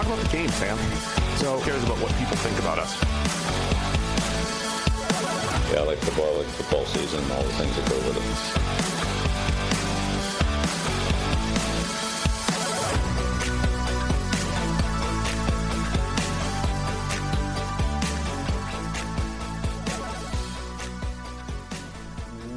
[0.00, 0.78] Talk about the game, Sam.
[1.36, 2.96] So Who cares about what people think about us?
[5.70, 8.16] Yeah, I like football, I like football season, all the things that go with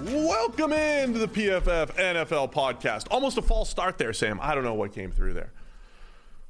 [0.08, 0.26] it.
[0.26, 3.08] Welcome into the PFF NFL podcast.
[3.12, 4.40] Almost a false start there, Sam.
[4.42, 5.52] I don't know what came through there.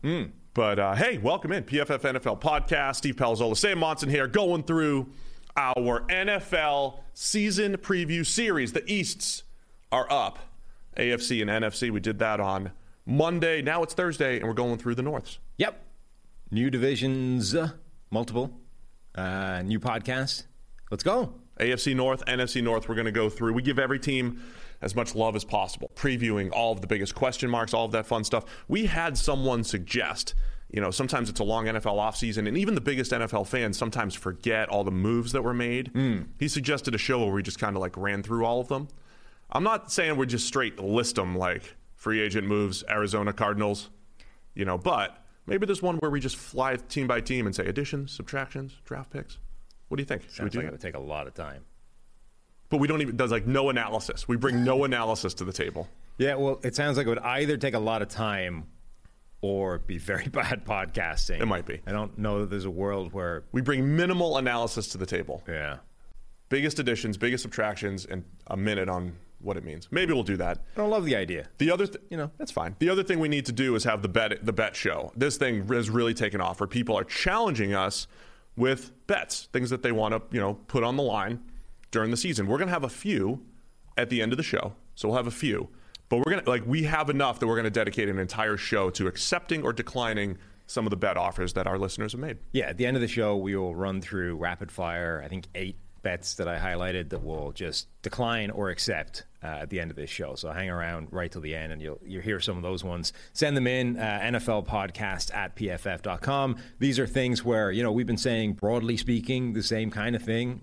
[0.03, 0.33] Mm.
[0.53, 2.97] But uh, hey, welcome in PFF NFL podcast.
[2.97, 5.09] Steve Palazzolo, Sam Monson here, going through
[5.57, 8.71] our NFL season preview series.
[8.71, 9.41] The Easts
[9.91, 10.37] are up,
[10.95, 11.89] AFC and NFC.
[11.89, 12.71] We did that on
[13.03, 13.63] Monday.
[13.63, 15.39] Now it's Thursday, and we're going through the Norths.
[15.57, 15.83] Yep.
[16.51, 17.71] New divisions, uh,
[18.11, 18.51] multiple,
[19.15, 20.43] uh, new podcast.
[20.91, 21.33] Let's go.
[21.59, 23.53] AFC North, NFC North, we're going to go through.
[23.53, 24.43] We give every team
[24.83, 28.05] as much love as possible, previewing all of the biggest question marks, all of that
[28.05, 28.43] fun stuff.
[28.67, 30.35] We had someone suggest,
[30.69, 34.13] you know, sometimes it's a long NFL offseason, and even the biggest NFL fans sometimes
[34.13, 35.93] forget all the moves that were made.
[35.93, 36.27] Mm.
[36.37, 38.89] He suggested a show where we just kind of like ran through all of them.
[39.49, 43.89] I'm not saying we're just straight list them like free agent moves, Arizona Cardinals,
[44.53, 47.65] you know, but maybe there's one where we just fly team by team and say
[47.65, 49.37] additions, subtractions, draft picks.
[49.87, 50.23] What do you think?
[50.23, 50.67] Should Sounds we do like that?
[50.67, 51.63] it would take a lot of time.
[52.73, 54.27] But we don't even does like no analysis.
[54.27, 55.87] We bring no analysis to the table.
[56.17, 58.65] Yeah, well, it sounds like it would either take a lot of time
[59.41, 61.39] or be very bad podcasting.
[61.39, 61.81] It might be.
[61.85, 63.43] I don't know that there's a world where.
[63.51, 65.43] We bring minimal analysis to the table.
[65.47, 65.77] Yeah.
[66.49, 69.87] Biggest additions, biggest subtractions, and a minute on what it means.
[69.91, 70.57] Maybe we'll do that.
[70.75, 71.49] I don't love the idea.
[71.59, 72.31] The other, th- You know.
[72.39, 72.75] that's fine.
[72.79, 75.11] The other thing we need to do is have the bet, the bet show.
[75.15, 78.07] This thing has really taken off, where people are challenging us
[78.55, 81.39] with bets, things that they want to, you know, put on the line
[81.93, 82.47] during the season.
[82.47, 83.45] We're gonna have a few
[83.95, 85.69] at the end of the show, so we'll have a few.
[86.09, 89.07] But we're gonna like we have enough that we're gonna dedicate an entire show to
[89.07, 90.37] accepting or declining
[90.67, 92.37] some of the bet offers that our listeners have made.
[92.51, 95.47] Yeah, at the end of the show, we will run through rapid fire, I think
[95.55, 99.89] eight bets that I highlighted that will just decline or accept uh, at the end
[99.89, 100.35] of this show.
[100.35, 103.13] So hang around right till the end and you'll, you'll hear some of those ones.
[103.31, 106.57] Send them in, uh, NFL podcast at pff.com.
[106.79, 110.21] These are things where, you know, we've been saying, broadly speaking, the same kind of
[110.21, 110.61] thing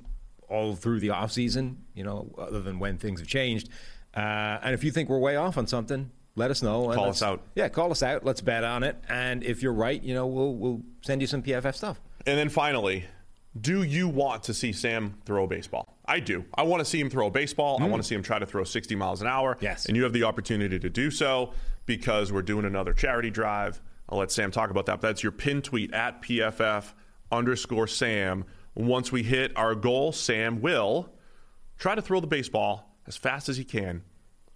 [0.50, 3.68] all through the offseason, you know, other than when things have changed.
[4.14, 6.86] Uh, and if you think we're way off on something, let us know.
[6.86, 7.42] and Call let's- out.
[7.54, 8.24] Yeah, call us out.
[8.24, 8.96] Let's bet on it.
[9.08, 12.00] And if you're right, you know, we'll we'll send you some PFF stuff.
[12.26, 13.04] And then finally,
[13.60, 15.96] do you want to see Sam throw a baseball?
[16.06, 16.44] I do.
[16.54, 17.78] I want to see him throw a baseball.
[17.80, 19.56] I want to see him try to throw 60 miles an hour.
[19.60, 19.86] Yes.
[19.86, 21.52] And you have the opportunity to do so
[21.86, 23.80] because we're doing another charity drive.
[24.08, 25.00] I'll let Sam talk about that.
[25.00, 26.92] But that's your pin tweet at PFF
[27.32, 28.44] underscore Sam.
[28.86, 31.12] Once we hit our goal, Sam will
[31.78, 34.02] try to throw the baseball as fast as he can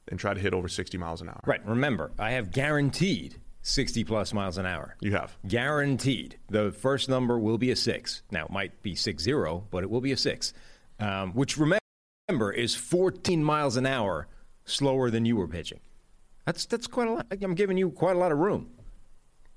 [0.08, 1.40] and try to hit over 60 miles an hour.
[1.46, 1.64] Right.
[1.66, 4.96] Remember, I have guaranteed 60 plus miles an hour.
[5.00, 5.36] You have.
[5.48, 6.38] Guaranteed.
[6.50, 8.22] The first number will be a six.
[8.30, 10.52] Now, it might be six zero, but it will be a six,
[11.00, 14.28] um, which remember is 14 miles an hour
[14.66, 15.80] slower than you were pitching.
[16.44, 17.26] That's that's quite a lot.
[17.42, 18.70] I'm giving you quite a lot of room.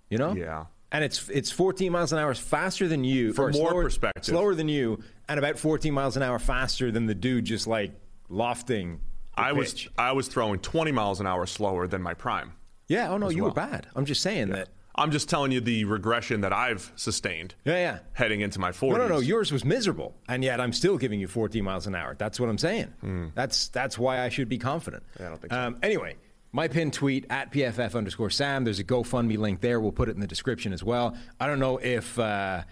[0.10, 0.34] You know?
[0.34, 0.66] Yeah.
[0.92, 3.34] And it's it's 14 miles an hour faster than you.
[3.34, 4.24] For or more slower, perspective.
[4.26, 7.92] Slower than you, and about 14 miles an hour faster than the dude just like
[8.30, 9.00] lofting.
[9.36, 9.88] I was.
[9.98, 12.54] I was throwing 20 miles an hour slower than my prime.
[12.88, 13.10] Yeah.
[13.12, 13.52] Oh no, you well.
[13.52, 13.88] were bad.
[13.96, 14.70] I'm just saying that.
[15.00, 18.00] I'm just telling you the regression that I've sustained Yeah, yeah.
[18.14, 18.90] heading into my 40s.
[18.94, 19.20] No, no, no.
[19.20, 22.16] Yours was miserable, and yet I'm still giving you 14 miles an hour.
[22.18, 23.32] That's what I'm saying.
[23.36, 25.04] That's that's why I should be confident.
[25.20, 25.60] Yeah, I don't think so.
[25.60, 26.16] Um, anyway,
[26.58, 28.64] my pin tweet at pff underscore Sam.
[28.64, 29.80] There's a GoFundMe link there.
[29.80, 31.16] We'll put it in the description as well.
[31.40, 32.20] I don't know if.
[32.20, 32.64] Uh,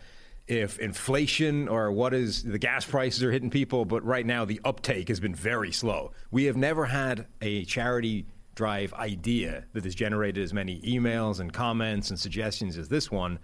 [0.48, 4.62] if inflation or what is the gas prices are hitting people, but right now the
[4.64, 6.12] uptake has been very slow.
[6.30, 11.52] We have never had a charity drive idea that has generated as many emails and
[11.52, 13.40] comments and suggestions as this one,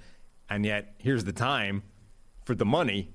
[0.48, 1.82] and yet here's the time
[2.46, 3.10] for the money,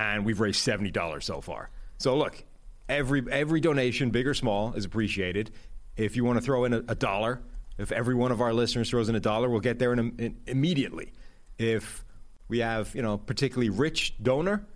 [0.00, 1.70] and we've raised seventy dollars so far.
[1.98, 2.42] So look,
[2.88, 5.52] every every donation, big or small, is appreciated.
[5.96, 7.40] If you want to throw in a, a dollar,
[7.78, 10.36] if every one of our listeners throws in a dollar, we'll get there in, in,
[10.46, 11.12] immediately.
[11.58, 12.04] If
[12.48, 14.66] we have you know particularly rich donor,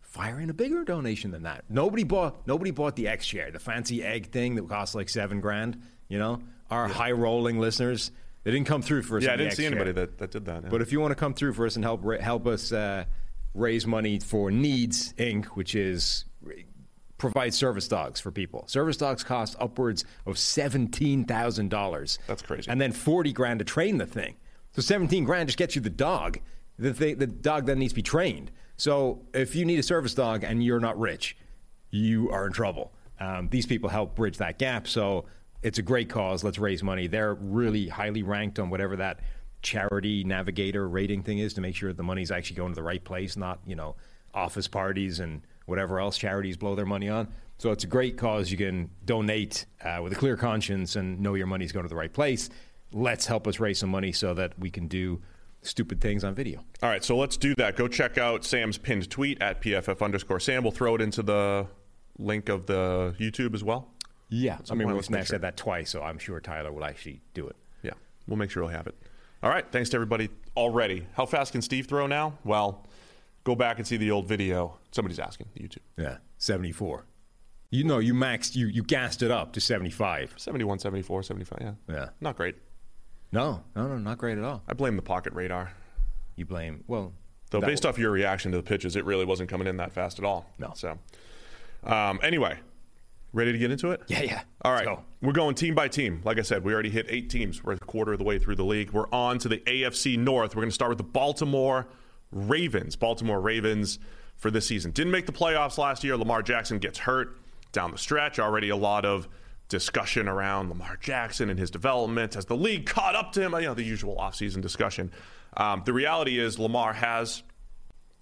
[0.00, 1.64] fire in a bigger donation than that.
[1.68, 5.40] Nobody bought nobody bought the X chair, the fancy egg thing that costs like seven
[5.40, 5.80] grand.
[6.08, 8.10] You know, our high rolling listeners
[8.44, 9.24] They didn't come through for us.
[9.24, 10.06] Yeah, I didn't see anybody share.
[10.06, 10.62] that, that did that.
[10.64, 10.68] yeah.
[10.68, 13.04] But if you want to come through for us and help help us uh,
[13.54, 16.24] raise money for NEADS Inc., which is
[17.18, 18.66] provide service dogs for people.
[18.66, 22.18] Service dogs cost upwards of seventeen thousand dollars.
[22.26, 22.70] That's crazy.
[22.70, 24.36] And then forty grand to train the thing.
[24.72, 26.38] So seventeen grand just gets you the dog.
[26.78, 28.50] The thing, the dog then needs to be trained.
[28.76, 31.36] So if you need a service dog and you're not rich,
[31.90, 32.92] you are in trouble.
[33.18, 34.86] Um, these people help bridge that gap.
[34.86, 35.24] So
[35.62, 36.44] it's a great cause.
[36.44, 37.06] Let's raise money.
[37.06, 39.20] They're really highly ranked on whatever that
[39.62, 43.02] charity navigator rating thing is to make sure the money's actually going to the right
[43.02, 43.96] place, not, you know,
[44.34, 47.28] office parties and whatever else charities blow their money on.
[47.58, 48.50] So it's a great cause.
[48.50, 51.96] You can donate uh, with a clear conscience and know your money's going to the
[51.96, 52.50] right place.
[52.92, 55.20] Let's help us raise some money so that we can do
[55.62, 56.64] stupid things on video.
[56.82, 57.76] All right, so let's do that.
[57.76, 60.62] Go check out Sam's pinned tweet at PFF underscore Sam.
[60.62, 61.66] We'll throw it into the
[62.18, 63.88] link of the YouTube as well.
[64.28, 64.58] Yeah.
[64.70, 67.56] I mean, we let's said that twice, so I'm sure Tyler will actually do it.
[67.82, 67.92] Yeah,
[68.26, 68.94] we'll make sure we'll have it.
[69.42, 71.06] All right, thanks to everybody already.
[71.12, 72.38] How fast can Steve throw now?
[72.44, 72.86] Well,
[73.46, 74.76] go back and see the old video.
[74.90, 75.78] Somebody's asking YouTube.
[75.96, 77.06] Yeah, 74.
[77.70, 80.34] You know, you maxed, you, you gassed it up to 75.
[80.36, 81.72] 71, 74, 75, yeah.
[81.88, 82.08] Yeah.
[82.20, 82.56] Not great.
[83.30, 84.62] No, no, no, not great at all.
[84.66, 85.72] I blame the pocket radar.
[86.34, 87.12] You blame, well,
[87.50, 90.18] Though based off your reaction to the pitches, it really wasn't coming in that fast
[90.18, 90.50] at all.
[90.58, 90.72] No.
[90.74, 90.98] So,
[91.84, 92.58] um, anyway,
[93.32, 94.02] ready to get into it?
[94.08, 94.42] Yeah, yeah.
[94.62, 94.84] All right.
[94.84, 95.04] Go.
[95.22, 96.22] We're going team by team.
[96.24, 97.62] Like I said, we already hit eight teams.
[97.62, 98.90] We're a quarter of the way through the league.
[98.90, 100.56] We're on to the AFC North.
[100.56, 101.86] We're going to start with the Baltimore
[102.36, 102.96] Ravens.
[102.96, 103.98] Baltimore Ravens
[104.36, 104.90] for this season.
[104.90, 106.16] Didn't make the playoffs last year.
[106.16, 107.38] Lamar Jackson gets hurt
[107.72, 108.38] down the stretch.
[108.38, 109.28] Already a lot of
[109.68, 112.34] discussion around Lamar Jackson and his development.
[112.34, 113.52] Has the league caught up to him?
[113.54, 115.10] You know, the usual offseason discussion.
[115.56, 117.42] Um, the reality is Lamar has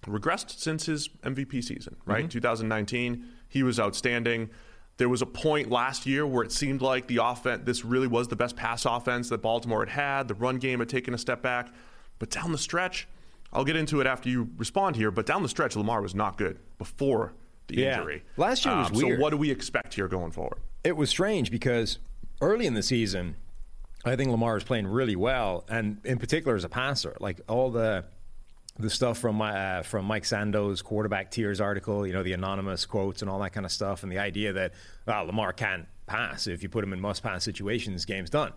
[0.05, 2.29] regressed since his MVP season, right?
[2.29, 4.49] 2019, he was outstanding.
[4.97, 8.29] There was a point last year where it seemed like the offense, this really was
[8.29, 10.27] the best pass offense that Baltimore had had.
[10.27, 11.73] The run game had taken a step back.
[12.17, 13.07] But down the stretch,
[13.55, 16.37] I'll get into it after you respond here, but down the stretch, Lamar was not
[16.37, 17.33] good before
[17.67, 17.97] the Yeah.
[17.99, 18.23] injury.
[18.37, 19.17] Last year was Um, weird.
[19.17, 20.59] So, what do we expect here going forward?
[20.83, 21.97] it was strange because
[22.41, 23.35] early in the season,
[24.03, 27.71] I think Lamar is playing really well, and in particular as a passer, like all
[27.71, 28.05] the
[28.77, 33.21] the stuff from uh, from Mike Sando's quarterback tiers article, you know, the anonymous quotes
[33.21, 34.73] and all that kind of stuff, and the idea that
[35.07, 38.51] Lamar can't pass if you put him in must pass situations, game's done.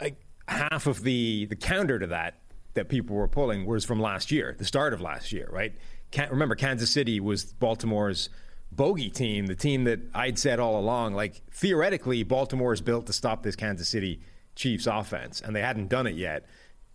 [0.00, 0.16] Like
[0.48, 2.39] half of the the counter to that
[2.74, 5.74] that people were pulling was from last year, the start of last year, right?
[6.10, 8.30] Can't remember Kansas City was Baltimore's
[8.72, 13.12] bogey team, the team that I'd said all along, like theoretically, Baltimore is built to
[13.12, 14.20] stop this Kansas City
[14.54, 16.46] Chiefs offense, and they hadn't done it yet.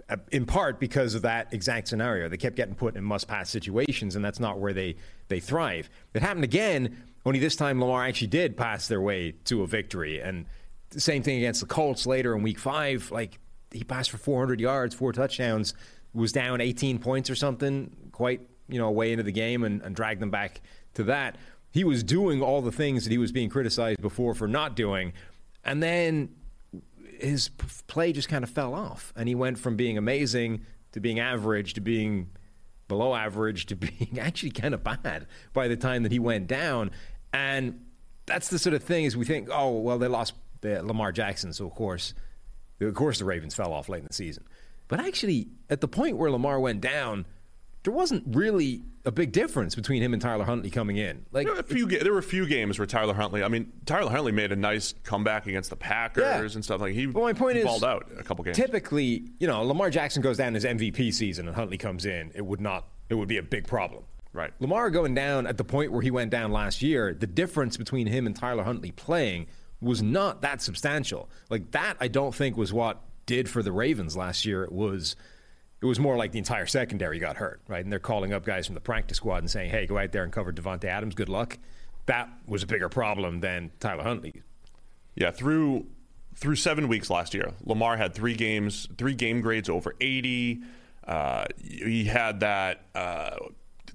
[0.09, 4.15] uh, In part because of that exact scenario, they kept getting put in must-pass situations,
[4.15, 4.95] and that's not where they
[5.27, 5.89] they thrive.
[6.13, 7.03] It happened again.
[7.25, 10.45] Only this time, Lamar actually did pass their way to a victory, and
[10.91, 13.11] the same thing against the Colts later in Week Five.
[13.11, 13.39] Like
[13.71, 15.73] he passed for 400 yards, four touchdowns,
[16.13, 19.95] was down 18 points or something, quite you know way into the game, and, and
[19.95, 20.61] dragged them back
[20.93, 21.37] to that.
[21.71, 25.13] He was doing all the things that he was being criticized before for not doing,
[25.63, 26.29] and then
[27.19, 27.49] his
[27.87, 31.73] play just kind of fell off, and he went from being amazing to being average
[31.73, 32.29] to being
[32.87, 36.91] below average to being actually kind of bad by the time that he went down.
[37.33, 37.81] And
[38.25, 40.33] that's the sort of thing is we think, oh well, they lost
[40.63, 42.13] Lamar Jackson, so of course,
[42.81, 44.43] of course, the Ravens fell off late in the season.
[44.87, 47.25] But actually, at the point where Lamar went down,
[47.83, 51.25] there wasn't really a big difference between him and Tyler Huntley coming in.
[51.31, 53.43] Like There were, a few, ga- there were a few games where Tyler Huntley.
[53.43, 56.55] I mean, Tyler Huntley made a nice comeback against the Packers Yeah.
[56.55, 56.93] and stuff like.
[56.93, 58.57] He, Well, my point he is, balled out a couple games.
[58.57, 62.31] Typically, you know, Lamar Jackson goes down his MVP season and Huntley comes in.
[62.33, 62.87] It would not.
[63.09, 64.03] It would be a big problem.
[64.33, 64.51] Right.
[64.59, 67.13] Lamar going down at the point where he went down last year.
[67.13, 69.45] The difference between him and Tyler Huntley playing
[69.81, 71.29] was not that substantial.
[71.49, 74.63] Like that, I don't think was what did for the Ravens last year.
[74.63, 75.15] It was.
[75.81, 77.83] It was more like the entire secondary got hurt, right?
[77.83, 80.23] And they're calling up guys from the practice squad and saying, "Hey, go out there
[80.23, 81.13] and cover Davante Adams.
[81.13, 81.59] Good luck."
[82.07, 84.41] That was a bigger problem than Tyler Huntley.
[85.15, 85.85] Yeah, through
[86.35, 90.61] through seven weeks last year, Lamar had three games, three game grades over eighty.
[91.05, 93.37] Uh, he had that uh,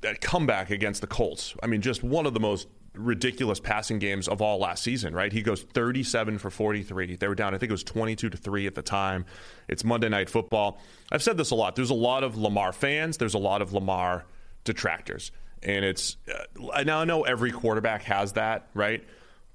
[0.01, 1.55] that comeback against the Colts.
[1.63, 5.15] I mean, just one of the most ridiculous passing games of all last season.
[5.15, 5.33] Right?
[5.33, 7.17] He goes thirty-seven for forty-three.
[7.17, 7.55] They were down.
[7.55, 9.25] I think it was twenty-two to three at the time.
[9.69, 10.81] It's Monday Night Football.
[11.13, 11.77] I've said this a lot.
[11.77, 13.17] There's a lot of Lamar fans.
[13.17, 14.25] There's a lot of Lamar
[14.65, 15.33] detractors,
[15.63, 19.03] and it's uh, now I know every quarterback has that, right?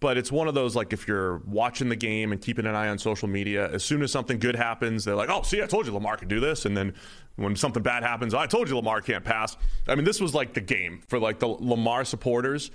[0.02, 2.90] But it's one of those like if you're watching the game and keeping an eye
[2.90, 5.88] on social media, as soon as something good happens, they're like, "Oh, see, I told
[5.88, 6.94] you Lamar could do this," and then
[7.38, 9.56] when something bad happens, "I told you Lamar can't pass."
[9.88, 12.72] I mean, this was like the game for like the Lamar supporters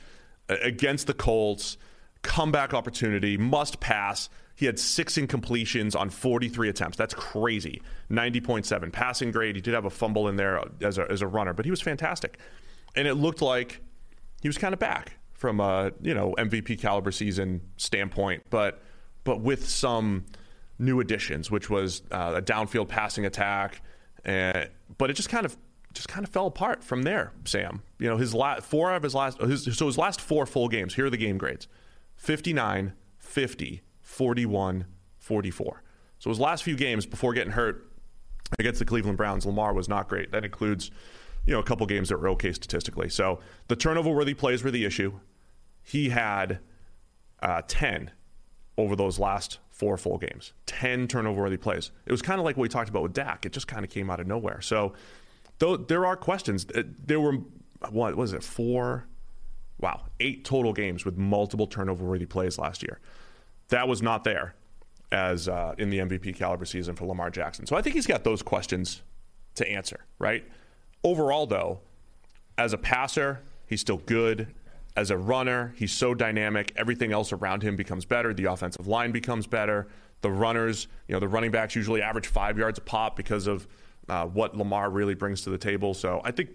[0.62, 1.76] against the Colts.
[2.22, 4.28] Comeback opportunity, must pass.
[4.54, 6.98] He had six incompletions on 43 attempts.
[6.98, 7.80] That's crazy.
[8.10, 9.56] 90.7 passing grade.
[9.56, 11.80] He did have a fumble in there as a, as a runner, but he was
[11.80, 12.38] fantastic.
[12.94, 13.80] And it looked like
[14.42, 18.82] he was kind of back from a you know MVP caliber season standpoint, but
[19.24, 20.26] but with some
[20.78, 23.82] new additions, which was uh, a downfield passing attack.
[24.24, 25.56] And, but it just kind of
[25.92, 27.32] just kind of fell apart from there.
[27.44, 30.68] Sam, you know his last four of his last his, so his last four full
[30.68, 30.94] games.
[30.94, 31.68] Here are the game grades:
[32.16, 34.86] 59, 50, 41,
[35.18, 35.82] 44.
[36.18, 37.90] So his last few games before getting hurt
[38.58, 40.32] against the Cleveland Browns, Lamar was not great.
[40.32, 40.90] That includes,
[41.46, 43.08] you know, a couple games that were okay statistically.
[43.08, 45.20] So the turnover-worthy plays were the issue.
[45.82, 46.60] He had
[47.42, 48.10] uh, 10
[48.76, 50.52] over those last four full games.
[50.66, 51.90] 10 turnover-worthy plays.
[52.04, 53.46] It was kind of like what we talked about with Dak.
[53.46, 54.60] It just kind of came out of nowhere.
[54.60, 54.92] So
[55.60, 56.66] though there are questions.
[56.74, 57.38] There were
[57.90, 58.42] what was it?
[58.42, 59.06] Four
[59.78, 63.00] wow, eight total games with multiple turnover-worthy plays last year
[63.70, 64.54] that was not there
[65.10, 67.66] as uh, in the MVP caliber season for Lamar Jackson.
[67.66, 69.02] So I think he's got those questions
[69.56, 70.44] to answer, right?
[71.02, 71.80] Overall, though,
[72.58, 74.54] as a passer, he's still good.
[74.96, 76.72] As a runner, he's so dynamic.
[76.76, 78.34] Everything else around him becomes better.
[78.34, 79.88] The offensive line becomes better.
[80.20, 83.66] The runners, you know, the running backs usually average five yards a pop because of
[84.10, 85.94] uh, what Lamar really brings to the table.
[85.94, 86.50] So I think,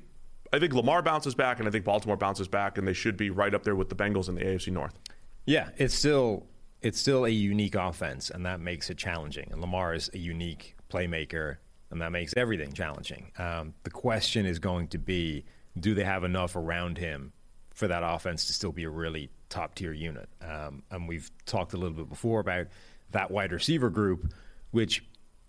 [0.51, 3.29] I think Lamar bounces back, and I think Baltimore bounces back, and they should be
[3.29, 4.99] right up there with the Bengals in the AFC North.
[5.45, 6.47] Yeah, it's still
[6.81, 9.47] it's still a unique offense, and that makes it challenging.
[9.51, 11.57] And Lamar is a unique playmaker,
[11.91, 13.31] and that makes everything challenging.
[13.37, 15.45] Um, the question is going to be
[15.79, 17.31] do they have enough around him
[17.73, 20.27] for that offense to still be a really top tier unit?
[20.41, 22.67] Um, and we've talked a little bit before about
[23.11, 24.33] that wide receiver group,
[24.71, 25.05] which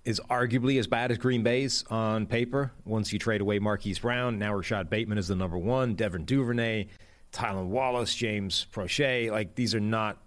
[0.06, 2.72] is arguably as bad as Green Bay's on paper.
[2.84, 6.86] Once you trade away Marquise Brown, now Rashod Bateman is the number one, Devin Duvernay,
[7.32, 9.30] Tylan Wallace, James Proche.
[9.32, 10.22] Like, these are not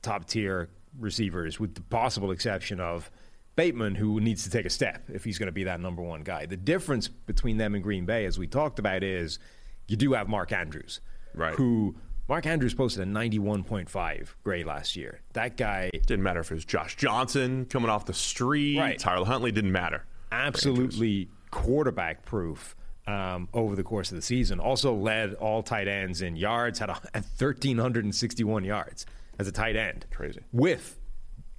[0.00, 3.10] top tier receivers, with the possible exception of
[3.56, 6.22] Bateman, who needs to take a step if he's going to be that number one
[6.22, 6.46] guy.
[6.46, 9.38] The difference between them and Green Bay, as we talked about, is
[9.86, 11.00] you do have Mark Andrews,
[11.34, 11.54] right?
[11.54, 11.94] Who
[12.28, 15.20] Mark Andrews posted a 91.5 grade last year.
[15.32, 18.98] That guy didn't matter if it was Josh Johnson coming off the street, right.
[18.98, 20.04] Tyler Huntley didn't matter.
[20.30, 22.74] Absolutely quarterback proof.
[23.06, 26.90] Um, over the course of the season, also led all tight ends in yards, had,
[26.90, 29.06] a, had 1,361 yards
[29.38, 30.04] as a tight end.
[30.12, 30.40] Crazy.
[30.52, 31.00] With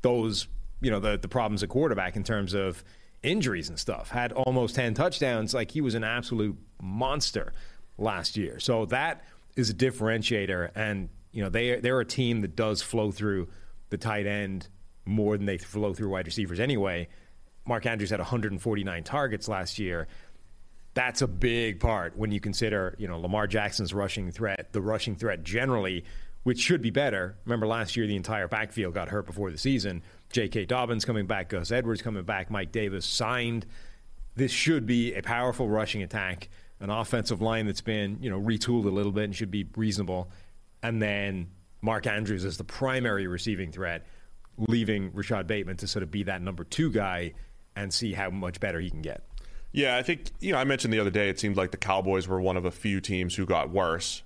[0.03, 0.47] those,
[0.79, 2.83] you know, the, the problems at quarterback in terms of
[3.23, 4.09] injuries and stuff.
[4.09, 5.55] Had almost 10 touchdowns.
[5.55, 7.51] Like he was an absolute monster
[7.97, 8.59] last year.
[8.59, 9.23] So that
[9.55, 10.71] is a differentiator.
[10.75, 13.49] And, you know, they, they're a team that does flow through
[13.89, 14.67] the tight end
[15.05, 17.07] more than they flow through wide receivers anyway.
[17.65, 20.07] Mark Andrews had 149 targets last year.
[20.93, 25.15] That's a big part when you consider, you know, Lamar Jackson's rushing threat, the rushing
[25.15, 26.03] threat generally
[26.43, 27.37] which should be better.
[27.45, 30.01] Remember last year, the entire backfield got hurt before the season.
[30.31, 30.65] J.K.
[30.65, 33.65] Dobbins coming back, Gus Edwards coming back, Mike Davis signed.
[34.35, 38.85] This should be a powerful rushing attack, an offensive line that's been you know retooled
[38.85, 40.29] a little bit and should be reasonable,
[40.81, 41.47] and then
[41.81, 44.05] Mark Andrews as the primary receiving threat,
[44.57, 47.33] leaving Rashod Bateman to sort of be that number two guy
[47.75, 49.23] and see how much better he can get.
[49.71, 52.27] Yeah, I think you know I mentioned the other day it seemed like the Cowboys
[52.27, 54.23] were one of a few teams who got worse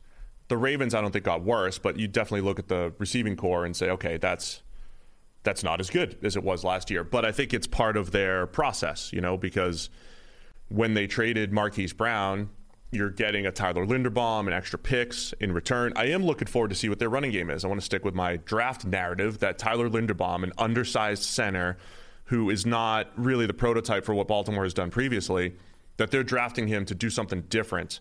[0.47, 3.65] the Ravens, I don't think got worse, but you definitely look at the receiving corps
[3.65, 4.61] and say, okay, that's
[5.43, 7.03] that's not as good as it was last year.
[7.03, 9.89] But I think it's part of their process, you know, because
[10.73, 12.49] when they traded Marquise Brown,
[12.91, 15.93] you're getting a Tyler Linderbaum and extra picks in return.
[15.95, 17.63] I am looking forward to see what their running game is.
[17.63, 21.77] I want to stick with my draft narrative that Tyler Linderbaum, an undersized center
[22.25, 25.53] who is not really the prototype for what Baltimore has done previously,
[25.97, 27.99] that they're drafting him to do something different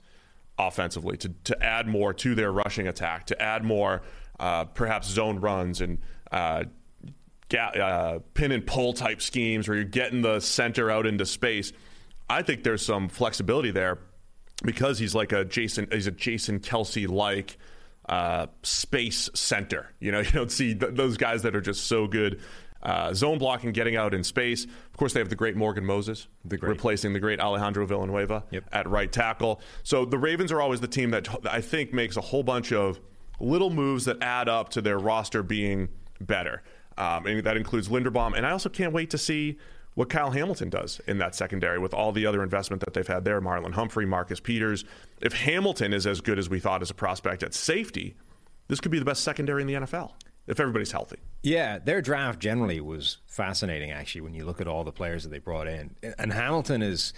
[0.58, 4.00] offensively, to, to add more to their rushing attack, to add more
[4.40, 5.98] uh, perhaps zone runs and
[6.30, 6.64] uh,
[7.50, 11.72] ga- uh, pin and pull type schemes where you're getting the center out into space.
[12.32, 13.98] I think there's some flexibility there
[14.64, 17.58] because he's like a Jason, he's a Jason Kelce like
[18.08, 19.90] uh, space center.
[20.00, 22.40] You know, you don't see th- those guys that are just so good
[22.82, 24.64] uh, zone blocking, getting out in space.
[24.64, 26.70] Of course, they have the great Morgan Moses, the great.
[26.70, 28.64] replacing the great Alejandro Villanueva yep.
[28.72, 29.60] at right tackle.
[29.82, 32.98] So the Ravens are always the team that I think makes a whole bunch of
[33.40, 36.62] little moves that add up to their roster being better.
[36.96, 38.36] Um, and that includes Linderbaum.
[38.36, 39.58] And I also can't wait to see
[39.94, 43.24] what Kyle Hamilton does in that secondary with all the other investment that they've had
[43.24, 43.40] there.
[43.40, 44.84] Marlon Humphrey, Marcus Peters.
[45.20, 48.14] If Hamilton is as good as we thought as a prospect at safety,
[48.68, 50.12] this could be the best secondary in the NFL
[50.46, 51.18] if everybody's healthy.
[51.42, 55.30] Yeah, their draft generally was fascinating, actually, when you look at all the players that
[55.30, 55.94] they brought in.
[56.18, 57.12] And Hamilton is,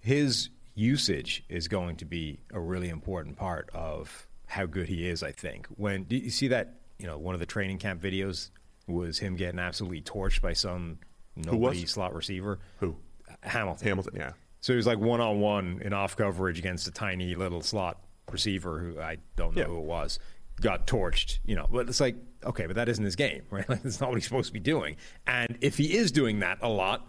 [0.00, 5.22] his usage is going to be a really important part of how good he is,
[5.22, 5.66] I think.
[5.76, 8.50] When do you see that, you know, one of the training camp videos
[8.86, 10.98] was him getting absolutely torched by some
[11.46, 12.58] nobody slot receiver.
[12.80, 12.96] Who?
[13.42, 13.86] Hamilton.
[13.86, 14.32] Hamilton, yeah.
[14.60, 18.00] So he was like one on one in off coverage against a tiny little slot
[18.30, 19.68] receiver who I don't know Yeah.
[19.68, 20.18] who it was.
[20.60, 21.68] Got torched, you know.
[21.70, 23.68] But it's like, okay, but that isn't his game, right?
[23.68, 24.96] Like, that's not what he's supposed to be doing.
[25.26, 27.06] And if he is doing that a lot,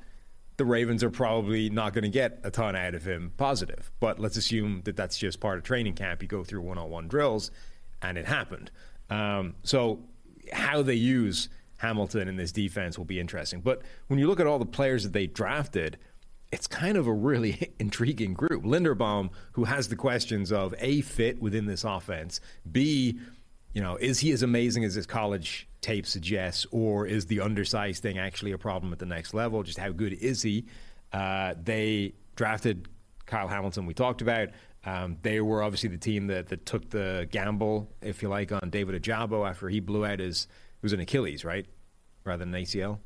[0.58, 3.92] the Ravens are probably not going to get a ton out of him positive.
[4.00, 6.22] But let's assume that that's just part of training camp.
[6.22, 7.50] You go through one on one drills,
[8.02, 8.70] and it happened.
[9.10, 10.02] Um, so
[10.54, 13.62] how they use Hamilton in this defense will be interesting.
[13.62, 15.98] But when you look at all the players that they drafted,
[16.52, 18.64] it's kind of a really intriguing group.
[18.64, 23.20] Linderbaum, who has the questions of A, fit within this offense, B,
[23.74, 28.02] you know, is he as amazing as his college tape suggests, or is the undersized
[28.02, 29.64] thing actually a problem at the next level?
[29.64, 30.66] Just how good is he?
[31.14, 32.90] Uh, they drafted
[33.26, 34.50] Kyle Hamilton, we talked about.
[34.86, 38.70] Um, they were obviously the team that, that took the gamble, if you like, on
[38.70, 40.48] David Ojabo after he blew out his,
[40.80, 41.66] it was an Achilles, right?
[42.24, 43.00] Rather than an ACL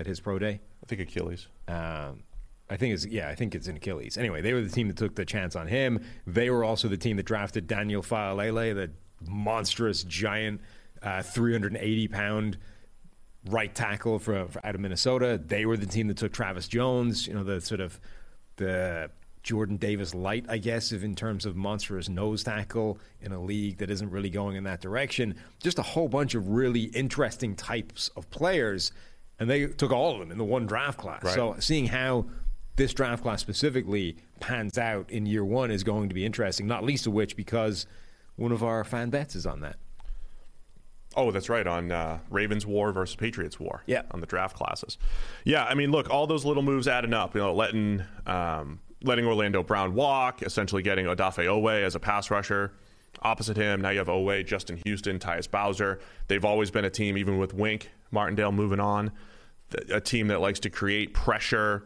[0.00, 0.60] at his pro day.
[0.82, 1.48] I think Achilles.
[1.68, 2.22] Um,
[2.68, 4.16] I think it's yeah, I think it's an Achilles.
[4.18, 6.04] Anyway, they were the team that took the chance on him.
[6.26, 8.90] They were also the team that drafted Daniel Faalele, the
[9.28, 10.60] monstrous giant,
[11.02, 12.58] uh, 380 pound
[13.48, 15.40] right tackle for, for out of Minnesota.
[15.44, 17.28] They were the team that took Travis Jones.
[17.28, 18.00] You know, the sort of
[18.56, 19.10] the
[19.46, 23.78] Jordan Davis light, I guess, if in terms of monstrous nose tackle in a league
[23.78, 25.36] that isn't really going in that direction.
[25.62, 28.90] Just a whole bunch of really interesting types of players,
[29.38, 31.22] and they took all of them in the one draft class.
[31.22, 31.32] Right.
[31.32, 32.26] So seeing how
[32.74, 36.66] this draft class specifically pans out in year one is going to be interesting.
[36.66, 37.86] Not least of which because
[38.34, 39.76] one of our fan bets is on that.
[41.14, 41.68] Oh, that's right.
[41.68, 43.84] On uh, Ravens War versus Patriots War.
[43.86, 44.02] Yeah.
[44.10, 44.98] On the draft classes.
[45.44, 47.36] Yeah, I mean, look, all those little moves adding up.
[47.36, 52.30] You know, letting um, letting Orlando Brown walk, essentially getting Odafe Oweh as a pass
[52.30, 52.72] rusher.
[53.22, 56.00] Opposite him, now you have Oweh, Justin Houston, Tyus Bowser.
[56.28, 59.10] They've always been a team, even with Wink Martindale moving on,
[59.90, 61.84] a team that likes to create pressure,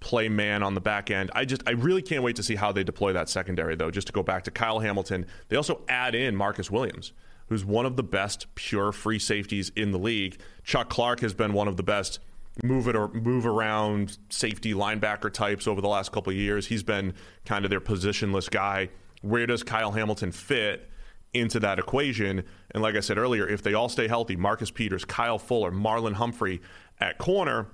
[0.00, 1.30] play man on the back end.
[1.34, 3.90] I just, I really can't wait to see how they deploy that secondary, though.
[3.90, 7.12] Just to go back to Kyle Hamilton, they also add in Marcus Williams
[7.52, 10.40] who's one of the best pure free safeties in the league.
[10.64, 12.18] Chuck Clark has been one of the best
[12.62, 16.66] move it or move around safety linebacker types over the last couple years.
[16.66, 18.90] He's been kind of their positionless guy.
[19.22, 20.90] Where does Kyle Hamilton fit
[21.32, 22.44] into that equation?
[22.72, 26.14] And like I said earlier, if they all stay healthy, Marcus Peters, Kyle Fuller, Marlon
[26.14, 26.60] Humphrey
[27.00, 27.68] at corner,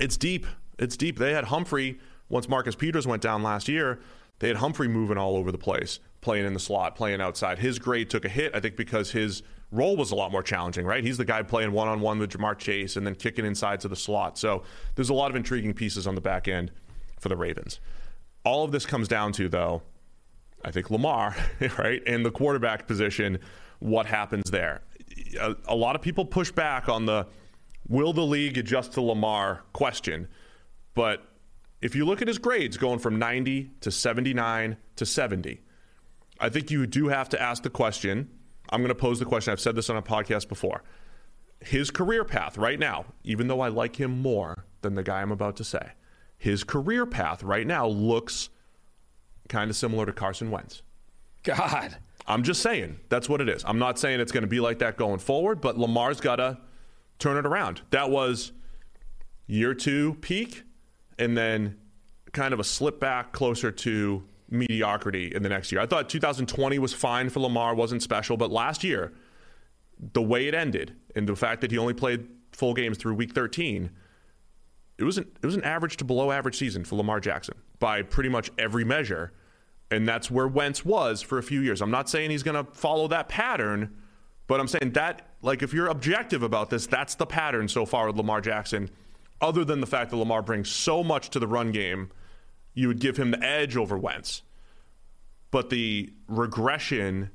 [0.00, 0.46] it's deep.
[0.78, 1.18] It's deep.
[1.18, 4.00] They had Humphrey once Marcus Peters went down last year.
[4.38, 7.58] They had Humphrey moving all over the place, playing in the slot, playing outside.
[7.58, 10.84] His grade took a hit, I think, because his role was a lot more challenging,
[10.84, 11.04] right?
[11.04, 13.88] He's the guy playing one on one with Ja'Marr Chase and then kicking inside to
[13.88, 14.36] the slot.
[14.38, 16.72] So there's a lot of intriguing pieces on the back end
[17.20, 17.80] for the Ravens.
[18.44, 19.82] All of this comes down to, though,
[20.64, 21.36] I think Lamar,
[21.78, 22.02] right?
[22.06, 23.38] And the quarterback position,
[23.78, 24.82] what happens there?
[25.40, 27.26] A, a lot of people push back on the
[27.88, 30.28] will the league adjust to Lamar question.
[30.94, 31.24] But
[31.80, 35.60] if you look at his grades going from 90 to 79 to 70,
[36.38, 38.30] I think you do have to ask the question.
[38.70, 39.52] I'm going to pose the question.
[39.52, 40.82] I've said this on a podcast before.
[41.60, 45.32] His career path right now, even though I like him more than the guy I'm
[45.32, 45.92] about to say,
[46.38, 48.48] his career path right now looks
[49.48, 50.82] kind of similar to Carson Wentz.
[51.42, 51.98] God.
[52.26, 53.64] I'm just saying that's what it is.
[53.66, 56.58] I'm not saying it's going to be like that going forward, but Lamar's got to
[57.18, 57.82] turn it around.
[57.90, 58.52] That was
[59.46, 60.62] year two peak,
[61.18, 61.76] and then
[62.32, 65.80] kind of a slip back closer to mediocrity in the next year.
[65.80, 69.12] I thought 2020 was fine for Lamar, wasn't special, but last year,
[70.12, 73.32] the way it ended and the fact that he only played full games through week
[73.32, 73.90] 13,
[74.98, 78.02] it was an it was an average to below average season for Lamar Jackson by
[78.02, 79.32] pretty much every measure.
[79.90, 81.82] And that's where Wentz was for a few years.
[81.82, 83.96] I'm not saying he's going to follow that pattern,
[84.46, 88.06] but I'm saying that, like, if you're objective about this, that's the pattern so far
[88.06, 88.88] with Lamar Jackson.
[89.40, 92.10] Other than the fact that Lamar brings so much to the run game,
[92.74, 94.42] you would give him the edge over Wentz.
[95.50, 97.30] But the regression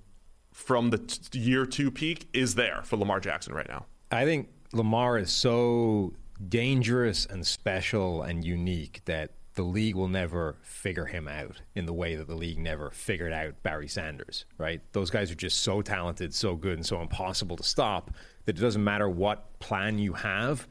[0.54, 3.86] from the t- year two peak is there for Lamar Jackson right now.
[4.12, 6.14] I think Lamar is so
[6.48, 11.94] dangerous and special and unique that the league will never figure him out in the
[11.94, 14.82] way that the league never figured out Barry Sanders, right?
[14.92, 18.12] Those guys are just so talented, so good, and so impossible to stop
[18.46, 20.68] that it doesn't matter what plan you have,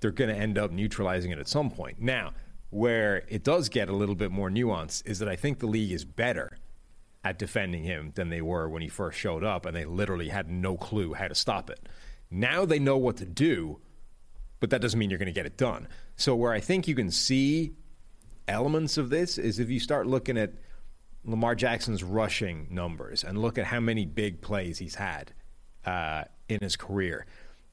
[0.00, 2.00] they're going to end up neutralizing it at some point.
[2.00, 2.32] Now,
[2.70, 5.92] where it does get a little bit more nuance is that I think the league
[5.92, 6.58] is better
[7.24, 10.48] at defending him than they were when he first showed up, and they literally had
[10.48, 11.88] no clue how to stop it.
[12.30, 13.80] Now they know what to do,
[14.60, 15.88] but that doesn't mean you're going to get it done.
[16.16, 17.72] So, where I think you can see
[18.48, 20.52] elements of this is if you start looking at
[21.24, 25.32] Lamar Jackson's rushing numbers and look at how many big plays he's had
[25.84, 27.26] uh, in his career.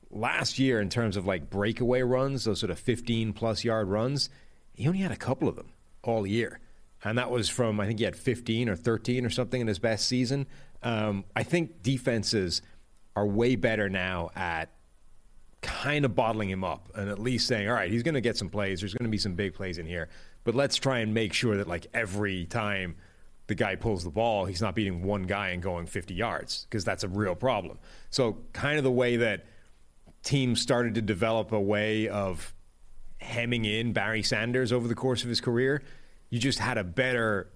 [0.09, 4.29] last year, in terms of like breakaway runs, those sort of 15 plus yard runs,
[4.75, 5.69] he only had a couple of them
[6.03, 6.59] all year.
[7.03, 9.79] And that was from, I think he had 15 or 13 or something in his
[9.79, 10.47] best season.
[10.81, 12.61] Um, I think defenses
[13.15, 14.69] are way better now at
[15.61, 18.37] kind of bottling him up and at least saying, all right, he's going to get
[18.37, 18.79] some plays.
[18.79, 20.09] There's going to be some big plays in here.
[20.43, 22.95] But let's try and make sure that, like, every time
[23.47, 26.83] the guy pulls the ball, he's not beating one guy and going 50 yards because
[26.83, 27.79] that's a real problem.
[28.09, 29.45] So, kind of the way that
[30.21, 32.53] teams started to develop a way of
[33.33, 35.83] hemming in Barry Sanders over the course of his career,
[36.29, 37.49] you just had a better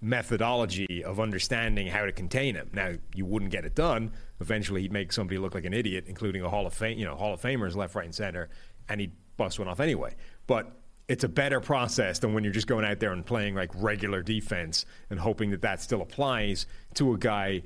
[0.00, 2.70] methodology of understanding how to contain him.
[2.72, 4.12] Now, you wouldn't get it done.
[4.40, 7.14] Eventually, he'd make somebody look like an idiot, including a Hall of Fame, you know,
[7.14, 8.48] Hall of Famers left, right, and center,
[8.88, 10.14] and he'd bust one off anyway.
[10.46, 10.72] But
[11.08, 14.22] it's a better process than when you're just going out there and playing like regular
[14.22, 17.62] defense and hoping that that still applies to a guy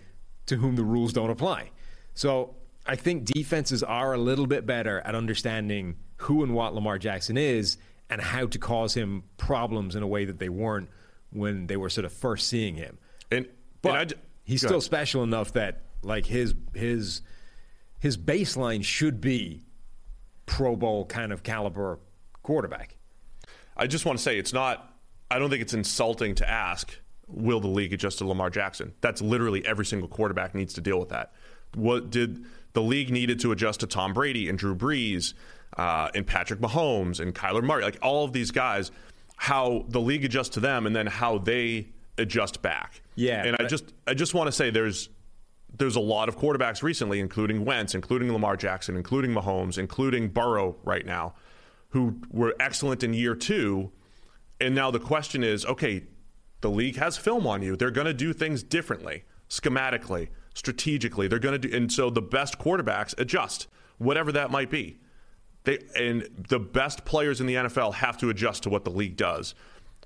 [0.46, 1.70] to whom the rules don't apply.
[2.14, 6.98] So I think defenses are a little bit better at understanding who and what Lamar
[6.98, 7.77] Jackson is
[8.11, 10.88] and how to cause him problems in a way that they weren't
[11.31, 12.98] when they were sort of first seeing him.
[13.31, 13.48] And
[13.83, 14.83] But and I d- he's still ahead.
[14.83, 17.22] special enough that like his his
[17.98, 19.62] his baseline should be
[20.46, 21.98] Pro Bowl kind of caliber
[22.42, 22.96] quarterback.
[23.77, 24.92] I just want to say it's not.
[25.31, 26.96] I don't think it's insulting to ask,
[27.27, 28.92] will the league adjust to Lamar Jackson?
[29.00, 31.33] That's literally every single quarterback needs to deal with that.
[31.74, 35.33] What did the league needed to adjust to Tom Brady and Drew Brees
[35.76, 38.90] uh, and Patrick Mahomes and Kyler Murray, like all of these guys,
[39.37, 43.02] how the league adjusts to them and then how they adjust back.
[43.16, 45.08] Yeah, and I just I just want to say there's
[45.76, 50.76] there's a lot of quarterbacks recently, including Wentz, including Lamar Jackson, including Mahomes, including Burrow
[50.84, 51.34] right now,
[51.88, 53.90] who were excellent in year two.
[54.60, 56.04] And now the question is okay,
[56.60, 57.76] the league has film on you.
[57.76, 61.28] They're going to do things differently, schematically, strategically.
[61.28, 63.66] They're going to do, and so the best quarterbacks adjust,
[63.98, 64.98] whatever that might be.
[65.64, 69.16] They and the best players in the NFL have to adjust to what the league
[69.16, 69.55] does.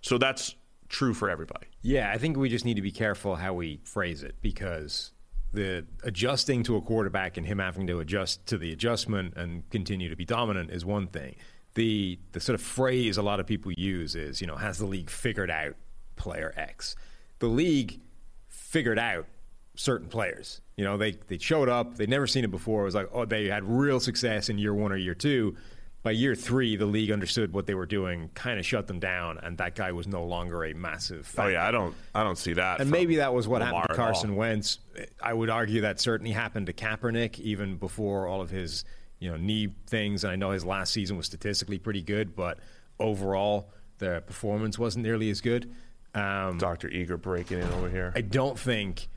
[0.03, 0.55] So that's
[0.89, 1.67] true for everybody.
[1.83, 5.13] Yeah, I think we just need to be careful how we phrase it because
[5.53, 10.09] the adjusting to a quarterback and him having to adjust to the adjustment and continue
[10.09, 11.37] to be dominant is one thing.
[11.75, 14.87] The the sort of phrase a lot of people use is, you know, has the
[14.87, 15.75] league figured out
[16.17, 16.97] player X?
[17.39, 18.01] The league
[18.49, 19.27] figured out
[19.75, 20.61] certain players.
[20.79, 22.83] You know, they they showed up, they'd never seen it before.
[22.83, 25.57] It was like, oh, they had real success in year one or year two.
[26.05, 29.39] By year three, the league understood what they were doing, kind of shut them down,
[29.43, 31.35] and that guy was no longer a massive.
[31.37, 32.81] Oh yeah, I don't I don't see that.
[32.81, 34.03] And maybe that was what Lamar happened to.
[34.03, 34.79] Carson Wentz.
[35.21, 38.85] I would argue that certainly happened to Kaepernick even before all of his,
[39.19, 40.23] you know, knee things.
[40.23, 42.61] And I know his last season was statistically pretty good, but
[43.01, 45.75] overall the performance wasn't nearly as good.
[46.15, 46.89] Um, Dr.
[46.89, 48.13] Eager breaking in over here.
[48.15, 49.09] I don't think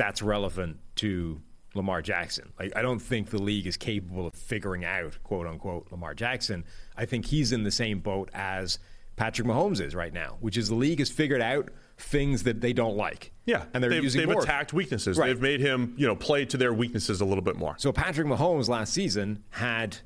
[0.00, 1.42] that's relevant to
[1.74, 2.54] Lamar Jackson.
[2.58, 6.64] Like, I don't think the league is capable of figuring out, quote unquote, Lamar Jackson.
[6.96, 8.78] I think he's in the same boat as
[9.16, 12.72] Patrick Mahomes is right now, which is the league has figured out things that they
[12.72, 13.30] don't like.
[13.44, 14.42] Yeah, and they're they've, using they've more.
[14.42, 15.18] attacked weaknesses.
[15.18, 15.26] Right.
[15.26, 17.74] They've made him, you know, play to their weaknesses a little bit more.
[17.76, 19.98] So Patrick Mahomes last season had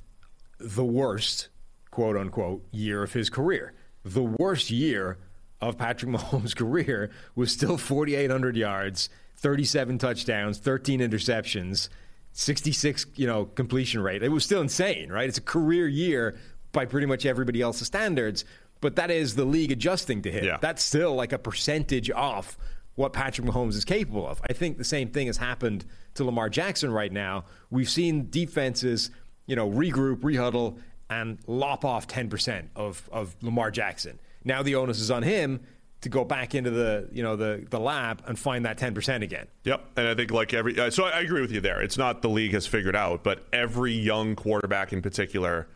[0.59, 1.51] the worst,
[1.93, 3.75] quote unquote, year of his career.
[4.05, 5.19] The worst year
[5.61, 9.09] of Patrick Mahomes' career was still 4,800 yards,
[9.45, 11.91] 37 touchdowns, 13 interceptions,
[12.33, 14.23] 66, you know, completion rate.
[14.23, 15.29] It was still insane, right?
[15.29, 16.39] It's a career year
[16.73, 18.47] by pretty much everybody else's standards,
[18.81, 20.45] but that is the league adjusting to him.
[20.45, 20.57] Yeah.
[20.63, 22.57] That's still like a percentage off
[22.95, 24.41] what Patrick Mahomes is capable of.
[24.49, 27.45] I think the same thing has happened to Lamar Jackson right now.
[27.69, 29.11] We've seen defenses,
[29.45, 30.79] you know, regroup, rehuddle,
[31.11, 34.19] and lop off 10% of, of Lamar Jackson.
[34.43, 35.61] Now the onus is on him
[36.05, 39.47] to go back into the, you know, the, the lab and find that 10% again.
[39.65, 41.83] Yep, and I think like every uh, so I agree with you there.
[41.83, 45.67] It's not the league has figured out, but every young quarterback in particular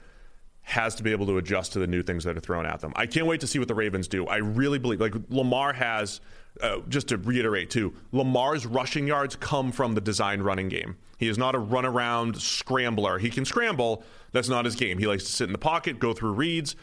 [0.63, 2.93] has to be able to adjust to the new things that are thrown at them.
[2.95, 4.27] I can't wait to see what the Ravens do.
[4.27, 6.21] I really believe like Lamar has
[6.61, 7.95] uh, just to reiterate too.
[8.13, 10.97] Lamar's rushing yards come from the design running game.
[11.17, 13.19] He is not a run around scrambler.
[13.19, 14.05] He can scramble.
[14.33, 14.99] That's not his game.
[14.99, 16.77] He likes to sit in the pocket, go through reads.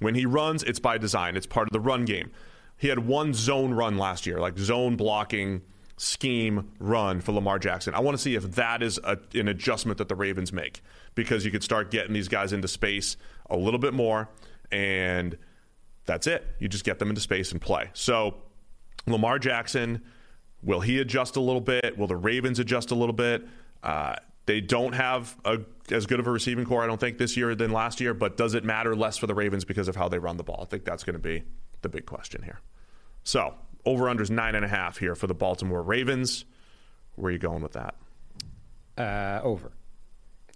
[0.00, 1.36] When he runs, it's by design.
[1.36, 2.30] It's part of the run game.
[2.80, 5.60] He had one zone run last year, like zone blocking
[5.98, 7.94] scheme run for Lamar Jackson.
[7.94, 10.80] I want to see if that is a, an adjustment that the Ravens make
[11.14, 13.18] because you could start getting these guys into space
[13.50, 14.30] a little bit more,
[14.72, 15.36] and
[16.06, 16.42] that's it.
[16.58, 17.90] You just get them into space and play.
[17.92, 18.36] So,
[19.06, 20.00] Lamar Jackson,
[20.62, 21.98] will he adjust a little bit?
[21.98, 23.46] Will the Ravens adjust a little bit?
[23.82, 24.16] Uh,
[24.46, 25.58] they don't have a,
[25.90, 28.38] as good of a receiving corps, I don't think, this year than last year, but
[28.38, 30.60] does it matter less for the Ravens because of how they run the ball?
[30.62, 31.42] I think that's going to be
[31.82, 32.60] the big question here.
[33.24, 33.54] So,
[33.84, 36.44] over unders nine and a half here for the Baltimore Ravens.
[37.16, 37.94] Where are you going with that?
[38.96, 39.72] Uh, over.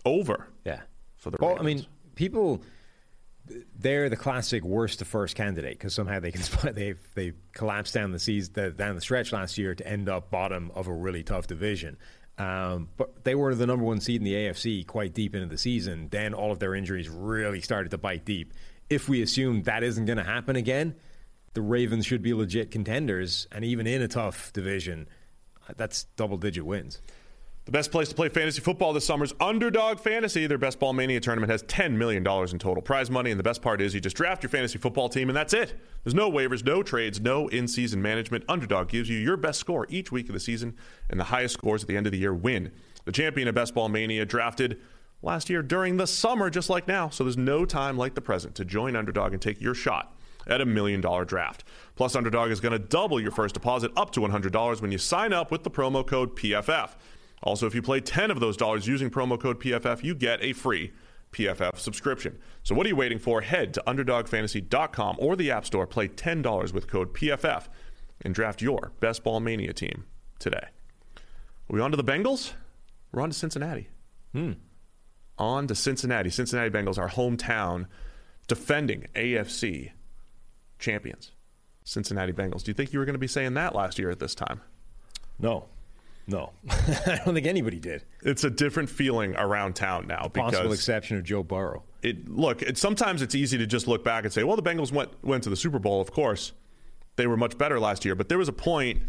[0.04, 0.48] Over.
[0.64, 0.80] Yeah.
[1.16, 2.62] For the well, I mean, people
[3.78, 8.18] they're the classic worst to first candidate because somehow they can—they've they collapsed down the
[8.18, 11.96] season down the stretch last year to end up bottom of a really tough division.
[12.36, 15.58] Um, but they were the number one seed in the AFC quite deep into the
[15.58, 16.08] season.
[16.10, 18.54] Then all of their injuries really started to bite deep.
[18.90, 20.96] If we assume that isn't going to happen again,
[21.54, 25.08] the Ravens should be legit contenders, and even in a tough division,
[25.76, 27.00] that's double digit wins.
[27.64, 30.46] The best place to play fantasy football this summer is Underdog Fantasy.
[30.46, 33.30] Their Best Ball Mania tournament has $10 million in total prize money.
[33.30, 35.80] And the best part is you just draft your fantasy football team, and that's it.
[36.02, 38.44] There's no waivers, no trades, no in season management.
[38.50, 40.76] Underdog gives you your best score each week of the season,
[41.08, 42.70] and the highest scores at the end of the year win.
[43.06, 44.78] The champion of Best Ball Mania drafted
[45.22, 47.08] last year during the summer, just like now.
[47.08, 50.14] So there's no time like the present to join Underdog and take your shot
[50.46, 51.64] at a million dollar draft.
[51.96, 55.32] Plus, Underdog is going to double your first deposit up to $100 when you sign
[55.32, 56.90] up with the promo code PFF.
[57.42, 60.52] Also, if you play 10 of those dollars using promo code PFF, you get a
[60.52, 60.92] free
[61.32, 62.38] PFF subscription.
[62.62, 63.42] So what are you waiting for?
[63.42, 67.68] Head to underdogfantasy.com or the App Store, play $10 with code PFF,
[68.22, 70.04] and draft your Best Ball Mania team
[70.38, 70.68] today.
[71.16, 72.52] Are we on to the Bengals?
[73.12, 73.88] We're on to Cincinnati.
[74.32, 74.52] Hmm.
[75.38, 76.30] On to Cincinnati.
[76.30, 77.86] Cincinnati Bengals, our hometown,
[78.46, 79.90] defending AFC
[80.84, 81.32] champions.
[81.84, 82.62] Cincinnati Bengals.
[82.62, 84.60] Do you think you were going to be saying that last year at this time?
[85.38, 85.66] No.
[86.26, 88.02] No, I don't think anybody did.
[88.22, 90.28] It's a different feeling around town now.
[90.28, 91.82] Possible exception of Joe Burrow.
[92.02, 92.62] It look.
[92.62, 95.42] It, sometimes it's easy to just look back and say, "Well, the Bengals went went
[95.44, 96.00] to the Super Bowl.
[96.00, 96.52] Of course,
[97.16, 99.02] they were much better last year." But there was a point.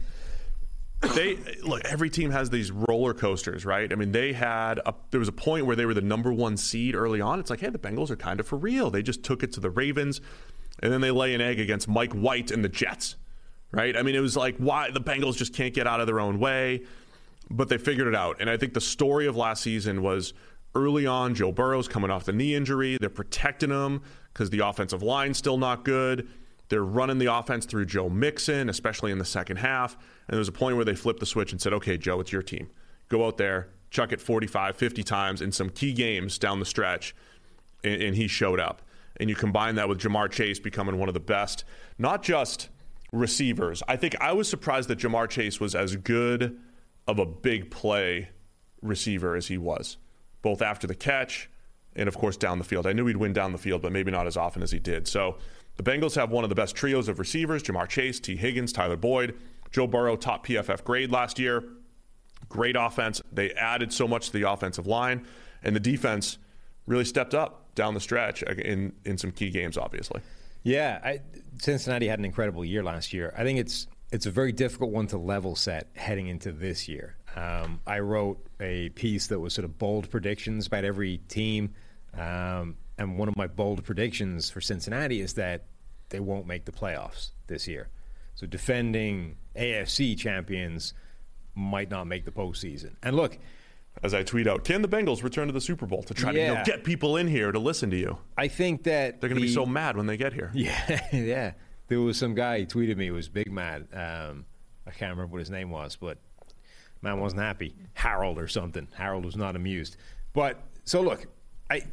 [1.13, 1.85] They look.
[1.85, 3.89] Every team has these roller coasters, right?
[3.89, 6.57] I mean, they had a, there was a point where they were the number one
[6.57, 7.39] seed early on.
[7.39, 8.89] It's like, hey, the Bengals are kind of for real.
[8.89, 10.19] They just took it to the Ravens,
[10.79, 13.15] and then they lay an egg against Mike White and the Jets,
[13.71, 13.95] right?
[13.95, 16.39] I mean, it was like, why the Bengals just can't get out of their own
[16.39, 16.83] way
[17.49, 18.37] but they figured it out.
[18.39, 20.33] And I think the story of last season was
[20.73, 22.97] early on, Joe Burrow's coming off the knee injury.
[22.99, 24.01] They're protecting him
[24.33, 26.27] because the offensive line's still not good.
[26.69, 29.93] They're running the offense through Joe Mixon, especially in the second half.
[29.93, 32.31] And there was a point where they flipped the switch and said, okay, Joe, it's
[32.31, 32.69] your team.
[33.07, 37.15] Go out there, chuck it 45, 50 times in some key games down the stretch.
[37.83, 38.81] And, and he showed up.
[39.17, 41.63] And you combine that with Ja'Marr Chase becoming one of the best,
[41.97, 42.69] not just
[43.11, 43.81] receivers.
[43.87, 46.59] I think I was surprised that Ja'Marr Chase was as good
[47.07, 48.29] of a big play
[48.81, 49.97] receiver as he was,
[50.41, 51.49] both after the catch
[51.95, 52.85] and, of course, down the field.
[52.85, 55.07] I knew he'd win down the field, but maybe not as often as he did.
[55.07, 55.37] So
[55.77, 58.97] the Bengals have one of the best trios of receivers Ja'Marr Chase, Tee Higgins, Tyler
[58.97, 59.35] Boyd,
[59.71, 61.63] Joe Burrow, top PFF grade last year.
[62.49, 63.21] Great offense.
[63.31, 65.25] They added so much to the offensive line,
[65.63, 66.37] and the defense
[66.85, 70.21] really stepped up down the stretch in, in some key games, obviously.
[70.63, 71.21] Yeah, I,
[71.59, 73.33] Cincinnati had an incredible year last year.
[73.37, 77.17] I think it's it's a very difficult one to level set heading into this year.
[77.35, 81.73] Um, I wrote a piece that was sort of bold predictions about every team,
[82.17, 85.65] um, and one of my bold predictions for Cincinnati is that
[86.09, 87.89] they won't make the playoffs this year.
[88.35, 90.93] So defending AFC champions
[91.55, 92.95] might not make the postseason.
[93.01, 93.37] And look,
[94.03, 96.35] as I tweet out, can the Bengals return to the Super Bowl to try yeah.
[96.35, 98.17] to you know, get people in here to listen to you?
[98.37, 100.51] I think that they're going to the, be so mad when they get here.
[100.53, 101.51] Yeah, yeah.
[101.87, 103.05] There was some guy he tweeted me.
[103.05, 103.87] He was big mad.
[103.93, 104.45] Um,
[104.87, 106.17] I can't remember what his name was, but
[107.01, 107.75] man wasn't happy.
[107.93, 108.87] Harold or something.
[108.95, 109.97] Harold was not amused.
[110.33, 111.25] But so look,
[111.69, 111.83] I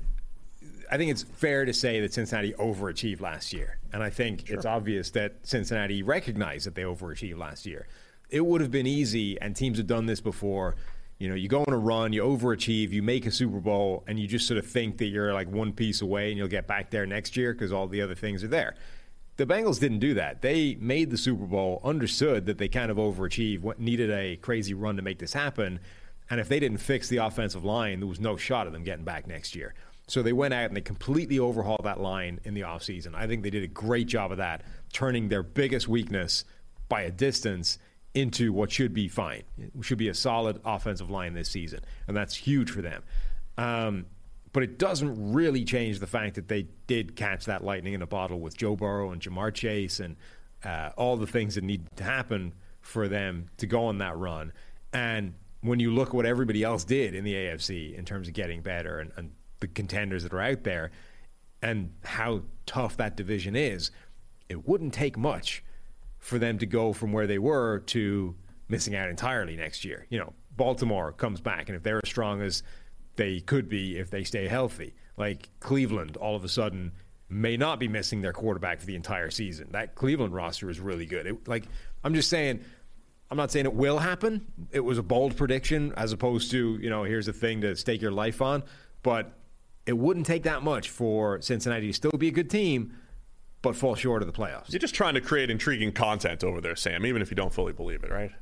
[0.90, 4.56] I think it's fair to say that Cincinnati overachieved last year, and I think sure.
[4.56, 7.86] it's obvious that Cincinnati recognized that they overachieved last year.
[8.28, 10.76] It would have been easy, and teams have done this before.
[11.22, 14.18] You know, you go on a run, you overachieve, you make a Super Bowl, and
[14.18, 16.90] you just sort of think that you're like one piece away and you'll get back
[16.90, 18.74] there next year because all the other things are there.
[19.36, 20.42] The Bengals didn't do that.
[20.42, 24.74] They made the Super Bowl, understood that they kind of overachieved, what needed a crazy
[24.74, 25.78] run to make this happen.
[26.28, 29.04] And if they didn't fix the offensive line, there was no shot of them getting
[29.04, 29.74] back next year.
[30.08, 33.14] So they went out and they completely overhauled that line in the offseason.
[33.14, 36.44] I think they did a great job of that, turning their biggest weakness
[36.88, 37.78] by a distance
[38.14, 39.42] into what should be fine.
[39.58, 41.80] It should be a solid offensive line this season.
[42.06, 43.02] And that's huge for them.
[43.56, 44.06] Um,
[44.52, 48.06] but it doesn't really change the fact that they did catch that lightning in a
[48.06, 50.16] bottle with Joe Burrow and Ja'Marr Chase and
[50.64, 54.52] uh, all the things that need to happen for them to go on that run.
[54.92, 58.34] And when you look at what everybody else did in the AFC in terms of
[58.34, 60.90] getting better and, and the contenders that are out there
[61.62, 63.90] and how tough that division is,
[64.48, 65.64] it wouldn't take much
[66.22, 68.34] for them to go from where they were to
[68.68, 70.06] missing out entirely next year.
[70.08, 72.62] You know, Baltimore comes back, and if they're as strong as
[73.16, 74.94] they could be if they stay healthy.
[75.16, 76.92] Like Cleveland, all of a sudden,
[77.28, 79.68] may not be missing their quarterback for the entire season.
[79.72, 81.26] That Cleveland roster is really good.
[81.26, 81.64] It, like
[82.04, 82.64] I'm just saying,
[83.30, 84.46] I'm not saying it will happen.
[84.70, 88.00] It was a bold prediction as opposed to you know here's a thing to stake
[88.00, 88.62] your life on.
[89.02, 89.32] but
[89.84, 92.94] it wouldn't take that much for Cincinnati to still be a good team,
[93.62, 94.70] but fall short of the playoffs.
[94.72, 97.72] You're just trying to create intriguing content over there, Sam, even if you don't fully
[97.72, 98.32] believe it, right?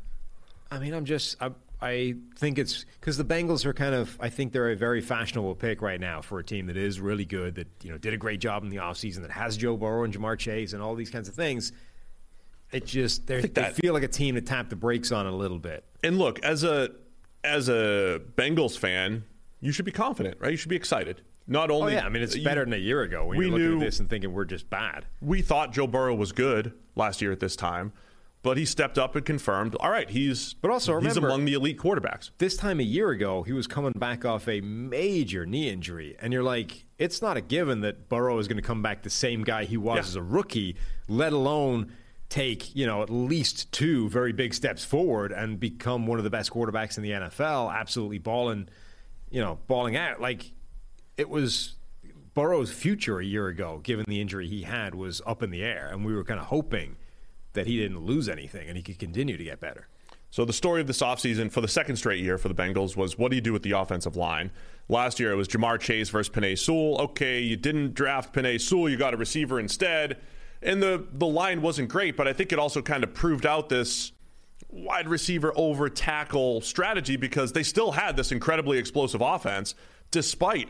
[0.70, 1.50] I mean, I'm just I,
[1.83, 5.54] I think it's because the Bengals are kind of I think they're a very fashionable
[5.56, 8.16] pick right now for a team that is really good that you know did a
[8.16, 11.11] great job in the offseason that has Joe Burrow and Ja'Marr Chase and all these
[11.11, 11.72] kinds of things.
[12.72, 15.26] It just they're- think they that- feel like a team to tap the brakes on
[15.26, 15.85] a little bit.
[16.02, 16.90] And look, as a
[17.42, 19.24] as a Bengals fan,
[19.61, 20.50] you should be confident, right?
[20.52, 21.20] You should be excited.
[21.50, 23.44] Not Oh only yeah, I mean it's you- better than a year ago when we
[23.46, 25.04] you're looking knew- at this and thinking we're just bad.
[25.20, 27.92] we thought Joe Burrow was good last year at this time,
[28.42, 29.74] but he stepped up and confirmed.
[29.80, 32.30] All right, he's But also he's among the elite quarterbacks.
[32.38, 36.32] This time a year ago, he was coming back off a major knee injury, and
[36.32, 39.42] you're like, it's not a given that Burrow is going to come back the same
[39.42, 40.00] guy he was Yeah.
[40.02, 40.76] as a rookie,
[41.08, 41.90] let alone
[42.28, 46.30] take you know at least two very big steps forward and become one of the
[46.30, 48.68] best quarterbacks in the NFL, absolutely balling,
[49.30, 50.20] you know, balling out.
[50.20, 50.52] Like
[51.20, 51.74] it was
[52.33, 55.90] Burrow's future a year ago, given the injury he had, was up in the air,
[55.92, 56.96] and we were kind of hoping
[57.52, 59.88] that he didn't lose anything and he could continue to get better.
[60.30, 63.18] So the story of this offseason for the second straight year for the Bengals was
[63.18, 64.52] what do you do with the offensive line?
[64.88, 67.00] Last year it was Ja'Marr Chase versus Penei Sewell.
[67.00, 70.18] Okay, you didn't draft Penei Sewell, you got a receiver instead.
[70.62, 73.68] And the the line wasn't great, but I think it also kind of proved out
[73.68, 74.12] this
[74.68, 79.74] wide receiver over tackle strategy because they still had this incredibly explosive offense
[80.12, 80.68] despite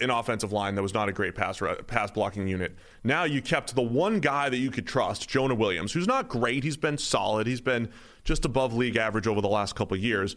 [0.00, 2.74] an offensive line that was not a great pass pass blocking unit.
[3.04, 6.64] Now you kept the one guy that you could trust, Jonah Williams, who's not great.
[6.64, 7.46] He's been solid.
[7.46, 7.90] He's been
[8.24, 10.36] just above league average over the last couple years.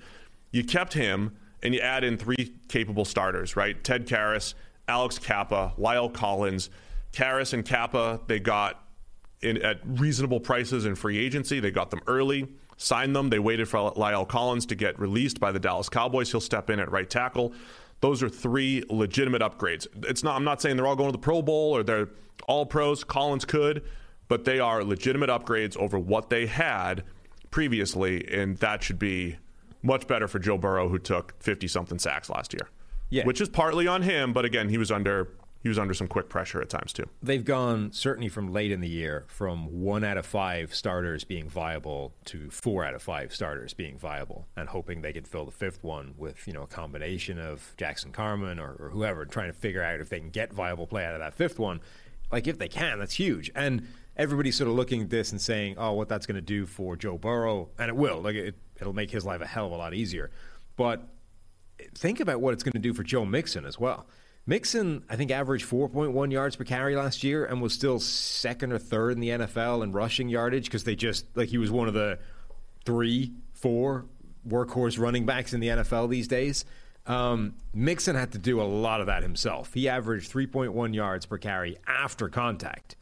[0.51, 3.83] You kept him, and you add in three capable starters, right?
[3.83, 4.53] Ted Karras,
[4.87, 6.69] Alex Cappa, La'el Collins.
[7.11, 8.83] Karras and Cappa, they got
[9.41, 11.59] in, at reasonable prices in free agency.
[11.59, 13.29] They got them early, signed them.
[13.29, 16.31] They waited for La'el Collins to get released by the Dallas Cowboys.
[16.31, 17.53] He'll step in at right tackle.
[18.01, 19.87] Those are three legitimate upgrades.
[20.07, 20.35] It's not.
[20.35, 22.09] I'm not saying they're all going to the Pro Bowl or they're
[22.47, 23.03] all pros.
[23.03, 23.83] Collins could,
[24.27, 27.03] but they are legitimate upgrades over what they had
[27.49, 29.37] previously, and that should be
[29.81, 32.69] much better for Joe Burrow, who took 50 something sacks last year.
[33.09, 33.23] Yeah.
[33.23, 35.29] which is partly on him, but again, he was under
[35.67, 37.03] he was under some quick pressure at times too.
[37.21, 41.49] they've gone certainly from late in the year from one out of five starters being
[41.49, 45.51] viable to four out of five starters being viable and hoping they could fill the
[45.51, 49.57] fifth one with you know a combination of Jackson Carman or, or whoever trying to
[49.57, 51.81] figure out if they can get viable play out of that fifth one
[52.31, 55.75] like if they can that's huge and everybody's sort of looking at this and saying
[55.77, 58.93] oh what that's going to do for Joe Burrow and it will like it, it'll
[58.93, 60.31] make his life a hell of a lot easier
[60.77, 61.01] but
[61.95, 64.07] think about what it's going to do for Joe Mixon as well.
[64.49, 68.79] Mixon, I think, averaged 4.1 yards per carry last year and was still second or
[68.79, 71.93] third in the NFL in rushing yardage because they just, like, he was one of
[71.93, 72.17] the
[72.85, 74.05] three, four
[74.47, 76.63] workhorse running backs in the NFL these days.
[77.05, 79.73] Um, Mixon had to do a lot of that himself.
[79.73, 82.95] He averaged 3.1 yards per carry after contact.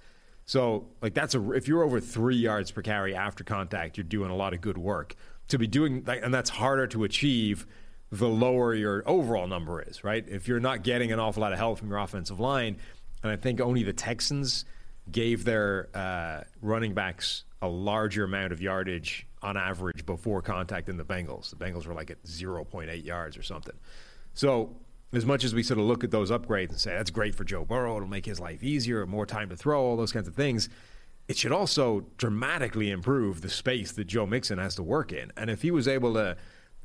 [0.45, 4.31] So, like, that's a, if you're over three yards per carry after contact, you're doing
[4.31, 5.15] a lot of good work.
[5.49, 7.67] To be doing, and that's harder to achieve
[8.11, 10.23] the lower your overall number is, right?
[10.27, 12.77] If you're not getting an awful lot of help from your offensive line,
[13.23, 14.65] and I think only the Texans
[15.11, 20.97] gave their uh, running backs a larger amount of yardage on average before contact than
[20.97, 21.49] the Bengals.
[21.49, 23.75] The Bengals were like at 0.8 yards or something.
[24.33, 24.75] So,
[25.13, 27.43] as much as we sort of look at those upgrades and say that's great for
[27.43, 30.35] Joe Burrow, it'll make his life easier, more time to throw, all those kinds of
[30.35, 30.67] things,
[31.27, 35.31] it should also dramatically improve the space that Joe Mixon has to work in.
[35.37, 36.35] And if he was able to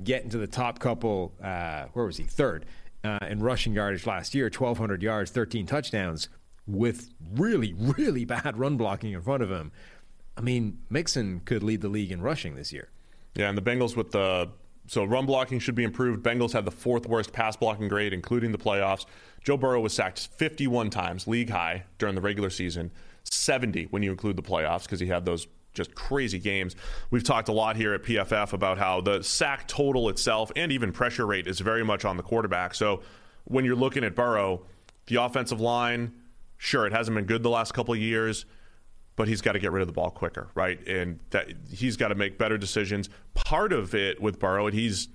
[0.02, 2.24] get into the top couple, uh, where was he?
[2.24, 2.66] Third
[3.04, 6.28] uh, in rushing yardage last year, 1,200 yards, 13 touchdowns,
[6.66, 9.72] with really, really bad run blocking in front of him.
[10.36, 12.88] I mean, Mixon could lead the league in rushing this year.
[13.34, 14.50] Yeah, and the Bengals with the
[14.86, 16.24] so run blocking should be improved.
[16.24, 19.06] Bengals had the fourth worst pass blocking grade, including the playoffs.
[19.44, 22.90] Joe Burrow was sacked 51 times, league high during the regular season,
[23.24, 26.76] 70 when you include the playoffs because he had those just crazy games.
[27.10, 30.92] We've talked a lot here at PFF about how the sack total itself and even
[30.92, 32.74] pressure rate is very much on the quarterback.
[32.74, 33.02] So
[33.44, 34.62] when you're looking at Burrow,
[35.06, 36.12] the offensive line,
[36.56, 38.46] sure, it hasn't been good the last couple of years
[39.20, 40.80] but he's got to get rid of the ball quicker, right?
[40.88, 43.10] And that he's got to make better decisions.
[43.34, 45.08] Part of it with Burrow, and he's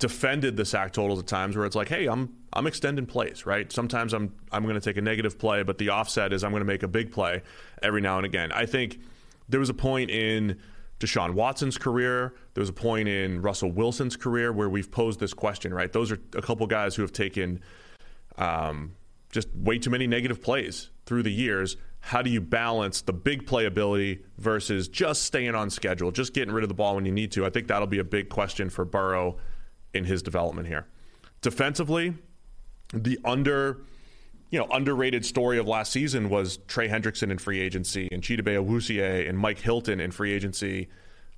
[0.00, 3.70] defended the sack totals at times where it's like, hey, I'm I'm extending plays, right?
[3.70, 6.62] Sometimes I'm I'm going to take a negative play, but the offset is I'm going
[6.62, 7.42] to make a big play
[7.82, 8.50] every now and again.
[8.50, 8.98] I think
[9.48, 10.58] there was a point in
[11.00, 15.34] Deshaun Watson's career, there was a point in Russell Wilson's career where we've posed this
[15.34, 15.92] question, right?
[15.92, 17.60] Those are a couple guys who have taken
[18.36, 18.94] um,
[19.30, 21.76] just way too many negative plays through the years.
[22.00, 26.64] How do you balance the big playability versus just staying on schedule, just getting rid
[26.64, 27.46] of the ball when you need to?
[27.46, 29.38] I think that'll be a big question for Burrow
[29.94, 30.86] in his development here.
[31.40, 32.14] Defensively,
[32.92, 33.80] the under,
[34.52, 38.54] you know, underrated story of last season was Trey Hendrickson in free agency and Chidobe
[38.54, 40.88] Awuzie and Mike Hilton in free agency,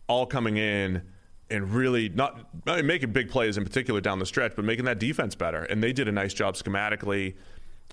[0.09, 1.01] all coming in
[1.49, 4.87] and really not I mean, making big plays in particular down the stretch, but making
[4.87, 5.63] that defense better.
[5.63, 7.37] And they did a nice job schematically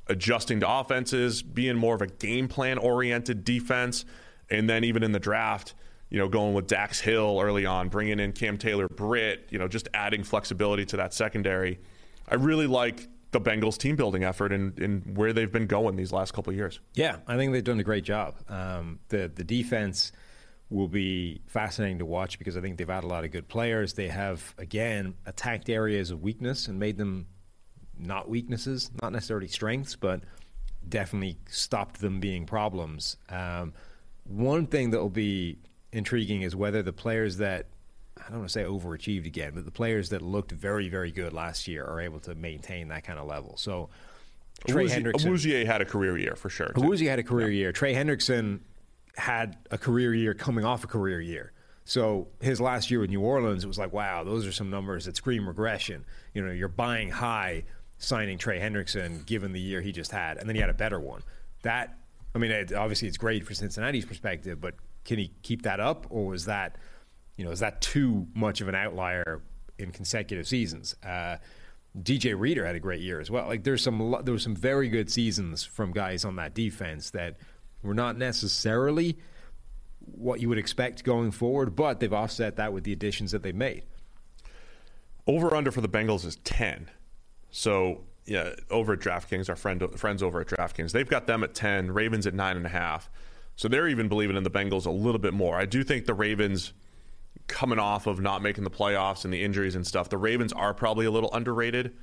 [0.07, 4.05] adjusting to offenses, being more of a game plan oriented defense,
[4.49, 5.75] and then even in the draft,
[6.09, 9.67] you know, going with Dax Hill early on, bringing in Cam Taylor Britt, you know,
[9.67, 11.79] just adding flexibility to that secondary.
[12.27, 16.11] I really like the Bengals team building effort and, and where they've been going these
[16.11, 16.79] last couple years.
[16.93, 18.35] Yeah, I think they've done a great job.
[18.49, 20.11] Um, the the defense
[20.69, 23.93] will be fascinating to watch because I think they've had a lot of good players.
[23.93, 27.27] They have again attacked areas of weakness and made them
[27.97, 30.21] not weaknesses, not necessarily strengths, but
[30.87, 33.17] definitely stopped them being problems.
[33.29, 33.73] Um,
[34.23, 35.59] one thing that will be
[35.91, 37.67] intriguing is whether the players that
[38.25, 41.33] I don't want to say overachieved again, but the players that looked very, very good
[41.33, 43.57] last year are able to maintain that kind of level.
[43.57, 43.89] So
[44.67, 46.71] Trey Awuzie- Hendrickson, Awuzie had a career year for sure.
[46.75, 47.71] Awuzie had a career year.
[47.71, 48.59] Trey Hendrickson
[49.15, 51.51] had a career year coming off a career year.
[51.83, 55.05] So his last year with New Orleans, it was like, wow, those are some numbers
[55.05, 56.05] that scream regression.
[56.33, 57.63] You know, you're buying high
[57.97, 60.99] signing Trey Hendrickson given the year he just had, and then he had a better
[60.99, 61.21] one.
[61.63, 61.97] That,
[62.33, 66.05] I mean, it, obviously it's great for Cincinnati's perspective, but can he keep that up,
[66.09, 66.77] or was that,
[67.41, 69.41] you know, is that too much of an outlier
[69.79, 70.95] in consecutive seasons?
[71.03, 71.37] Uh,
[71.99, 73.47] DJ Reader had a great year as well.
[73.47, 77.37] Like there's some there were some very good seasons from guys on that defense that
[77.81, 79.17] were not necessarily
[79.99, 83.51] what you would expect going forward, but they've offset that with the additions that they
[83.51, 83.85] made.
[85.25, 86.91] Over under for the Bengals is 10.
[87.49, 91.55] So, yeah, over at DraftKings, our friend, friends over at DraftKings, they've got them at
[91.55, 93.07] 10, Ravens at 9.5.
[93.55, 95.55] So they're even believing in the Bengals a little bit more.
[95.57, 96.73] I do think the Ravens,
[97.51, 100.73] coming off of not making the playoffs and the injuries and stuff, the Ravens are
[100.73, 101.93] probably a little underrated.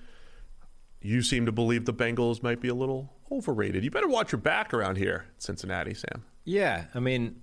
[1.01, 3.85] You seem to believe the Bengals might be a little overrated.
[3.85, 6.25] You better watch your back around here, Cincinnati, Sam.
[6.45, 7.43] Yeah, I mean,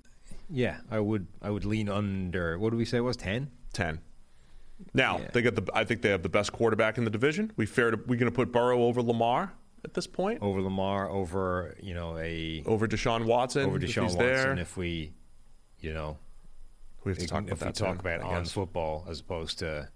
[0.49, 2.58] yeah, I would I would lean under.
[2.60, 3.49] What do we say it was ten?
[3.74, 3.99] 10.
[4.93, 5.30] Now, Yeah.
[5.34, 7.51] they got the I think they have the best quarterback in the division.
[7.56, 9.53] We fair to, we going to put Burrow over Lamar
[9.86, 10.41] at this point?
[10.41, 13.66] Over Lamar, over you know a over Deshaun Watson.
[13.68, 14.18] over if Deshaun he's Watson.
[14.26, 14.58] there.
[14.60, 15.14] If we,
[15.80, 16.18] you know,
[17.06, 18.51] we have to talk about if we talk about I on guess.
[18.51, 19.88] football as opposed to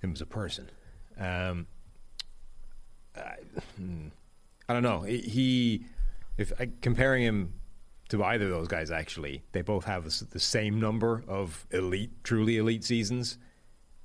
[0.00, 0.70] him as a person.
[1.18, 1.66] Um,
[3.16, 3.34] I,
[3.76, 4.08] hmm,
[4.68, 5.00] I don't know.
[5.00, 5.86] He,
[6.36, 7.54] if I, comparing him
[8.10, 12.10] to either of those guys, actually, they both have the the same number of elite,
[12.22, 13.38] truly elite seasons,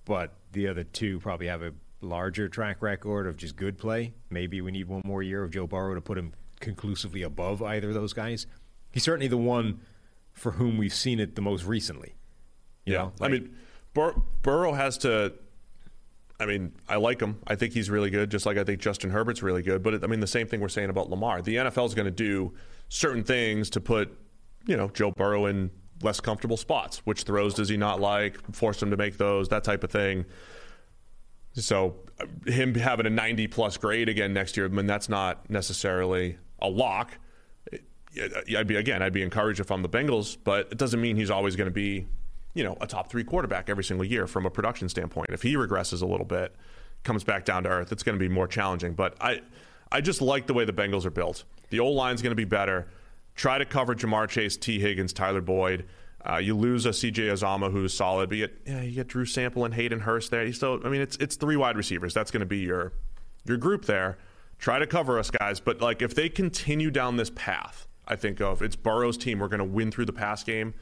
[0.05, 4.13] but the other two probably have a larger track record of just good play.
[4.29, 7.89] Maybe we need one more year of Joe Burrow to put him conclusively above either
[7.89, 8.47] of those guys.
[8.91, 9.81] He's certainly the one
[10.33, 12.15] for whom we've seen it the most recently.
[12.85, 13.55] You Yeah, know, I mean,
[13.93, 15.33] Bur- Burrow has to.
[16.39, 17.39] I mean, I like him.
[17.47, 19.81] I think he's really good, just like I think Justin Herbert's really good.
[19.83, 21.41] But it, I mean, the same thing we're saying about Lamar.
[21.41, 22.53] The NFL is going to do
[22.89, 24.11] certain things to put,
[24.67, 25.69] you know, Joe Burrow in
[26.01, 26.97] less comfortable spots.
[27.05, 28.37] Which throws does he not like?
[28.53, 30.25] Force him to make those, that type of thing.
[31.53, 31.97] So,
[32.47, 36.67] him having a 90 plus grade again next year, I mean, that's not necessarily a
[36.67, 37.17] lock.
[38.19, 41.31] I'd be again, I'd be encouraged if I'm the Bengals, but it doesn't mean he's
[41.31, 42.05] always going to be,
[42.53, 45.29] you know, a top three quarterback every single year from a production standpoint.
[45.31, 46.55] If he regresses a little bit,
[47.03, 48.93] comes back down to earth, it's going to be more challenging.
[48.93, 49.41] But I,
[49.91, 51.43] I just like the way the Bengals are built.
[51.69, 52.87] The O line's going to be better.
[53.35, 55.85] Try to cover Ja'Marr Chase, Tee Higgins, Tyler Boyd.
[56.25, 59.25] Uh, you lose a CJ Uzomah who's solid, but you get, yeah, you get Drew
[59.25, 60.45] Sample and Hayden Hurst there.
[60.45, 62.13] You still, I mean, it's it's three wide receivers.
[62.13, 62.93] That's going to be your
[63.43, 64.17] your group there.
[64.57, 65.59] Try to cover us, guys.
[65.59, 69.39] But like, if they continue down this path, I think of it's Burrow's team.
[69.39, 70.73] We're going to win through the pass game.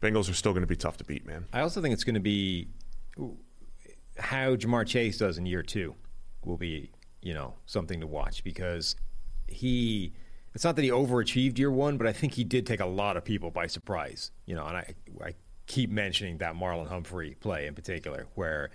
[0.00, 1.46] Bengals are still going to be tough to beat, man.
[1.52, 2.68] I also think it's going to be
[4.18, 5.94] how Ja'Marr Chase does in year two
[6.44, 6.90] will be,
[7.22, 8.96] you know, something to watch because
[9.46, 10.12] he.
[10.54, 13.16] It's not that he overachieved year one, but I think he did take a lot
[13.16, 14.30] of people by surprise.
[14.46, 15.34] You know, and I I
[15.66, 18.70] keep mentioning that Marlon Humphrey play in particular, where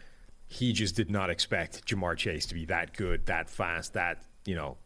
[0.48, 4.56] he just did not expect Ja'Marr Chase to be that good, that fast, that you
[4.56, 4.78] know,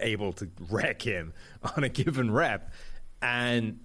[0.00, 1.32] able to wreck him
[1.76, 2.72] on a given rep,
[3.22, 3.80] and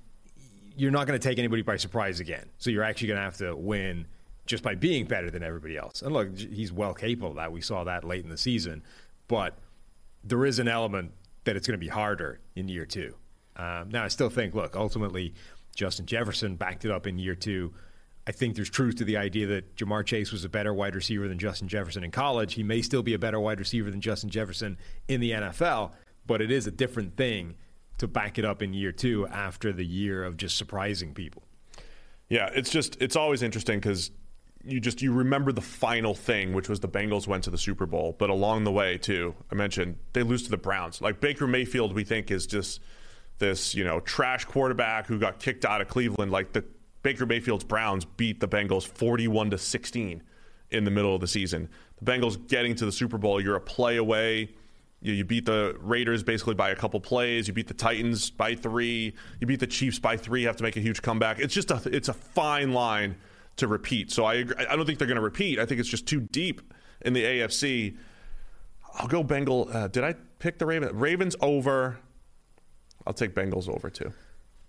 [0.76, 2.50] you're not going to take anybody by surprise again.
[2.58, 4.08] So you're actually going to have to win
[4.46, 6.02] just by being better than everybody else.
[6.02, 7.52] And look, he's well capable of that.
[7.52, 8.84] We saw that late in the season,
[9.28, 9.58] but
[10.24, 11.12] there is an element
[11.46, 13.16] that it's going to be harder in year two.
[13.56, 15.34] Um, now, I still think, look, ultimately,
[15.76, 17.74] Justin Jefferson backed it up in year two.
[18.26, 21.28] I think there's truth to the idea that Ja'Marr Chase was a better wide receiver
[21.28, 22.54] than Justin Jefferson in college.
[22.54, 24.78] He may still be a better wide receiver than Justin Jefferson
[25.10, 25.92] in the NFL,
[26.26, 27.56] but it is a different thing
[27.98, 31.44] to back it up in year two after the year of just surprising people.
[32.30, 34.12] Yeah, it's just it's always interesting because
[34.64, 37.86] you just you remember the final thing, which was the Bengals went to the Super
[37.86, 38.16] Bowl.
[38.18, 41.02] But along the way, too, I mentioned they lose to the Browns.
[41.02, 42.80] Like Baker Mayfield, we think is just
[43.40, 46.32] this you know trash quarterback who got kicked out of Cleveland.
[46.32, 46.64] Like the
[47.04, 50.24] Baker Mayfield's Browns beat the Bengals forty-one to sixteen
[50.72, 51.70] in the middle of the season.
[52.02, 54.56] The Bengals getting to the Super Bowl, you're a play away.
[55.04, 57.48] You, you beat the Raiders basically by a couple plays.
[57.48, 59.14] You beat the Titans by three.
[59.40, 60.42] You beat the Chiefs by three.
[60.42, 61.40] You have to make a huge comeback.
[61.40, 63.18] It's just a it's a fine line
[63.58, 64.12] to repeat.
[64.12, 65.60] So I agree, I don't think they're going to repeat.
[65.60, 66.62] I think it's just too deep
[67.02, 67.98] in the AFC.
[68.96, 69.70] I'll go Bengal.
[69.72, 70.94] Uh, did I pick the Ravens?
[70.94, 72.00] Ravens over.
[73.06, 74.12] I'll take Bengals over too.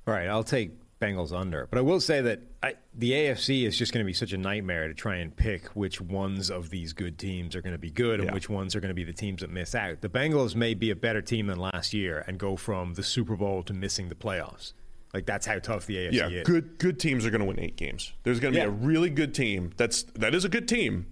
[0.06, 0.72] All right, I'll take
[1.04, 1.66] Bengals under.
[1.70, 4.38] But I will say that I, the AFC is just going to be such a
[4.38, 7.90] nightmare to try and pick which ones of these good teams are going to be
[7.90, 8.34] good and Yeah.
[8.34, 10.00] which ones are going to be the teams that miss out.
[10.00, 13.36] The Bengals may be a better team than last year and go from the Super
[13.36, 14.72] Bowl to missing the playoffs.
[15.12, 16.44] Like that's how tough the AFC Yeah, is.
[16.46, 18.12] good good teams are going to win eight games.
[18.24, 18.68] There's going to be Yeah.
[18.68, 19.70] a really good team.
[19.76, 21.06] That's that is a good team.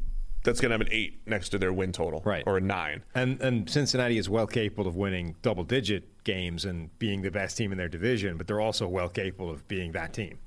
[0.44, 2.42] That's going to have an eight next to their win total, Right.
[2.46, 3.04] Or a nine.
[3.14, 7.56] And and Cincinnati is well capable of winning double digit games and being the best
[7.56, 10.38] team in their division, but they're also well capable of being that team.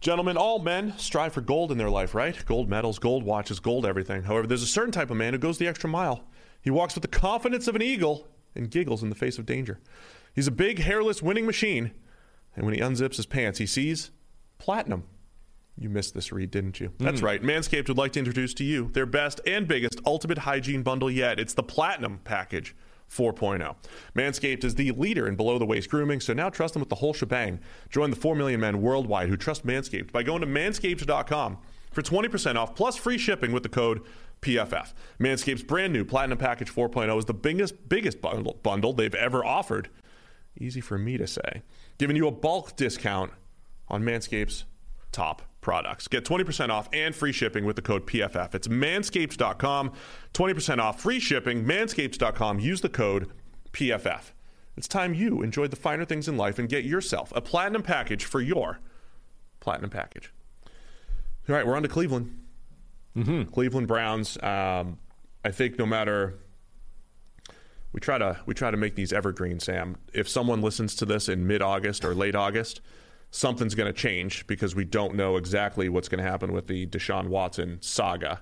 [0.00, 2.42] Gentlemen, all men strive for gold in their life, right?
[2.46, 4.22] Gold medals, gold watches, gold everything.
[4.22, 6.24] However, there's a certain type of man who goes the extra mile.
[6.62, 9.78] He walks with the confidence of an eagle and giggles in the face of danger.
[10.34, 11.92] He's a big, hairless winning machine,
[12.56, 14.10] and when he unzips his pants, he sees
[14.58, 15.04] platinum.
[15.80, 16.92] You missed this read, didn't you?
[16.98, 17.26] That's hmm.
[17.26, 17.42] right.
[17.42, 21.40] Manscaped would like to introduce to you their best and biggest ultimate hygiene bundle yet.
[21.40, 22.76] It's the Platinum Package
[23.10, 23.74] 4.0.
[24.14, 26.96] Manscaped is the leader in below the waist grooming, so now trust them with the
[26.96, 27.60] whole shebang.
[27.88, 31.58] Join the 4 million men worldwide who trust Manscaped by going to manscaped.com
[31.92, 34.02] for 20% off plus free shipping with the code
[34.42, 34.92] PFF.
[35.18, 39.88] Manscaped's brand new Platinum Package 4.0 is the biggest biggest bundle, bundle they've ever offered.
[40.58, 41.62] Easy for me to say.
[41.96, 43.32] Giving you a bulk discount
[43.88, 44.66] on Manscaped's
[45.10, 46.08] top products.
[46.08, 48.54] Get 20% off and free shipping with the code PFF.
[48.54, 49.92] It's manscaped.com.
[50.34, 51.64] 20% off free shipping.
[51.64, 52.60] Manscaped.com.
[52.60, 53.30] Use the code
[53.72, 54.32] PFF.
[54.76, 58.24] It's time you enjoyed the finer things in life and get yourself a platinum package
[58.24, 58.80] for your
[59.60, 60.32] platinum package.
[61.48, 62.36] All right, we're on to Cleveland.
[63.52, 64.38] Cleveland Browns.
[64.42, 64.98] Um,
[65.44, 66.38] I think no matter
[67.92, 69.96] we try to we try to make these evergreen, Sam.
[70.12, 72.80] If someone listens to this in mid August or late August,
[73.30, 76.86] something's going to change because we don't know exactly what's going to happen with the
[76.86, 78.40] Deshaun Watson saga.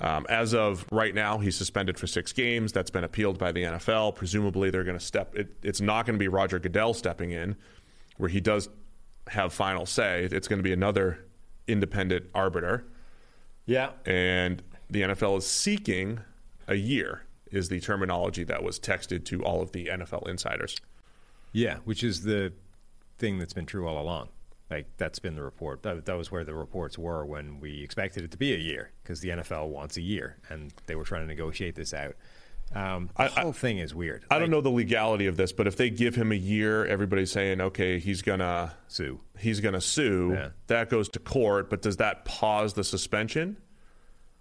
[0.00, 2.72] Um, as of right now, he's suspended for six games.
[2.72, 4.16] That's been appealed by the NFL.
[4.16, 5.36] Presumably, they're going to step.
[5.36, 7.54] It, it's not going to be Roger Goodell stepping in,
[8.16, 8.68] where he does
[9.28, 10.28] have final say.
[10.30, 11.24] It's going to be another
[11.68, 12.84] independent arbiter
[13.66, 13.90] Yeah.
[14.04, 16.20] and the NFL is seeking
[16.68, 20.76] a year is the terminology that was texted to all of the NFL insiders.
[21.52, 22.52] Yeah, which is the
[23.24, 24.28] thing that's been true all along.
[24.70, 25.82] Like that's been the report.
[25.82, 28.90] That, that was where the reports were when we expected it to be a year
[29.02, 32.16] because the NFL wants a year, and they were trying to negotiate this out.
[32.74, 34.24] Um, the I- whole thing is weird.
[34.30, 37.30] I don't know the legality of this, but if they give him a year, everybody's
[37.30, 39.20] saying, okay, he's gonna Sue.
[39.38, 40.32] he's gonna sue.
[40.34, 40.48] Yeah.
[40.66, 43.56] That goes to court, but does that pause the suspension?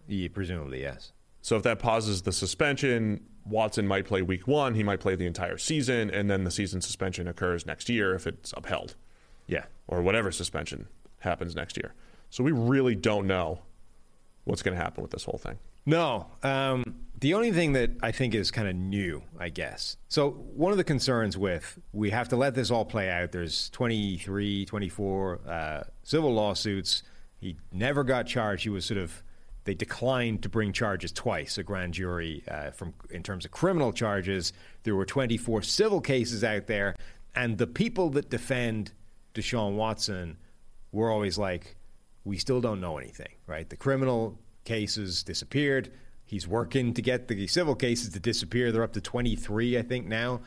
[0.08, 1.12] Yeah, presumably yes.
[1.42, 4.76] So if that pauses the suspension, Watson might play week one.
[4.76, 8.26] He might play the entire season, and then the season suspension occurs next year if
[8.28, 8.96] it's upheld.
[9.48, 9.66] Yeah.
[9.88, 10.88] or whatever suspension
[11.20, 11.94] happens next year.
[12.30, 13.60] So we really don't know
[14.46, 15.60] what's going to happen with this whole thing.
[15.86, 16.28] No.
[16.42, 16.84] Um,
[17.20, 19.98] the only thing that I think is kind of new, I guess.
[20.08, 23.32] So, one of the concerns with we have to let this all play out.
[23.32, 27.04] There's 23, 24 uh, civil lawsuits.
[27.40, 28.64] He never got charged.
[28.64, 29.24] He was sort of.
[29.66, 31.58] They declined to bring charges twice.
[31.58, 34.54] A grand jury, uh, from in terms of criminal charges,
[34.84, 36.96] there were 24 civil cases out there,
[37.36, 38.92] and the people that defend
[39.34, 40.38] Deshaun Watson
[40.94, 41.76] we're always like,
[42.24, 43.70] we still don't know anything, right?
[43.70, 45.92] The criminal cases disappeared.
[46.24, 48.72] He's working to get the civil cases to disappear.
[48.72, 50.42] They're up to 23, I think, now,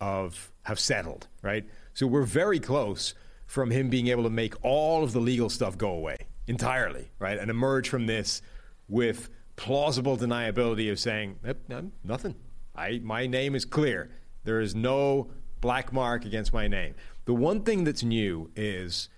[0.00, 1.64] of have settled, right?
[1.94, 3.14] So we're very close
[3.46, 6.18] from him being able to make all of the legal stuff go away
[6.48, 7.38] entirely, right?
[7.38, 8.42] And emerge from this
[8.88, 11.38] with plausible deniability of saying,
[12.04, 12.34] nothing.
[12.74, 14.10] I, my name is clear.
[14.44, 15.30] There is no
[15.60, 16.94] black mark against my name.
[17.24, 19.08] The one thing that's new is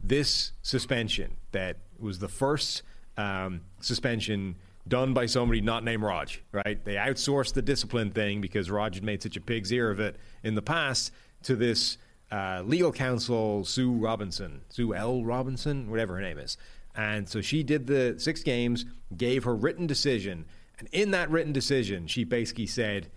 [0.00, 2.82] this suspension that was the first
[3.16, 4.56] um, suspension
[4.86, 6.82] done by somebody not named Raj, right?
[6.84, 10.16] They outsourced the discipline thing because Raj had made such a pig's ear of it
[10.42, 11.12] in the past
[11.42, 11.98] to this
[12.30, 15.24] uh, legal counsel, Sue Robinson, Sue L.
[15.24, 16.56] Robinson, whatever her name is.
[16.98, 18.84] And so she did the six games,
[19.16, 20.44] gave her written decision.
[20.80, 23.08] And in that written decision, she basically said,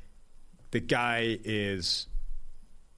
[0.69, 2.07] the guy is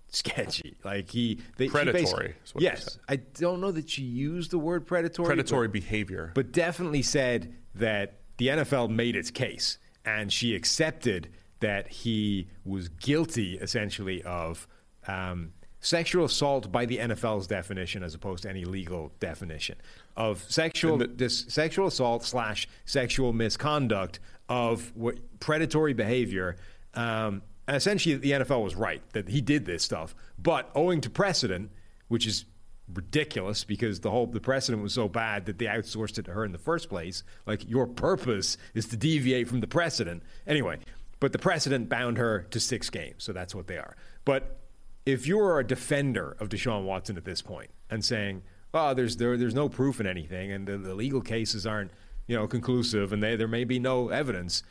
[0.09, 0.75] sketchy.
[0.83, 2.99] Like he they, Predatory what yes.
[3.07, 5.25] I don't know that she used the word predatory.
[5.25, 6.31] Predatory but- behavior.
[6.35, 11.29] but definitely said that the NFL made its case and she accepted
[11.61, 14.67] that he was guilty essentially of
[15.07, 15.53] um,
[15.83, 19.75] sexual assault by the NFL's definition as opposed to any legal definition
[20.15, 26.55] of sexual this sexual assault slash sexual misconduct of what predatory behavior.
[26.93, 31.69] Um, essentially, the NFL was right that he did this stuff, but owing to precedent,
[32.07, 32.45] which is
[32.93, 36.45] ridiculous because the whole the precedent was so bad that they outsourced it to her
[36.45, 37.23] in the first place.
[37.45, 40.23] Like your purpose is to deviate from the precedent.
[40.47, 40.79] Anyway,
[41.19, 43.97] but the precedent bound her to six games, so that's what they are.
[44.23, 44.62] But
[45.05, 48.43] if you're a defender of Deshaun Watson at this point and saying,
[48.73, 51.91] "Oh, there's there, there's no proof in anything, and the, the legal cases aren't
[52.27, 54.63] you know conclusive, and they, there may be no evidence,"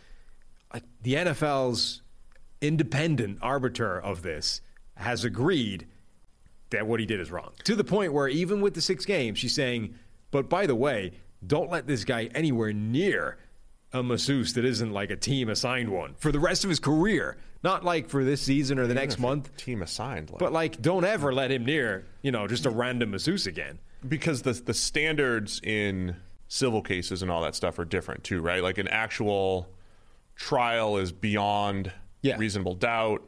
[1.02, 2.02] the NFL's
[2.60, 4.60] independent arbiter of this
[4.94, 5.86] has agreed
[6.70, 7.52] that what he did is wrong.
[7.64, 9.94] To the point where even with the six games, she's saying,
[10.30, 11.12] but by the way,
[11.46, 13.36] don't let this guy anywhere near
[13.92, 17.36] a masseuse that isn't like a team assigned one for the rest of his career.
[17.62, 20.30] Not like for this season or the next month, team assigned.
[20.30, 23.78] Like, but like don't ever let him near, you know, just a random masseuse again.
[24.08, 26.16] because the the standards in
[26.48, 28.62] civil cases and all that stuff are different too, right?
[28.62, 29.68] Like an actual
[30.36, 31.92] trial is beyond
[32.22, 32.36] Yeah.
[32.36, 33.22] reasonable doubt,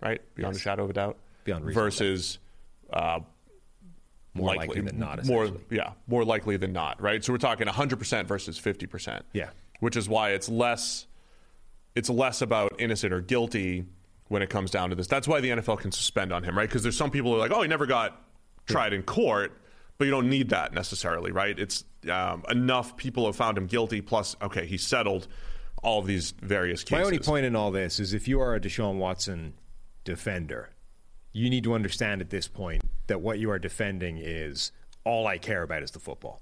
[0.00, 0.20] right?
[0.36, 1.16] Beyond a shadow of a doubt.
[1.44, 2.38] Beyond reasonable versus
[2.92, 3.18] uh,
[4.34, 7.22] More likely than not, More, yeah, more likely than not, right?
[7.24, 9.22] So we're talking 100% versus 50%.
[9.32, 9.50] Yeah.
[9.80, 11.06] which is why it's less
[11.94, 13.86] it's less about innocent or guilty
[14.28, 15.06] when it comes down to this.
[15.06, 16.68] That's why the NFL can suspend on him, right?
[16.68, 18.20] Because there's some people who are like, oh, he never got
[18.66, 19.52] tried in court,
[19.98, 21.58] but you don't need that necessarily, right?
[21.58, 24.00] It's um, enough people have found him guilty.
[24.00, 25.28] Plus, okay, he settled
[25.82, 27.02] all of these various cases.
[27.02, 29.54] My only point in all this is if you are a Deshaun Watson
[30.04, 30.70] defender,
[31.32, 34.72] you need to understand at this point that what you are defending is
[35.04, 36.40] all I care about is the football.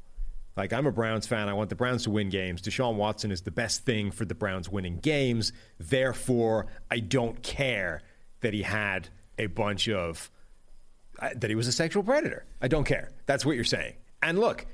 [0.57, 1.49] Like, I'm a Browns fan.
[1.49, 2.61] I want the Browns to win games.
[2.61, 5.53] Deshaun Watson is the best thing for the Browns winning games.
[5.79, 8.03] Therefore, I don't care
[8.41, 10.31] that he had a bunch of,
[11.21, 12.45] uh, that he was a sexual predator.
[12.61, 13.11] I don't care.
[13.27, 13.95] That's what you're saying.
[14.23, 14.67] And look,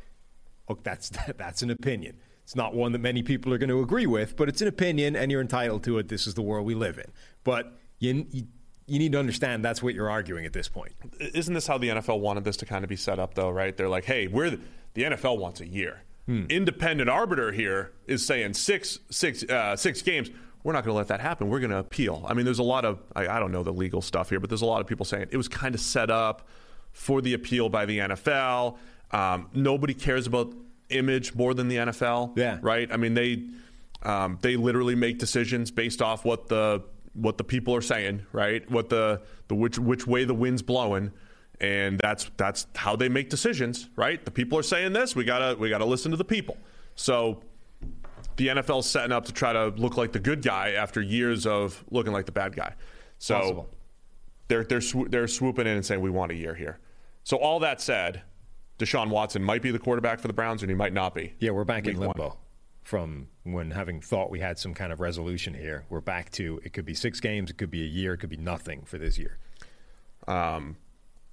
[0.69, 2.17] look, that's that's an opinion.
[2.43, 5.17] It's not one that many people are going to agree with, but it's an opinion,
[5.17, 6.09] and you're entitled to it.
[6.09, 7.11] This is the world we live in.
[7.43, 8.47] But you you,
[8.87, 10.93] you need to understand that's what you're arguing at this point.
[11.19, 13.51] isn't this how the NFL wanted this to kind of be set up, though?
[13.51, 13.77] Right?
[13.77, 14.59] They're like, hey, we're
[14.97, 16.03] the, NFL wants a year.
[16.29, 20.29] Independent arbiter here is saying six six uh, six games.
[20.65, 21.49] We're not going to let that happen.
[21.49, 22.27] We're going to appeal.
[22.29, 24.51] I mean, there's a lot of I, I don't know the legal stuff here, but
[24.51, 26.49] there's a lot of people saying it was kind of set up
[26.91, 28.77] for the appeal by the NFL.
[29.13, 30.53] Um, nobody cares about
[30.89, 32.37] image more than the NFL.
[32.37, 32.59] Yeah.
[32.61, 32.91] Right.
[32.91, 33.45] I mean, they
[34.03, 36.83] um, they literally make decisions based off what the
[37.13, 38.69] what the people are saying, right?
[38.71, 41.13] What the the which which way the wind's blowing,
[41.61, 44.25] and that's that's how they make decisions, right?
[44.25, 46.57] The people are saying this, we gotta we gotta listen to the people.
[46.95, 47.43] So
[48.37, 51.83] the NFL's setting up to try to look like the good guy after years of
[51.91, 52.75] looking like the bad guy.
[53.19, 53.71] So Possible.
[54.49, 56.79] they're they're swo- they're swooping in and saying we want a year here.
[57.25, 58.23] So all that said,
[58.79, 61.35] Deshaun Watson might be the quarterback for the Browns, and he might not be.
[61.39, 62.15] Yeah, we're back in Week one.
[62.17, 62.39] limbo
[62.83, 65.85] from when having thought we had some kind of resolution here.
[65.89, 68.31] We're back to it could be six games, it could be a year, it could
[68.31, 69.39] be nothing for this year.
[70.29, 70.77] Um,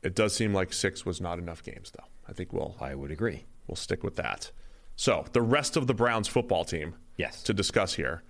[0.03, 2.05] it does seem like six was not enough games, though.
[2.27, 3.45] I think we'll I would agree.
[3.67, 4.51] we'll stick with that.
[4.95, 7.43] So the rest of the Browns football team, Yes.
[7.43, 8.23] to discuss here.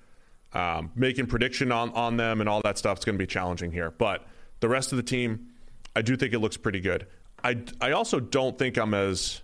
[0.53, 3.71] Um, making prediction on on them and all that stuff is going to be challenging
[3.71, 4.25] here, but
[4.59, 5.47] the rest of the team,
[5.95, 7.07] I do think it looks pretty good.
[7.43, 9.41] I I also don't think I'm as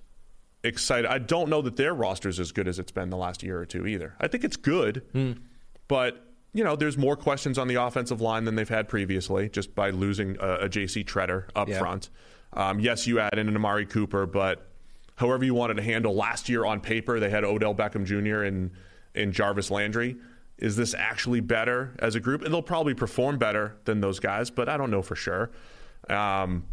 [0.64, 1.10] excited.
[1.10, 3.60] I don't know that their roster is as good as it's been the last year
[3.60, 4.16] or two either.
[4.20, 5.02] I think it's good,
[5.88, 9.76] but you know, there's more questions on the offensive line than they've had previously, just
[9.76, 11.04] by losing a, a J.C.
[11.04, 11.80] Tretter up Yeah.
[11.80, 12.10] front.
[12.54, 14.68] Um, yes, you add in an Amari Cooper, but
[15.16, 18.44] however you wanted to handle last year on paper, they had Odell Beckham Jr.
[18.44, 18.72] and
[19.16, 20.16] and Jarvis Landry.
[20.58, 22.44] Is this actually better as a group?
[22.44, 25.52] And they'll probably perform better than those guys, but I don't know for sure.
[26.10, 26.66] Um,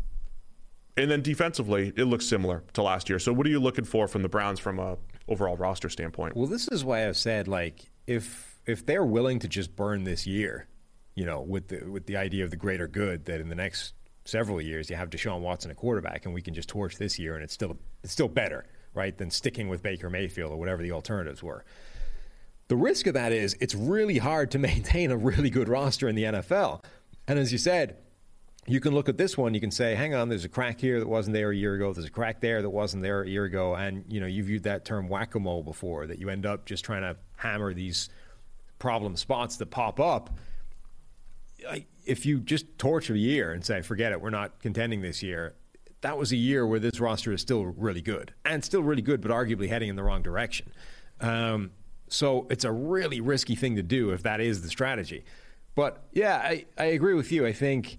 [0.96, 3.18] and then defensively, it looks similar to last year.
[3.18, 4.96] So, what are you looking for from the Browns from a
[5.28, 6.34] overall roster standpoint?
[6.36, 10.26] Well, this is why I've said like if if they're willing to just burn this
[10.26, 10.66] year,
[11.14, 13.94] you know, with the with the idea of the greater good that in the next
[14.24, 17.36] several years you have Deshaun Watson a quarterback and we can just torch this year
[17.36, 20.92] and it's still it's still better, right, than sticking with Baker Mayfield or whatever the
[20.92, 21.64] alternatives were.
[22.68, 26.16] The risk of that is it's really hard to maintain a really good roster in
[26.16, 26.84] the NFL.
[27.28, 27.96] And as you said,
[28.68, 30.98] you can look at this one, you can say, hang on, there's a crack here
[30.98, 33.44] that wasn't there a year ago, there's a crack there that wasn't there a year
[33.44, 36.84] ago, and you know, you've used that term whack-a-mole before, that you end up just
[36.84, 38.08] trying to hammer these
[38.78, 40.30] problem spots that pop up.
[42.04, 45.54] If you just torch a year and say, forget it, we're not contending this year,
[46.02, 49.20] that was a year where this roster is still really good and still really good,
[49.20, 50.70] but arguably heading in the wrong direction.
[51.20, 51.72] Um,
[52.08, 55.24] so it's a really risky thing to do if that is the strategy.
[55.74, 57.44] But yeah, I, I agree with you.
[57.46, 57.98] I think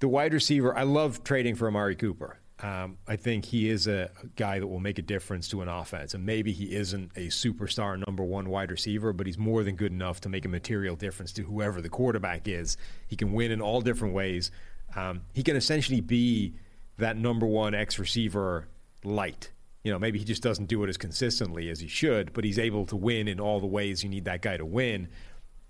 [0.00, 2.38] the wide receiver, I love trading for Amari Cooper.
[2.60, 6.14] Um, I think he is a guy that will make a difference to an offense.
[6.14, 9.92] And maybe he isn't a superstar number one wide receiver, but he's more than good
[9.92, 12.76] enough to make a material difference to whoever the quarterback is.
[13.06, 14.50] He can win in all different ways.
[14.96, 16.54] Um, he can essentially be
[16.98, 18.66] that number one X receiver
[19.04, 19.52] light.
[19.84, 22.58] You know, maybe he just doesn't do it as consistently as he should, but he's
[22.58, 25.08] able to win in all the ways you need that guy to win.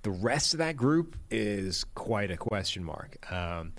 [0.03, 3.31] The rest of that group is quite a question mark.
[3.31, 3.75] Um,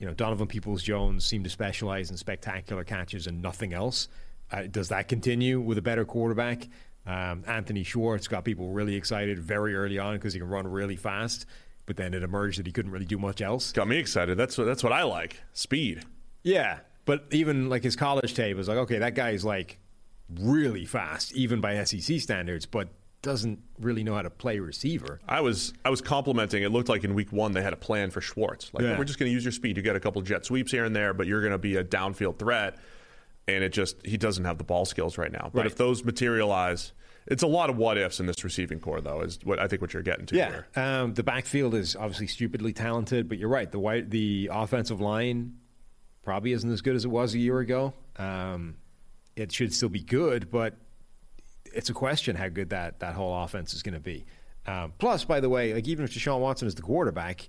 [0.00, 4.08] you know, Donovan Peoples Jones seemed to specialize in spectacular catches and nothing else.
[4.50, 6.66] Uh, does that continue with a better quarterback?
[7.06, 10.96] Um, Anthony Schwartz got people really excited very early on because he can run really
[10.96, 11.44] fast,
[11.84, 13.72] but then it emerged that he couldn't really do much else.
[13.72, 14.38] Got me excited.
[14.38, 15.40] That's what that's what I like.
[15.52, 16.02] Speed.
[16.42, 19.78] Yeah, but even like his college tape was like, okay, that guy is like
[20.38, 22.88] really fast, even by SEC standards, but
[23.22, 25.20] doesn't really know how to play receiver.
[25.28, 26.62] I was I was complimenting.
[26.62, 28.72] It looked like in week one they had a plan for Schwartz.
[28.72, 28.98] Like Yeah.
[28.98, 29.76] we're just going to use your speed.
[29.76, 31.84] You get a couple jet sweeps here and there, but you're going to be a
[31.84, 32.78] downfield threat.
[33.46, 35.50] And it just he doesn't have the ball skills right now.
[35.52, 35.66] But Right.
[35.66, 36.92] if those materialize,
[37.26, 39.20] it's a lot of what ifs in this receiving corps, though.
[39.20, 40.66] Is what I think what you're getting to Yeah, here.
[40.76, 43.70] um, the backfield is obviously stupidly talented, but you're right.
[43.70, 45.56] The white, the offensive line
[46.22, 47.92] probably isn't as good as it was a year ago.
[48.16, 48.76] Um,
[49.36, 50.76] it should still be good, but
[51.74, 54.24] it's a question how good that that whole offense is going to be.
[54.66, 57.48] Um, plus, by the way, like even if Deshaun Watson is the quarterback,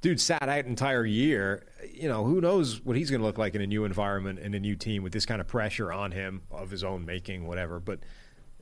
[0.00, 1.66] dude sat out entire year.
[1.92, 4.54] You know, who knows what he's going to look like in a new environment and
[4.54, 7.80] a new team with this kind of pressure on him of his own making, whatever.
[7.80, 8.00] But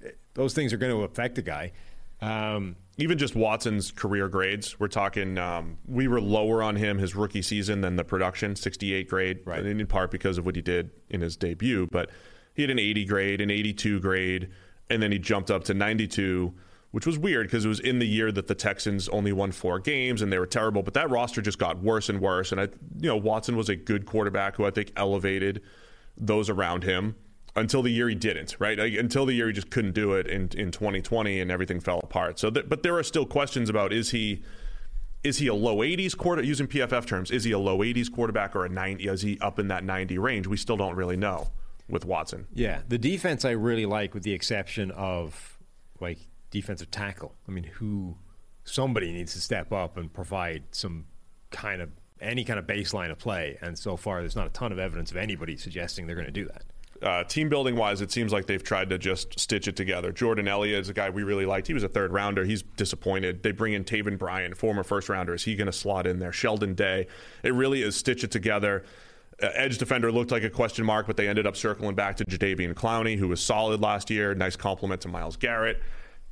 [0.05, 1.73] eh, those things are going to affect the guy.
[2.21, 7.17] Um, even just Watson's career grades, we're talking, um, we were lower on him his
[7.17, 9.65] rookie season than the production, 68 grade, Right.
[9.67, 11.89] in part because of what he did in his debut.
[11.91, 12.11] But
[12.55, 14.51] he had an 80 grade, an 82 grade,
[14.93, 16.53] and then he jumped up to 92,
[16.91, 19.79] which was weird because it was in the year that the Texans only won four
[19.79, 20.83] games and they were terrible.
[20.83, 22.53] But that roster just got worse and worse.
[22.53, 22.65] And I,
[22.99, 25.63] you know, Watson was a good quarterback who I think elevated
[26.19, 27.17] those around him
[27.57, 28.79] until the year he didn't, right?
[28.79, 32.01] Like, until the year he just couldn't do it in, in 2020 and everything fell
[32.01, 32.39] apart.
[32.39, 34.43] So, th- but there are still questions about is he
[35.25, 37.31] is he a low 80s quarter using PFF terms?
[37.31, 39.07] Is he a low 80s quarterback or a 90?
[39.07, 40.49] Is he up in that 90 range?
[40.49, 41.49] We still don't really know
[41.93, 42.47] with Watson.
[42.53, 45.59] Yeah, the defense I really like, with the exception of
[46.01, 46.19] like
[46.51, 47.35] defensive tackle.
[47.47, 48.17] I mean, who
[48.65, 51.05] somebody needs to step up and provide some
[51.51, 51.91] kind of
[52.21, 53.59] any kind of baseline of play.
[53.61, 56.33] And so far, there's not a ton of evidence of anybody suggesting they're going to
[56.33, 56.63] do that.
[57.07, 60.13] Uh, team building wise, it seems like they've tried to just stitch it together.
[60.13, 61.67] Jordan Elliott is a guy we really liked.
[61.67, 62.45] He was a third rounder.
[62.45, 63.43] He's disappointed.
[63.43, 65.35] They bring in Taven Bryan, former first rounder.
[65.35, 66.33] Is he going to slot in there?
[66.33, 67.09] Sheldon Day.
[67.43, 68.85] It really is stitch it together.
[69.41, 72.25] Uh, edge defender looked like a question mark, but they ended up circling back to
[72.25, 74.35] Jadeveon Clowney, who was solid last year.
[74.35, 75.81] Nice compliment to Myles Garrett.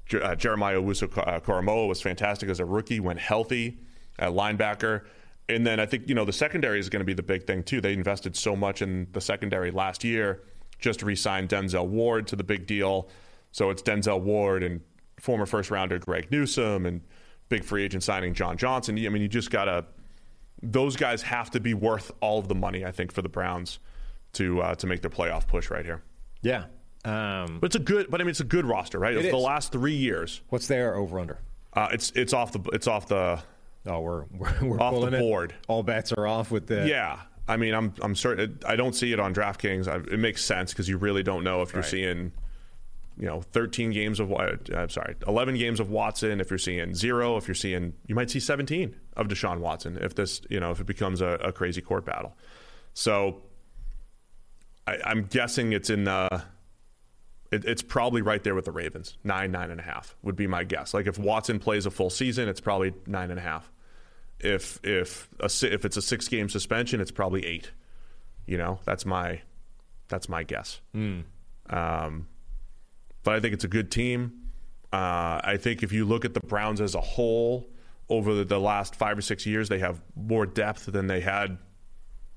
[0.06, 3.78] Jer- uh, Jeremiah Owusu uh, Koramoah was fantastic as a rookie, went healthy
[4.18, 5.02] at linebacker.
[5.48, 7.62] And then I think, you know, the secondary is going to be the big thing,
[7.62, 7.80] too.
[7.80, 10.42] They invested so much in the secondary last year,
[10.78, 13.08] just re signed Denzel Ward to the big deal.
[13.52, 14.80] So it's Denzel Ward and
[15.18, 17.00] former first rounder Greg Newsome and
[17.48, 18.96] big free agent signing John Johnson.
[19.04, 19.84] I mean, you just got to,
[20.62, 23.78] those guys have to be worth all of the money, I think, for the Browns
[24.34, 26.02] to uh, to make their playoff push right here.
[26.42, 26.64] Yeah.
[27.04, 29.16] Um, But it's a good, but I mean, it's a good roster, right?
[29.16, 31.38] It Of the last three years, what's their over under?
[31.72, 33.40] uh, it's it's off the it's off the
[33.86, 35.20] Oh, we're we're, we're Off the pulling it.
[35.20, 35.54] board.
[35.68, 38.58] All bets are off with the Yeah, I mean, I'm I'm certain.
[38.66, 39.88] I don't see it on DraftKings.
[39.88, 41.90] I, it makes sense because you really don't know if you're Right.
[41.90, 42.32] seeing,
[43.20, 46.40] you know, 13 games of Wa- I'm sorry, 11 games of Watson.
[46.40, 49.98] If you're seeing zero, if you're seeing, you might see 17 of Deshaun Watson.
[50.00, 52.34] If this, you know, if it becomes a, a crazy court battle.
[52.94, 53.42] So,
[54.86, 56.42] I, I'm guessing it's in the.
[57.52, 59.18] It, it's probably right there with the Ravens.
[59.22, 60.94] Nine, nine and a half would be my guess.
[60.94, 63.70] Like if Watson plays a full season, it's probably nine and a half
[64.40, 67.70] if if a if it's a six game suspension, it's probably eight.
[68.46, 69.42] You know, that's my
[70.08, 70.80] that's my guess.
[71.68, 72.26] Um,
[73.22, 74.32] but I think it's a good team.
[74.92, 77.68] Uh, I think if you look at the Browns as a whole
[78.08, 81.58] over the, the last five or six years, they have more depth than they had,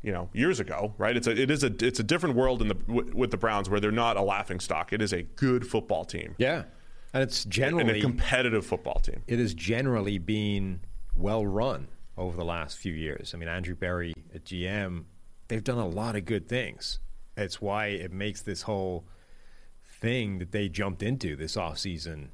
[0.03, 0.93] you know, years ago.
[0.97, 1.17] Right?
[1.17, 3.69] It's a it is a it's a different world in the w- with the Browns
[3.69, 4.93] where they're not a laughing stock.
[4.93, 6.63] It is a good football team yeah,
[7.13, 9.23] and it's and generally a competitive football team.
[9.27, 10.81] it has generally been
[11.15, 13.34] well run over the last few years.
[13.34, 15.05] I mean, Andrew Berry at GM,
[15.47, 16.99] they've done a lot of good things.
[17.36, 19.07] It's why it makes this whole
[20.04, 22.28] thing that they jumped into this offseason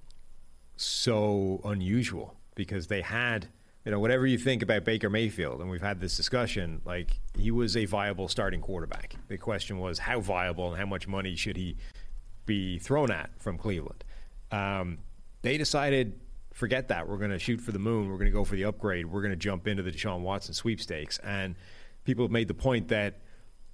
[0.75, 3.47] so unusual because they had
[3.85, 7.49] you know, whatever you think about Baker Mayfield, and we've had this discussion, like he
[7.49, 9.15] was a viable starting quarterback.
[9.29, 11.77] The question was how viable and how much money should he
[12.45, 14.03] be thrown at from Cleveland.
[14.51, 14.97] Um,
[15.43, 16.19] they decided,
[16.53, 17.07] forget that.
[17.07, 18.09] We're going to shoot for the moon.
[18.09, 19.05] We're going to go for the upgrade.
[19.05, 21.17] We're going to jump into the Deshaun Watson sweepstakes.
[21.19, 21.55] And
[22.03, 23.21] people have made the point that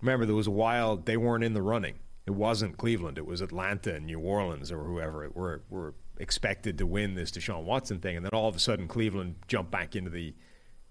[0.02, 1.96] remember there was a while they weren't in the running.
[2.26, 3.18] It wasn't Cleveland.
[3.18, 7.32] It was Atlanta and New Orleans or whoever it were were expected to win this
[7.32, 10.34] Deshaun Watson thing, and then all of a sudden Cleveland jumped back into the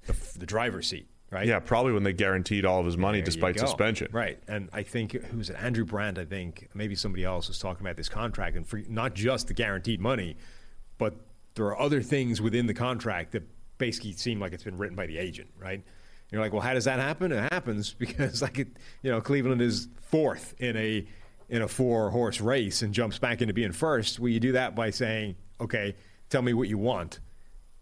[0.07, 1.09] the, the driver's seat.
[1.31, 1.49] Right?
[1.49, 4.09] Yeah, probably when they guaranteed all of his money There despite suspension.
[4.13, 4.39] Right.
[4.47, 5.57] And I think who was it?
[5.59, 9.15] Andrew Brandt, I think, maybe somebody else was talking about this contract and for not
[9.15, 10.37] just the guaranteed money,
[10.97, 11.15] but
[11.57, 13.43] there are other things within the contract that
[13.79, 15.83] basically seem like it's been written by the agent, right?
[16.31, 17.33] You're like, well, how does that happen?
[17.33, 18.69] It happens because like it,
[19.03, 21.07] you know, Cleveland is fourth in a
[21.55, 24.19] in a four horse race and jumps back into being first.
[24.19, 25.95] Well, you do that by saying, okay,
[26.29, 27.21] tell me what you want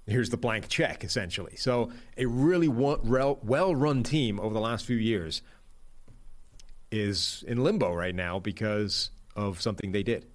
[0.09, 4.97] here's the blank check essentially so a really well run team over the last few
[4.97, 5.43] years
[6.91, 10.27] is in limbo right now because of something they did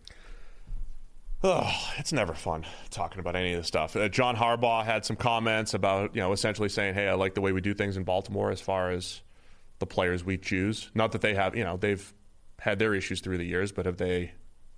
[1.44, 3.96] Oh, it's never fun talking about any of this stuff.
[3.96, 7.42] Uh, John Harbaugh had some comments about, you know, essentially saying, "Hey, I like the
[7.42, 9.22] way we do things in Baltimore as far as
[9.78, 10.90] the players we choose.
[10.96, 12.12] Not that they have, you know, they've
[12.60, 14.32] had their issues through the years, but have they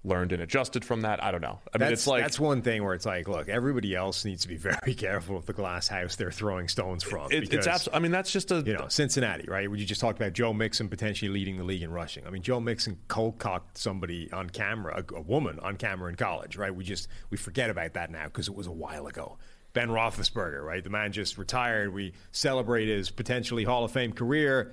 [0.04, 1.24] learned and adjusted from that?
[1.24, 1.60] I don't know.
[1.74, 4.44] I mean, that's, it's like that's one thing where it's like, look, everybody else needs
[4.44, 7.32] to be very careful with the glass house they're throwing stones from.
[7.32, 7.98] it, it's absolutely.
[7.98, 9.70] I mean, that's just a you know, Cincinnati, right?
[9.70, 12.26] We just talked about Joe Mixon potentially leading the league in rushing.
[12.26, 16.16] I mean, Joe Mixon cold cocked somebody on camera, a, a woman on camera in
[16.16, 16.74] college, right?
[16.74, 19.38] We just we forget about that now because it was a while ago.
[19.74, 20.84] Ben Roethlisberger, right?
[20.84, 21.94] The man just retired.
[21.94, 24.72] We celebrate his potentially Hall of Fame career.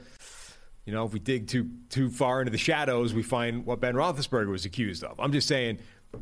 [0.87, 3.95] You know, if we dig too too far into the shadows, we find what Ben
[3.95, 5.19] Roethlisberger was accused of.
[5.21, 5.81] I'm just saying,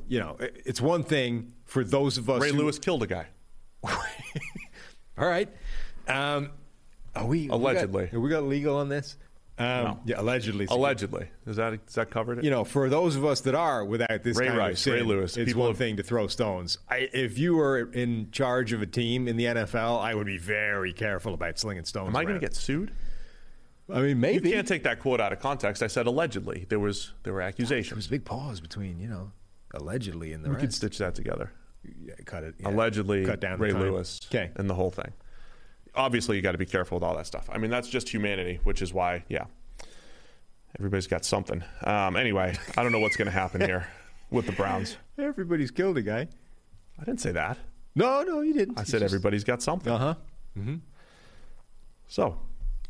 [0.09, 2.43] you know, it- it's one thing for those of us.
[2.43, 3.27] Ray who- Lewis killed a guy.
[5.19, 5.49] all right.
[6.09, 6.51] Um,
[7.15, 8.05] are we Allegedly.
[8.05, 9.17] We got, we got legal on this?
[9.57, 10.01] Um, No.
[10.05, 10.67] Yeah, allegedly.
[10.69, 12.39] Allegedly, is that is that covered?
[12.39, 12.45] It?
[12.45, 14.95] You know, for those of us that are without this Ray kind of Rice, sin,
[14.95, 16.79] Ray Lewis, it's one have- thing to throw stones.
[16.89, 20.39] I, if you were in charge of a team in the NFL, I would be
[20.39, 22.09] very careful about slinging stones.
[22.09, 22.91] Am I going to get sued?
[23.93, 25.83] I mean, maybe You can't take that quote out of context.
[25.83, 26.65] I said allegedly.
[26.69, 27.91] There was there were accusations.
[27.91, 29.31] There was a big pause between, you know,
[29.75, 30.61] allegedly and the We rest.
[30.63, 31.51] could stitch that together.
[32.03, 32.55] Yeah, cut it.
[32.59, 32.69] yeah.
[32.69, 33.73] Allegedly, cut down Ray.
[33.73, 34.51] Lewis, Okay.
[34.57, 35.13] and the whole thing.
[35.95, 37.49] Obviously, you got to be careful with all that stuff.
[37.53, 39.45] I mean, that's just humanity, which is why, yeah,
[40.79, 41.63] everybody's got something.
[41.83, 43.87] Um, anyway, I don't know what's going to happen here
[44.31, 44.97] with the Browns.
[45.19, 46.27] Everybody's killed a guy.
[46.99, 47.59] I didn't say that.
[47.95, 48.79] No, no, you didn't.
[48.81, 49.93] I said everybody's got something.
[49.93, 50.15] Uh huh.
[50.59, 50.77] Mm-hmm.
[52.09, 52.39] So,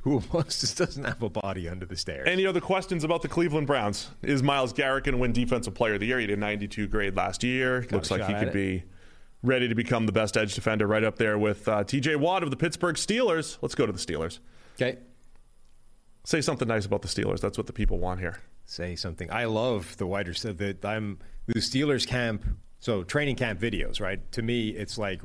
[0.04, 2.28] Who amongst us doesn't have a body under the stairs?
[2.30, 4.10] Any other questions about the Cleveland Browns?
[4.22, 6.18] Is Myles Garrett going to win Defensive Player of the Year?
[6.20, 7.86] He did 92 grade last year.
[7.90, 8.52] Looks like he could it.
[8.52, 8.84] be
[9.42, 12.50] ready to become the best edge defender right up there with uh, TJ Watt of
[12.50, 13.56] the Pittsburgh Steelers.
[13.62, 14.40] Let's go to the Steelers.
[14.76, 14.98] okay.
[16.26, 17.40] Say something nice about the Steelers.
[17.40, 18.40] That's what the people want here.
[18.66, 19.30] say something.
[19.30, 22.44] I love the wider said that I'm the Steelers camp.
[22.78, 24.20] So training camp videos, right?
[24.32, 25.20] To me, it's like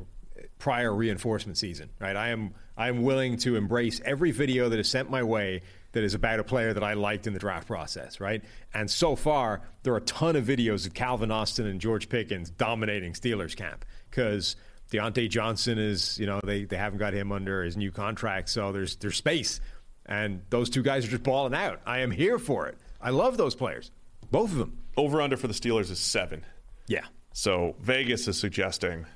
[0.60, 2.14] prior reinforcement season, right?
[2.14, 6.04] I am I am willing to embrace every video that is sent my way that
[6.04, 8.44] is about a player that I liked in the draft process, right?
[8.72, 12.48] And so far, there are a ton of videos of Calvin Austin and George Pickens
[12.50, 14.54] dominating Steelers camp because
[14.90, 18.72] Diontae Johnson is, you know, they, they haven't got him under his new contract, so
[18.72, 19.60] there's there's space.
[20.06, 21.80] And those two guys are just balling out.
[21.86, 22.76] I am here for it.
[23.00, 23.90] I love those players,
[24.30, 24.78] both of them.
[24.96, 26.44] Over under for the Steelers is seven.
[26.86, 27.04] Yeah.
[27.32, 29.06] So Vegas is suggesting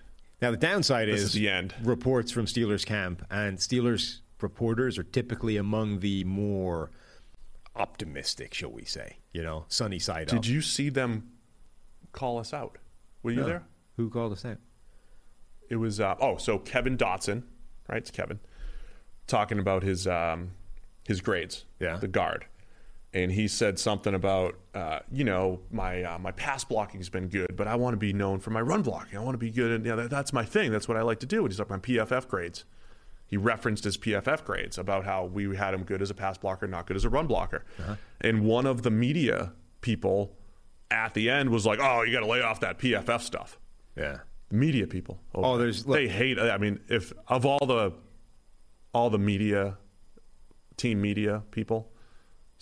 [0.43, 1.75] Now the downside is, is the end.
[1.83, 6.91] reports from Steelers camp, and Steelers reporters are typically among the more
[7.77, 9.19] optimistic, shall we say?
[9.33, 10.35] You know, sunny side up.
[10.43, 11.31] Did you see them
[12.13, 12.79] call us out?
[13.23, 13.47] Were you No.
[13.47, 13.63] there?
[13.97, 14.59] Who called us out?
[15.71, 17.45] It was uh, oh, so Kevin Dotson,
[17.89, 17.99] right?
[17.99, 18.39] It's Kevin
[19.27, 20.51] talking about his um,
[21.07, 21.65] his grades.
[21.81, 21.97] Yeah.
[21.97, 22.45] the guard,
[23.15, 27.29] and he said something about uh, you know my uh, my pass blocking has been
[27.29, 29.17] good, but I want to be known for my run blocking.
[29.17, 30.71] I want to be good, and you know, that, that's my thing.
[30.73, 31.41] That's what I like to do.
[31.45, 32.65] And he's up on PFF grades.
[33.27, 36.67] He referenced his PFF grades about how we had him good as a pass blocker,
[36.67, 37.65] not good as a run blocker.
[38.21, 40.37] And one of the media people
[40.91, 43.59] at the end was like, "Oh, you got to lay off that PFF stuff."
[43.97, 44.19] Yeah.
[44.51, 45.21] media people.
[45.35, 46.39] over Oh, there's- look- they hate.
[46.39, 47.93] I mean, if of all the
[48.93, 49.79] all the media,
[50.77, 51.91] team media people,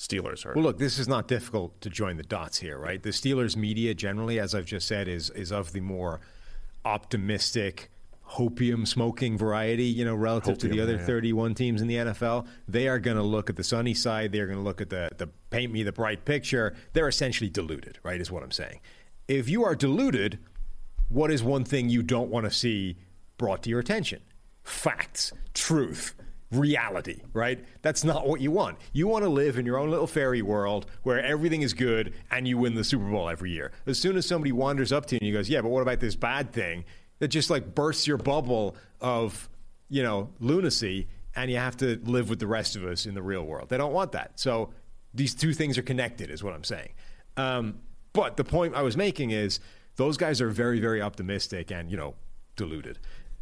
[0.02, 0.54] Steelers are.
[0.54, 3.00] Well, look, this is not difficult to join the dots here, right?
[3.00, 6.20] The Steelers media generally, as I've just said, is is of the more
[6.84, 7.88] optimistic,
[8.30, 11.06] hopium smoking variety, you know, relative to the other yeah.
[11.06, 12.48] 31 teams in the NFL.
[12.66, 14.32] They are going to look at the sunny side.
[14.32, 16.74] They're going to look at the the paint me the bright picture.
[16.94, 18.20] They're essentially deluded, right?
[18.20, 18.80] Is what I'm saying.
[19.28, 20.40] If you are deluded,
[21.08, 22.96] what is one thing you don't want to see
[23.38, 24.20] brought to your attention?
[24.64, 26.14] facts, truth,
[26.52, 27.64] reality, right?
[27.82, 28.78] That's not what you want.
[28.92, 32.46] You want to live in your own little fairy world where everything is good and
[32.46, 33.72] you win the Super Bowl every year.
[33.86, 36.00] As soon as somebody wanders up to you and you goes, "Yeah, but what about
[36.00, 36.84] this bad thing?"
[37.18, 39.48] That just like bursts your bubble of,
[39.88, 43.22] you know, lunacy and you have to live with the rest of us in the
[43.22, 43.68] real world.
[43.68, 44.38] They don't want that.
[44.38, 44.72] So
[45.14, 46.90] these two things are connected is what I'm saying.
[47.36, 47.80] Um,
[48.12, 49.60] but the point I was making is
[49.96, 52.14] those guys are very, very optimistic and, you know,
[52.56, 52.98] deluded.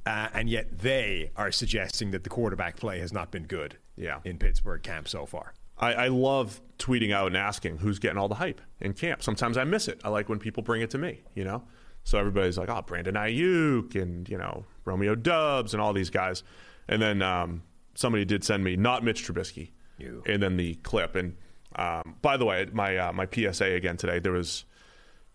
[0.06, 4.20] Uh, and yet they are suggesting that the quarterback play has not been good Yeah.
[4.24, 5.52] in Pittsburgh camp so far.
[5.78, 9.22] I, I love tweeting out and asking who's getting all the hype in camp.
[9.22, 10.00] Sometimes I miss it.
[10.04, 11.62] I like when people bring it to me, you know?
[12.04, 16.42] So everybody's like, oh, Brandon Aiyuk and, you know, Romeo Doubs and all these guys.
[16.88, 17.62] And then um,
[17.94, 20.22] somebody did send me, not Mitch Trubisky, You.
[20.26, 21.14] and then the clip.
[21.14, 21.36] And
[21.76, 24.64] um, by the way, my, uh, my PSA again today, there was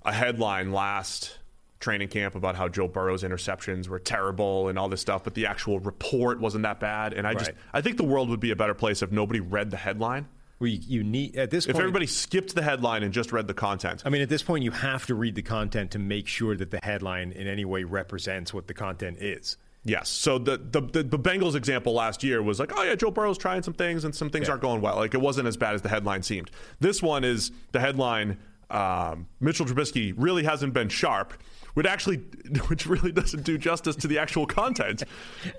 [0.03, 1.37] a headline last
[1.85, 5.45] training camp about how Joe Burrow's interceptions were terrible and all this stuff, but the
[5.45, 7.13] actual report wasn't that bad.
[7.13, 7.57] And I just, Right.
[7.73, 10.27] I think the world would be a better place if nobody read the headline.
[10.57, 11.81] We, you need at this If point.
[11.83, 14.71] everybody skipped the headline and just read the content, I mean, at this point, you
[14.71, 18.53] have to read the content to make sure that the headline in any way represents
[18.53, 19.57] what the content is.
[19.83, 20.09] yes.
[20.09, 23.37] So the, the the the Bengals example last year was like, oh yeah, Joe Burrow's
[23.37, 24.51] trying some things and some things Yeah.
[24.53, 24.95] aren't going well.
[24.95, 26.49] Like it wasn't as bad as the headline seemed.
[26.79, 28.37] This one is the headline.
[28.71, 31.33] Um, Mitchell Trubisky really hasn't been sharp.
[31.75, 32.17] Which actually,
[32.67, 35.03] which really doesn't do justice to the actual content.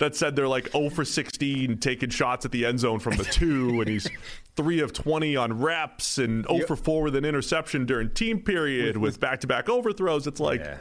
[0.01, 3.25] that said, they're like 0 for 16, taking shots at the end zone from the
[3.25, 4.09] two, and he's
[4.57, 8.97] three of 20 on reps, and 0 for 4 with an interception during team period
[8.97, 10.27] with back to back overthrows.
[10.27, 10.79] It's like, Yeah.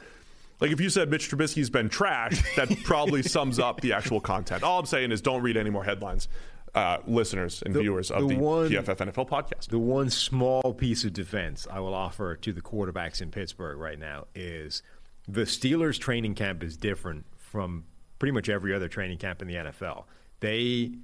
[0.61, 4.63] like if you said Mitch Trubisky's been trash, that probably sums up the actual content.
[4.63, 6.29] All I'm saying is don't read any more headlines,
[6.73, 9.67] uh, listeners and viewers of the the, one- PFF NFL podcast.
[9.67, 13.99] The one small piece of defense I will offer to the quarterbacks in Pittsburgh right
[13.99, 14.81] now is
[15.28, 17.86] the Steelers training camp is different from
[18.19, 20.05] pretty much every other training camp in the NFL.
[20.39, 20.95] They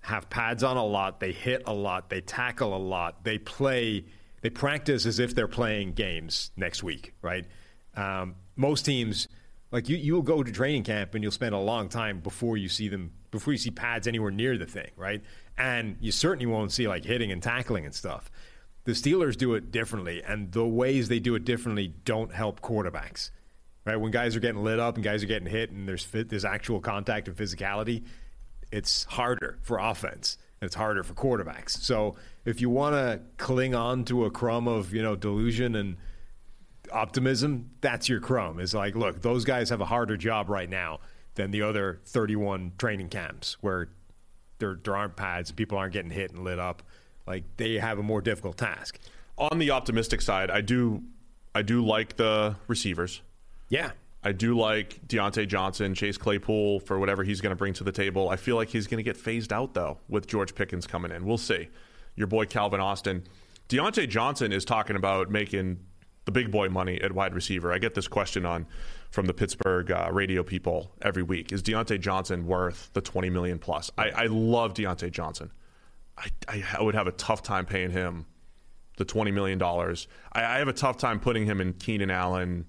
[0.00, 4.04] have pads on a lot, they hit a lot, they tackle a lot, they play,
[4.42, 7.46] they practice as if they're playing games next week, right?
[7.96, 9.28] Um, most teams,
[9.70, 12.68] like you, you'll go to training camp and you'll spend a long time before you
[12.68, 15.22] see them, before you see pads anywhere near the thing, right?
[15.56, 18.30] And you certainly won't see like hitting and tackling and stuff.
[18.84, 23.30] The Steelers do it differently, and the ways they do it differently don't help quarterbacks.
[23.88, 23.96] Right?
[23.96, 26.78] When guys are getting lit up and guys are getting hit, and there's there's actual
[26.78, 28.04] contact and physicality,
[28.70, 30.36] it's harder for offense.
[30.60, 31.70] and It's harder for quarterbacks.
[31.70, 35.96] So if you want to cling on to a crumb of you know delusion and
[36.92, 38.60] optimism, that's your crumb.
[38.60, 41.00] Is like, look, those guys have a harder job right now
[41.36, 43.88] than the other 31 training camps where
[44.58, 46.82] there there aren't pads, and people aren't getting hit and lit up.
[47.26, 48.98] Like they have a more difficult task.
[49.38, 51.04] On the optimistic side, I do,
[51.54, 53.22] I do like the receivers.
[53.68, 53.92] Yeah.
[54.22, 57.92] I do like Diontae Johnson, Chase Claypool for whatever he's going to bring to the
[57.92, 58.28] table.
[58.28, 61.24] I feel like he's going to get phased out though with George Pickens coming in.
[61.24, 61.68] We'll see.
[62.16, 63.22] Your boy Calvin Austin,
[63.68, 65.78] Diontae Johnson is talking about making
[66.24, 67.72] the big boy money at wide receiver.
[67.72, 68.66] I get this question on
[69.10, 73.58] from the Pittsburgh uh, radio people every week: Is Diontae Johnson worth the twenty million
[73.58, 73.90] plus?
[73.96, 75.52] I, I love Diontae Johnson.
[76.18, 78.26] I, I, I would have a tough time paying him
[78.96, 80.08] the twenty million dollars.
[80.32, 82.66] I, I have a tough time putting him in Keenan Allen,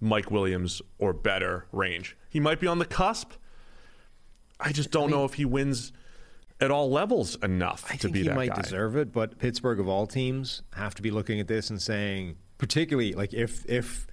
[0.00, 2.16] Mike Williams, or better range.
[2.28, 3.32] He might be on the cusp.
[4.58, 5.92] I just don't know if he wins
[6.60, 8.60] at all levels enough I to think be he that might guy.
[8.62, 12.36] deserve it, but Pittsburgh of all teams have to be looking at this and saying,
[12.58, 14.06] particularly like if if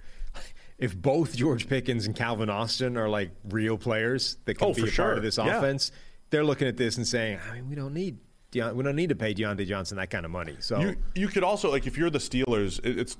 [0.78, 4.82] if both George Pickens and Calvin Austin are like real players that can Oh, be
[4.84, 5.04] a sure.
[5.06, 5.58] part of this Yeah.
[5.58, 5.90] offense,
[6.30, 8.18] they're looking at this and saying, I mean, we don't need
[8.54, 10.56] we don't need to pay Diontae Johnson that kind of money.
[10.60, 13.18] So You you could also like if you're the Steelers, it- it's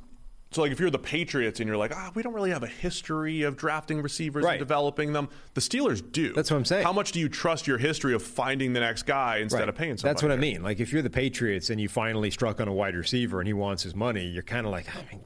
[0.50, 2.66] so like if you're the Patriots and you're like, ah, we don't really have a
[2.68, 4.52] history of drafting receivers Right.
[4.52, 5.28] and developing them.
[5.54, 6.32] The Steelers do.
[6.32, 6.84] That's what I'm saying.
[6.84, 9.68] How much do you trust your history of finding the next guy instead Right.
[9.68, 10.10] of paying somebody?
[10.14, 10.62] That's what I mean.
[10.62, 13.52] Like if you're the Patriots and you finally struck on a wide receiver and he
[13.52, 15.22] wants his money, you're kind of like, I mean,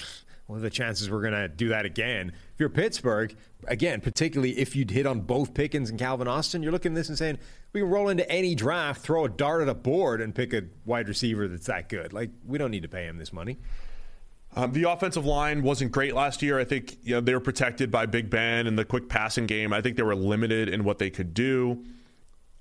[0.47, 2.31] what are the chances we're going to do that again?
[2.53, 3.35] If you're Pittsburgh,
[3.69, 7.09] again, particularly if you'd hit on both Pickens and Calvin Austin, you're looking at this
[7.09, 7.39] and saying,
[7.73, 10.65] we can roll into any draft, throw a dart at a board, and pick a
[10.85, 12.13] wide receiver that's that good.
[12.13, 13.59] Like we don't need to pay him this money.
[14.55, 16.59] Um, the offensive line wasn't great last year.
[16.59, 19.73] I think you know they were protected by Big Ben and the quick passing game.
[19.73, 21.85] I think they were limited in what they could do.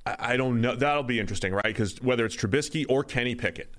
[0.06, 0.76] I, I don't know.
[0.76, 1.66] That'll be interesting, right?
[1.66, 3.74] Because whether it's Trubisky or Kenny Pickett,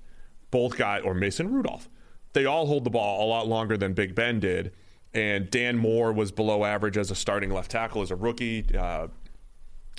[0.51, 1.89] both guys, or Mason Rudolph,
[2.33, 4.73] they all hold the ball a lot longer than Big Ben did.
[5.15, 8.65] And Dan Moore was below average as a starting left tackle as a rookie.
[8.75, 9.07] Uh,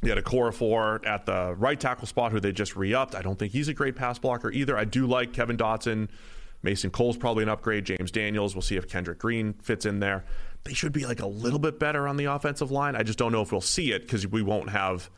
[0.02, 3.14] you had Okorafor at the right tackle spot who they just re-upped.
[3.14, 4.76] I don't think he's a great pass blocker either.
[4.76, 6.08] I do like Kevin Dotson.
[6.64, 7.84] Mason Cole's probably an upgrade.
[7.84, 8.54] James Daniels.
[8.54, 10.24] We'll see if Kendrick Green fits in there.
[10.64, 12.96] They should be like a little bit better on the offensive line.
[12.96, 15.10] I just don't know if we'll see it because we won't have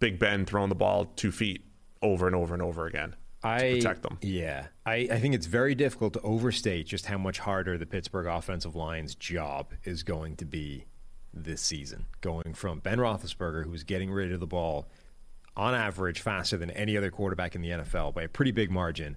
[0.00, 1.64] Big Ben throwing the ball two feet
[2.02, 4.18] over and over and over again to I protect them.
[4.20, 8.26] Yeah, I, I think it's very difficult to overstate just how much harder the Pittsburgh
[8.26, 10.86] offensive line's job is going to be
[11.32, 12.06] this season.
[12.20, 14.88] Going from Ben Roethlisberger, who was getting rid of the ball
[15.56, 19.16] on average faster than any other quarterback in the NFL by a pretty big margin,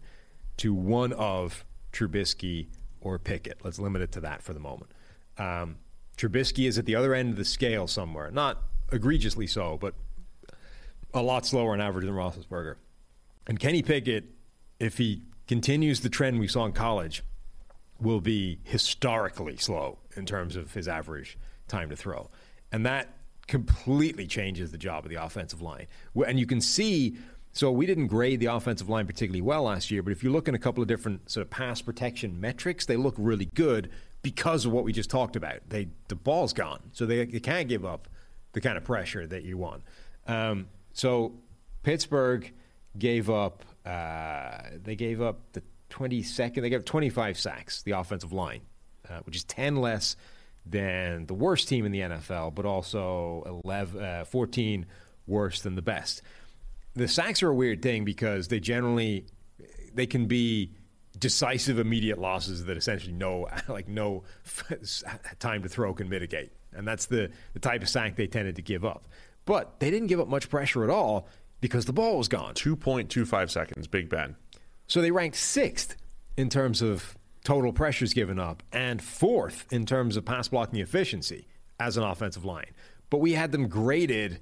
[0.57, 2.67] to one of Trubisky
[3.01, 3.59] or Pickett.
[3.63, 4.91] Let's limit it to that for the moment.
[5.37, 5.77] Um,
[6.17, 8.61] Trubisky is at the other end of the scale somewhere, not
[8.91, 9.95] egregiously so, but
[11.13, 12.75] a lot slower on average than Roethlisberger.
[13.47, 14.25] And Kenny Pickett,
[14.79, 17.23] if he continues the trend we saw in college,
[17.99, 21.37] will be historically slow in terms of his average
[21.67, 22.29] time to throw.
[22.71, 23.09] And that
[23.47, 25.87] completely changes the job of the offensive line.
[26.25, 27.17] And you can see,
[27.53, 30.47] so we didn't grade the offensive line particularly well last year, but if you look
[30.47, 33.89] in a couple of different sort of pass protection metrics, they look really good
[34.21, 35.59] because of what we just talked about.
[35.67, 38.07] They the ball's gone, so they, they can't give up
[38.53, 39.83] the kind of pressure that you want.
[40.27, 41.33] Um, so
[41.83, 42.51] Pittsburgh
[42.97, 43.65] gave up.
[43.85, 46.61] Uh, they gave up the 22nd.
[46.61, 47.81] They gave up 25 sacks.
[47.81, 48.61] The offensive line,
[49.09, 50.15] uh, which is 10 less
[50.65, 54.85] than the worst team in the NFL, but also 11, uh, 14
[55.27, 56.21] worse than the best.
[56.95, 59.25] The sacks are a weird thing because they generally
[59.93, 60.71] they can be
[61.17, 64.23] decisive immediate losses that essentially no like no
[65.39, 66.51] time to throw can mitigate.
[66.73, 69.07] And that's the, the type of sack they tended to give up.
[69.45, 71.27] But they didn't give up much pressure at all
[71.59, 72.53] because the ball was gone.
[72.53, 74.35] 2.25 seconds, Big Ben.
[74.87, 75.95] so they ranked sixth
[76.37, 81.47] in terms of total pressures given up and fourth in terms of pass blocking efficiency
[81.79, 82.71] as an offensive line.
[83.09, 84.39] But we had them graded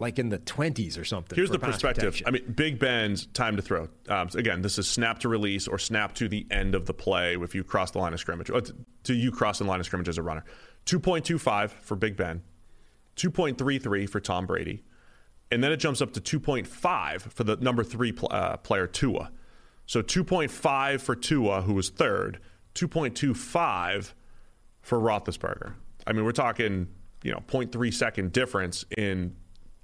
[0.00, 2.14] like in the 20s or something Here's the perspective.
[2.14, 2.26] protection.
[2.26, 3.88] I mean, Big Ben's time to throw.
[4.08, 6.94] Um, so again, this is snap to release or snap to the end of the
[6.94, 8.50] play if you cross the line of scrimmage.
[8.50, 8.74] Or to,
[9.04, 10.44] to you cross the line of scrimmage as a runner.
[10.86, 12.42] 2.25 for Big Ben,
[13.16, 14.82] 2.33 for Tom Brady,
[15.50, 19.30] and then it jumps up to 2.5 for the number three pl- uh, player Tua.
[19.84, 22.40] So 2.5 for Tua, who was third,
[22.74, 24.14] 2.25
[24.80, 25.74] for Roethlisberger.
[26.06, 26.88] I mean, we're talking
[27.22, 29.36] you know 0.3 second difference in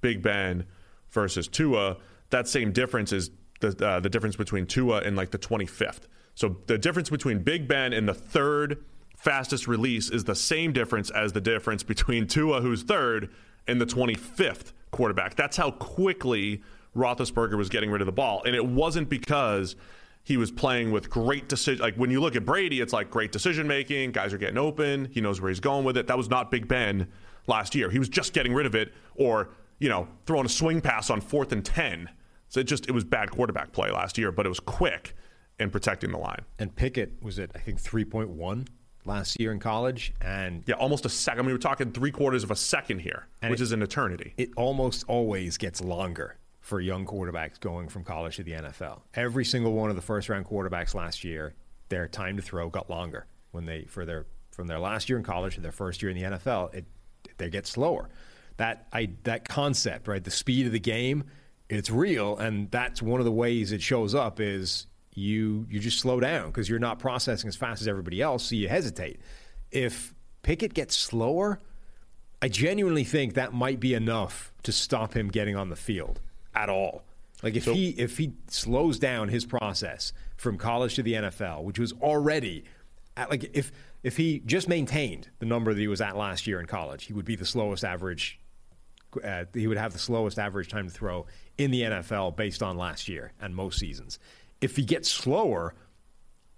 [0.06, 0.64] Big Ben
[1.10, 1.96] versus Tua.
[2.30, 6.02] That same difference is the uh, the difference between Tua and like the 25th.
[6.36, 8.84] So the difference between Big Ben and the third
[9.16, 13.30] fastest release is the same difference as the difference between Tua, who's third,
[13.66, 15.34] and the 25th quarterback.
[15.34, 16.62] That's how quickly
[16.94, 19.74] Roethlisberger was getting rid of the ball, and it wasn't because
[20.22, 21.82] he was playing with great decision.
[21.82, 24.12] Like when you look at Brady, it's like great decision making.
[24.12, 25.06] Guys are getting open.
[25.10, 26.06] He knows where he's going with it.
[26.06, 27.08] That was not Big Ben
[27.48, 27.90] last year.
[27.90, 29.48] He was just getting rid of it, or
[29.78, 32.08] you know, throwing a swing pass on fourth and ten.
[32.48, 35.14] So it just it was bad quarterback play last year, but it was quick
[35.58, 36.44] in protecting the line.
[36.58, 38.66] And Pickett was at I think 3.1
[39.04, 41.40] last year in college, and Yeah, almost a second.
[41.40, 44.34] I mean, we're talking three quarters of a second here, which it- is an eternity.
[44.36, 49.02] it almost always gets longer for young quarterbacks going from college to the NFL.
[49.14, 51.54] Every single one of the first round quarterbacks last year,
[51.88, 55.24] their time to throw got longer when they for their from their last year in
[55.24, 56.74] college to their first year in the NFL.
[56.74, 56.86] It
[57.38, 58.08] they get slower.
[58.56, 60.22] That I that concept, right?
[60.22, 61.24] The speed of the game,
[61.68, 65.98] it's real, and that's one of the ways it shows up is you you just
[65.98, 69.20] slow down because you're not processing as fast as everybody else, so you hesitate.
[69.70, 71.60] If Pickett gets slower,
[72.40, 76.20] I genuinely think that might be enough to stop him getting on the field
[76.54, 77.02] at all.
[77.42, 81.78] Like if he if he slows down his process from college to the NFL, which
[81.78, 82.64] was already
[83.16, 86.60] at like if if he just maintained the number that he was at last year
[86.60, 88.38] in college, he would be the slowest average.
[89.22, 91.26] Uh, he would have the slowest average time to throw
[91.58, 94.18] in the NFL based on last year and most seasons.
[94.60, 95.74] If he gets slower,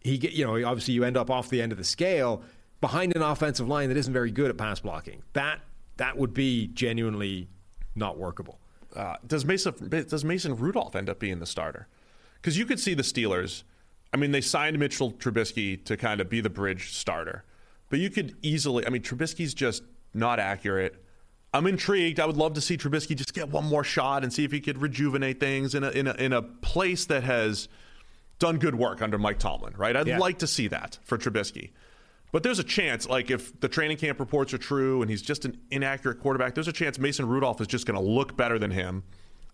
[0.00, 2.42] he get you know obviously you end up off the end of the scale
[2.80, 5.22] behind an offensive line that isn't very good at pass blocking.
[5.32, 5.60] That
[5.96, 7.48] that would be genuinely
[7.94, 8.60] not workable.
[8.94, 11.88] uh, does Mason does Mason Rudolph end up being the starter?
[12.36, 13.64] Because you could see the Steelers.
[14.12, 17.44] I mean, they signed Mitchell Trubisky to kind of be the bridge starter,
[17.90, 18.86] but you could easily.
[18.86, 19.82] I mean, Trubisky's just
[20.14, 21.04] not accurate.
[21.54, 22.20] I'm intrigued.
[22.20, 24.60] I would love to see Trubisky just get one more shot and see if he
[24.60, 27.68] could rejuvenate things in a in a, in a place that has
[28.38, 29.74] done good work under Mike Tomlin.
[29.76, 29.96] Right?
[29.96, 30.18] I'd Yeah.
[30.18, 31.70] like to see that for Trubisky.
[32.30, 35.46] But there's a chance, like if the training camp reports are true and he's just
[35.46, 38.70] an inaccurate quarterback, there's a chance Mason Rudolph is just going to look better than
[38.70, 39.02] him,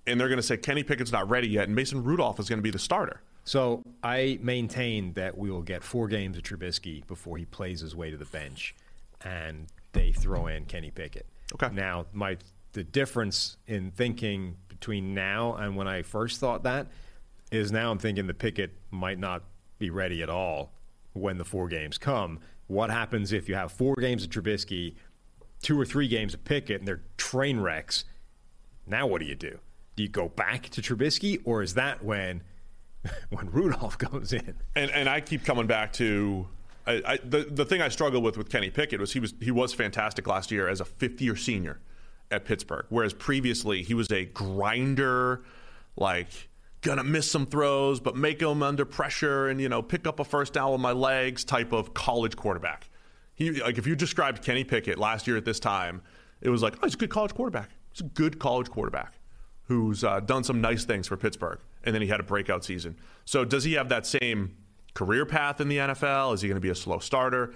[0.08, 2.58] and they're going to say Kenny Pickett's not ready yet, and Mason Rudolph is going
[2.58, 3.20] to be the starter.
[3.44, 7.94] So I maintain that we will get four games of Trubisky before he plays his
[7.94, 8.74] way to the bench,
[9.22, 11.26] and they throw in Kenny Pickett.
[11.52, 11.74] Okay.
[11.74, 12.36] Now, my
[12.72, 16.88] the difference in thinking between now and when I first thought that
[17.50, 19.44] is now I'm thinking the Pickett might not
[19.78, 20.72] be ready at all
[21.12, 22.40] when the four games come.
[22.66, 24.96] What happens if you have four games of Trubisky,
[25.62, 28.04] two or three games of Pickett, and they're train wrecks?
[28.86, 29.58] Now what do you do?
[29.96, 32.42] Do you go back to Trubisky, or is that when
[33.30, 34.54] when Rudolph comes in?
[34.74, 36.48] And and I keep coming back to
[36.86, 39.50] I, I, the the thing I struggled with with Kenny Pickett was he was he
[39.50, 41.80] was fantastic last year as a fifth year senior
[42.30, 45.42] at Pittsburgh, whereas previously he was a grinder,
[45.96, 46.48] like
[46.82, 50.24] gonna miss some throws but make them under pressure and you know pick up a
[50.24, 52.90] first down with my legs type of college quarterback.
[53.34, 56.02] He like if you described Kenny Pickett last year at this time,
[56.42, 57.70] it was like oh he's a good college quarterback.
[57.92, 59.14] He's a good college quarterback
[59.66, 62.96] who's uh, done some nice things for Pittsburgh, and then he had a breakout season.
[63.24, 64.56] So does he have that same
[64.94, 66.34] career path in the NFL?
[66.34, 67.54] Is he going to be a slow starter?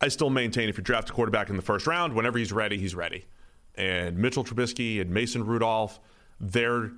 [0.00, 2.78] I still maintain if you draft a quarterback in the first round, whenever he's ready,
[2.78, 3.26] he's ready.
[3.74, 6.00] And Mitchell Trubisky and Mason Rudolph,
[6.40, 6.92] their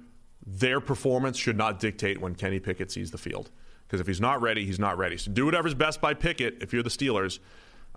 [0.44, 3.51] their performance should not dictate when Kenny Pickett sees the field.
[3.86, 5.16] Because if he's not ready, he's not ready.
[5.16, 6.62] So do whatever's best by Pickett.
[6.62, 7.39] If you're the Steelers,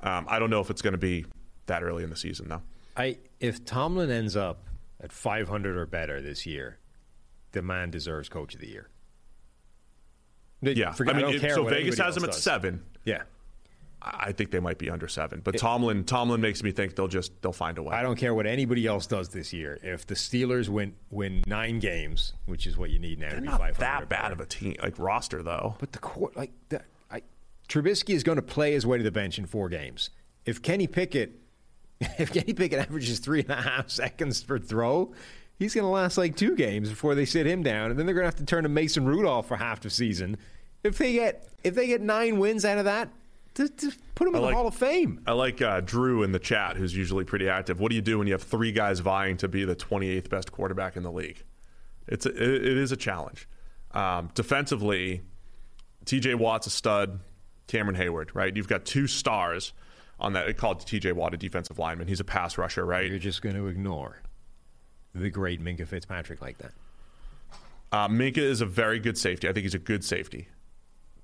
[0.04, 1.26] um, I don't know if it's going to be
[1.68, 2.62] that early in the season, though.
[2.98, 4.68] I if Tomlin ends up
[5.02, 6.80] at 500 or better this year,
[7.52, 8.90] the man deserves Coach of the Year.
[10.74, 12.42] Yeah, Forget- I mean, don't it- so Vegas has them at does.
[12.44, 12.84] seven.
[13.04, 13.24] Yeah,
[14.02, 17.08] I I think they might be under seven, but Tomlin Tomlin makes me think they'll
[17.08, 17.96] just they'll find a way.
[17.96, 19.80] I don't care what anybody else does this year.
[19.84, 23.42] If the Steelers win win nine games, which is what you need now to They're
[23.42, 25.76] be not 500 or that bad of a team like roster though.
[25.80, 27.22] But the court, like the, I,
[27.68, 30.10] Trubisky is going to play his way to the bench in four games.
[30.46, 31.40] If Kenny Pickett,
[32.02, 35.14] if Kenny Pickett averages three and a half seconds per throw,
[35.58, 38.14] he's going to last like two games before they sit him down, and then they're
[38.14, 40.38] going to have to turn to Mason Rudolph for half the season.
[40.86, 43.10] If they get if they get nine wins out of that,
[43.56, 45.20] just, just put them in like- the Hall of Fame.
[45.26, 47.80] I like uh, Drew in the chat, who's usually pretty active.
[47.80, 50.52] What do you do when you have three guys vying to be the 28th best
[50.52, 51.44] quarterback in the league?
[52.08, 53.50] It's a, it, it is a challenge.
[53.92, 55.24] Um, defensively,
[56.06, 56.36] T.J.
[56.36, 57.20] Watt's a stud.
[57.68, 58.56] Cameron Heyward, right?
[58.56, 59.74] You've got two stars
[60.20, 60.46] on that.
[60.46, 61.14] They called T.J.
[61.14, 62.08] Watt a defensive lineman.
[62.08, 63.10] He's a pass rusher, right?
[63.10, 64.22] You're just going to ignore
[65.16, 66.74] the great Minkah Fitzpatrick like that.
[67.92, 69.50] Uh, Minkah is a very good safety.
[69.50, 70.48] I think he's a good safety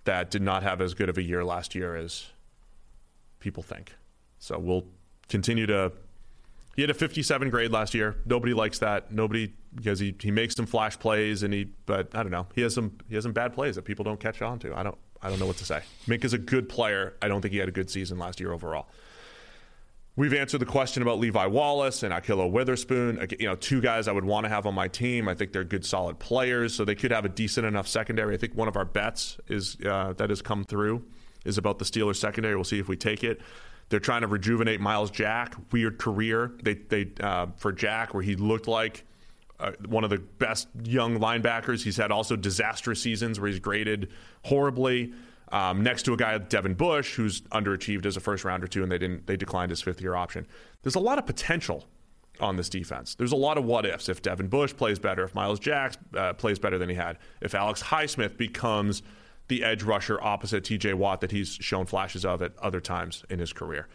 [0.06, 2.28] that did not have as good of a year last year as
[3.40, 3.96] people think.
[4.40, 4.86] So we'll
[5.30, 5.92] continue to.
[6.76, 8.16] He had a 57 grade last year.
[8.26, 9.12] Nobody likes that.
[9.12, 11.66] Nobody because he, he makes some flash plays and he.
[11.86, 12.48] But I don't know.
[12.56, 14.76] He has some he has some bad plays that people don't catch on to.
[14.76, 15.82] I don't I don't know what to say.
[16.08, 17.14] Mink is a good player.
[17.22, 18.88] I don't think he had a good season last year overall.
[20.18, 23.26] We've answered the question about Levi Wallace and Ahkello Witherspoon.
[23.40, 25.30] You know, two guys I would want to have on my team.
[25.30, 28.34] I think they're good, solid players, so they could have a decent enough secondary.
[28.34, 31.06] I think one of our bets is uh, that has come through
[31.46, 32.56] is about the Steelers secondary.
[32.56, 33.40] We'll see if we take it.
[33.88, 35.56] They're trying to rejuvenate Myles Jack.
[35.72, 36.52] Weird career.
[36.62, 39.06] They they uh, for Jack where he looked like
[39.62, 41.84] uh, one of the best young linebackers.
[41.84, 44.10] He's had also disastrous seasons where he's graded
[44.44, 45.14] horribly.
[45.52, 48.92] Um, next to a guy, Devin Bush, who's underachieved as a first rounder too, and
[48.92, 50.48] they didn't they declined his fifth year option.
[50.82, 51.88] There's a lot of potential
[52.40, 53.16] on this defense.
[53.16, 54.10] There's a lot of what ifs.
[54.10, 57.54] If Devin Bush plays better, if Myles Jacks uh, plays better than he had, if
[57.54, 59.04] Alex Highsmith becomes
[59.48, 60.94] the edge rusher opposite T.J.
[60.94, 63.88] Watt that he's shown flashes of at other times in his career.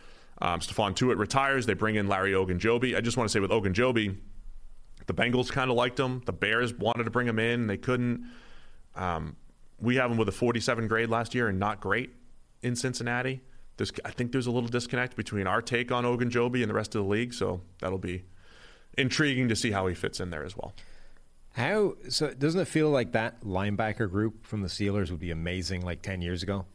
[0.42, 1.64] Um, Stephon Tuitt retires.
[1.64, 2.94] They bring in Larry Ogunjobi.
[2.94, 4.16] I just want to say with Ogunjobi,
[5.06, 6.20] the Bengals kind of liked him.
[6.26, 7.66] The Bears wanted to bring him in.
[7.66, 8.30] They couldn't.
[8.94, 9.36] Um,
[9.80, 12.10] we have him with a 47 grade last year and not great
[12.62, 13.42] in Cincinnati.
[13.76, 16.94] There's, I think there's a little disconnect between our take on Ogunjobi and the rest
[16.94, 17.34] of the league.
[17.34, 18.24] So that'll be
[18.96, 20.74] intriguing to see how he fits in there as well.
[21.52, 22.34] How so?
[22.34, 26.20] Doesn't it feel like that linebacker group from the Steelers would be amazing like ten
[26.20, 26.66] years ago?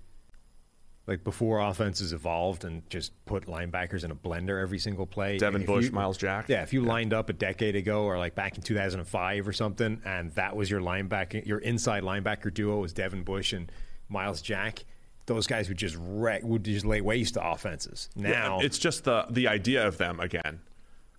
[1.08, 5.38] Like before offenses evolved and just put linebackers in a blender every single play.
[5.40, 6.48] Devin Bush, you- Myles Jack.
[6.48, 10.00] Yeah, if you lined up a decade ago or like back in 2005 or something,
[10.06, 13.72] and that was your linebacker, your inside linebacker duo was Devin Bush and
[14.10, 14.86] Myles Jack,
[15.26, 18.10] those guys would just wreck, would just lay waste to offenses.
[18.16, 20.60] Now it's just the the idea of them again,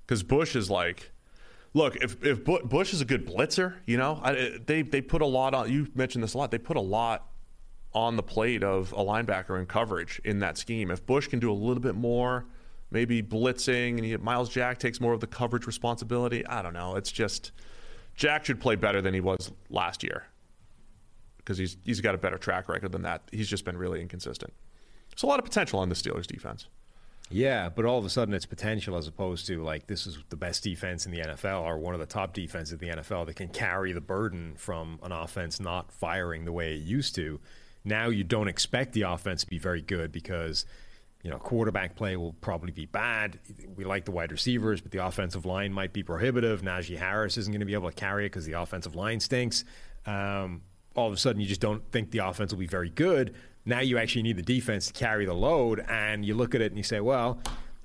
[0.07, 1.11] because Bush is like,
[1.75, 5.27] look, if if Bush is a good blitzer, you know, I, they they put a
[5.27, 5.71] lot on.
[5.73, 6.51] You mentioned this a lot.
[6.53, 7.27] They put a lot
[7.95, 10.91] on the plate of a linebacker in coverage in that scheme.
[10.91, 12.47] If Bush can do a little bit more,
[12.91, 16.47] maybe blitzing, and he, Myles Jack takes more of the coverage responsibility.
[16.47, 16.97] I don't know.
[16.97, 17.53] It's just
[18.15, 20.25] Jack should play better than he was last year
[21.39, 23.23] because he's he's got a better track record than that.
[23.33, 24.53] He's just been really inconsistent.
[25.11, 26.69] There's a lot of potential on the Steelers defense.
[27.31, 30.37] Yeah, but all of a sudden it's potential as opposed to like this is the
[30.37, 33.37] best defense in the NFL or one of the top defenses in the NFL that
[33.37, 37.41] can carry the burden from an offense not firing the way it used to.
[37.85, 40.67] Now you don't expect the offense to be very good because
[41.23, 43.39] you know quarterback play will probably be bad.
[43.77, 46.63] We like the wide receivers, but the offensive line might be prohibitive.
[46.63, 49.65] Najee Harris isn't going to be able to carry it because the offensive line stinks.
[50.07, 50.63] Um,
[50.95, 53.35] all of a sudden, you just don't think the offense will be very good.
[53.65, 56.73] Now you actually need the defense to carry the load, and you look at it
[56.73, 57.39] and you say, well,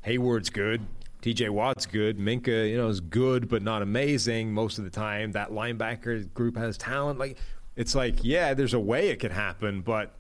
[0.06, 0.82] Heyward's good.
[1.22, 2.18] TJ Watt's good.
[2.18, 5.32] Minkah, you know, is good but not amazing most of the time.
[5.32, 7.20] That linebacker group has talent.
[7.20, 7.38] Like
[7.78, 10.14] it's like, yeah, there's a way it could happen, but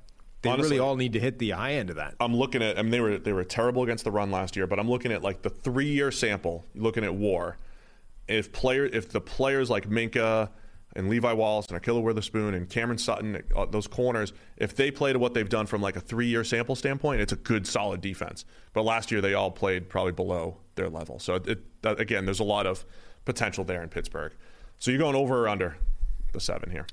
[0.44, 2.16] they Honestly- really all need to hit the high end of that.
[2.20, 2.78] I'm looking at.
[2.78, 5.12] I mean, they were they were terrible against the run last year, but I'm looking
[5.12, 6.64] at like the three year sample.
[6.76, 7.58] Looking at WAR,
[8.28, 10.50] if player if the players like Minkah
[10.96, 15.12] and Levi Wallace and Ahkello Witherspoon and Cameron Sutton, uh, those corners, if they play
[15.12, 18.02] to what they've done from like a three year sample standpoint, it's a good solid
[18.02, 18.46] defense.
[18.74, 21.18] But last year they all played probably below their level.
[21.20, 22.86] So it, again, there's a lot of
[23.26, 24.34] potential there in Pittsburgh.
[24.78, 25.78] So you're going over or under
[26.38, 26.86] the seven here?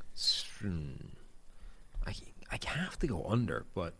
[2.07, 2.15] I
[2.51, 3.95] I have to go under, but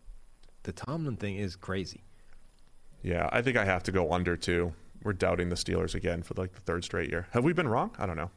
[0.63, 2.03] the Tomlin thing is crazy.
[3.03, 4.73] Yeah, I think I have to go under too.
[5.03, 7.27] We're doubting the Steelers again for like the third straight year.
[7.33, 7.91] Have we been wrong?
[7.99, 8.31] I don't know.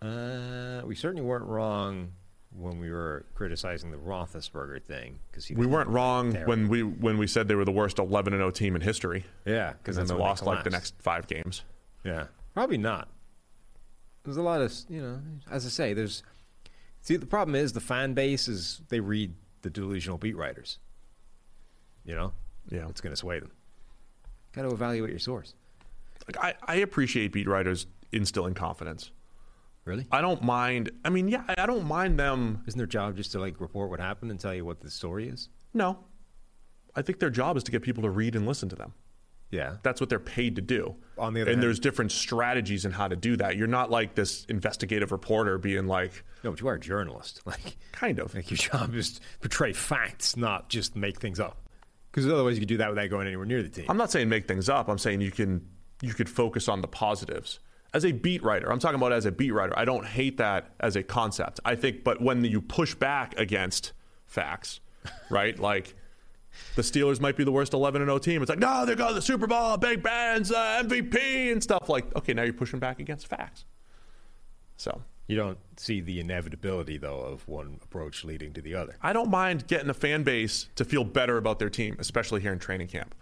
[0.00, 2.12] Uh, we certainly weren't wrong
[2.56, 7.26] when we were criticizing the Roethlisberger thing because We weren't wrong when we when we
[7.26, 9.24] said they were the worst 11 and 0 team in history.
[9.44, 11.64] yeah because then they lost like the next five games.
[12.04, 13.08] Yeah, probably not.
[14.24, 15.20] There's a lot of you know,
[15.50, 16.22] as I say, there's.
[17.02, 20.78] See, the problem is the fan base is they read the delusional beat writers.
[22.04, 22.32] You know,
[22.68, 22.88] Yeah.
[22.88, 23.50] it's going to sway them.
[24.52, 25.54] Got to evaluate your source.
[26.26, 29.10] Like I, I appreciate beat writers instilling confidence.
[29.86, 30.06] Really?
[30.12, 30.90] I don't mind.
[31.04, 32.62] I mean, yeah, I I don't mind them.
[32.66, 35.26] Isn't their job just to like report what happened and tell you what the story
[35.28, 35.48] is?
[35.72, 35.98] No,
[36.94, 38.92] I think their job is to get people to read and listen to them.
[39.50, 39.76] Yeah.
[39.82, 40.94] That's what they're paid to do.
[41.18, 43.56] On the other and hand- there's different strategies in how to do that.
[43.56, 47.42] You're not like this investigative reporter being like, No, but you are a journalist.
[47.46, 48.34] Like, kind of.
[48.34, 51.68] like your job is to portray facts, not just make things up.
[52.10, 53.86] Because otherwise, you could do that without going anywhere near the team.
[53.88, 54.88] I'm not saying make things up.
[54.88, 55.66] I'm saying you can
[56.02, 57.60] you could focus on the positives.
[57.92, 59.76] As a beat writer, I'm talking about as a beat writer.
[59.78, 61.60] I don't hate that as a concept.
[61.64, 63.92] I think, but when you push back against
[64.26, 64.80] facts,
[65.30, 65.58] right?
[65.58, 65.94] like
[66.76, 68.42] the Steelers might be the worst 11 and 0 team.
[68.42, 71.88] It's like, no, they're going to the Super Bowl, Big Ben's uh, MVP and stuff.
[71.88, 73.64] Like, okay, now you're pushing back against facts.
[74.76, 78.96] So You don't see the inevitability, though, of one approach leading to the other.
[79.02, 82.52] I don't mind getting a fan base to feel better about their team, especially here
[82.52, 83.14] in training camp,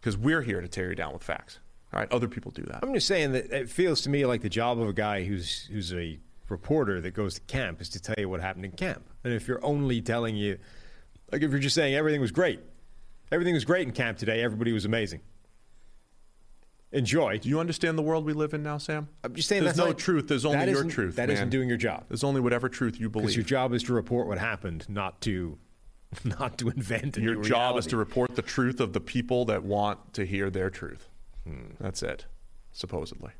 [0.00, 1.60] because we're here to tear you down with facts.
[1.94, 2.80] All right, other people do that.
[2.82, 5.66] I'm just saying that it feels to me like the job of a guy who's
[5.72, 9.08] who's a reporter that goes to camp is to tell you what happened in camp.
[9.24, 10.58] And if you're only telling you,
[11.32, 12.60] like if you're just saying everything was great,
[13.32, 15.20] everything was great in camp today, everybody was amazing.
[16.92, 17.38] Enjoy.
[17.38, 19.08] Do you understand the world we live in now, Sam?
[19.24, 20.28] I'm just saying there's that's no not- truth.
[20.28, 21.16] There's only your truth.
[21.16, 22.04] That not doing your job.
[22.08, 23.34] There's only whatever truth you believe.
[23.34, 25.58] Your job is to report what happened, not to
[26.24, 29.64] not to invent a Your job is to report the truth of the people that
[29.64, 31.08] want to hear their truth.
[31.44, 31.72] Hmm.
[31.80, 32.26] That's it,
[32.72, 33.32] supposedly.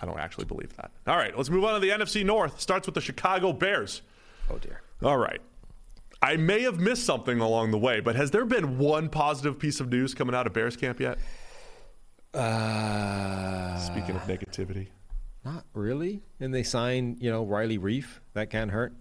[0.00, 0.90] I don't actually believe that.
[1.06, 2.60] All right, let's move on to the NFC North.
[2.60, 4.02] Starts with the Chicago Bears.
[4.50, 4.82] Oh dear.
[5.02, 5.40] All right.
[6.22, 9.80] I may have missed something along the way, but has there been one positive piece
[9.80, 11.18] of news coming out of Bears camp yet?
[12.32, 14.88] Uh, Speaking of negativity,
[15.44, 16.22] not really.
[16.40, 18.20] And they signed, you know, Riley Reiff.
[18.34, 18.94] That can't hurt.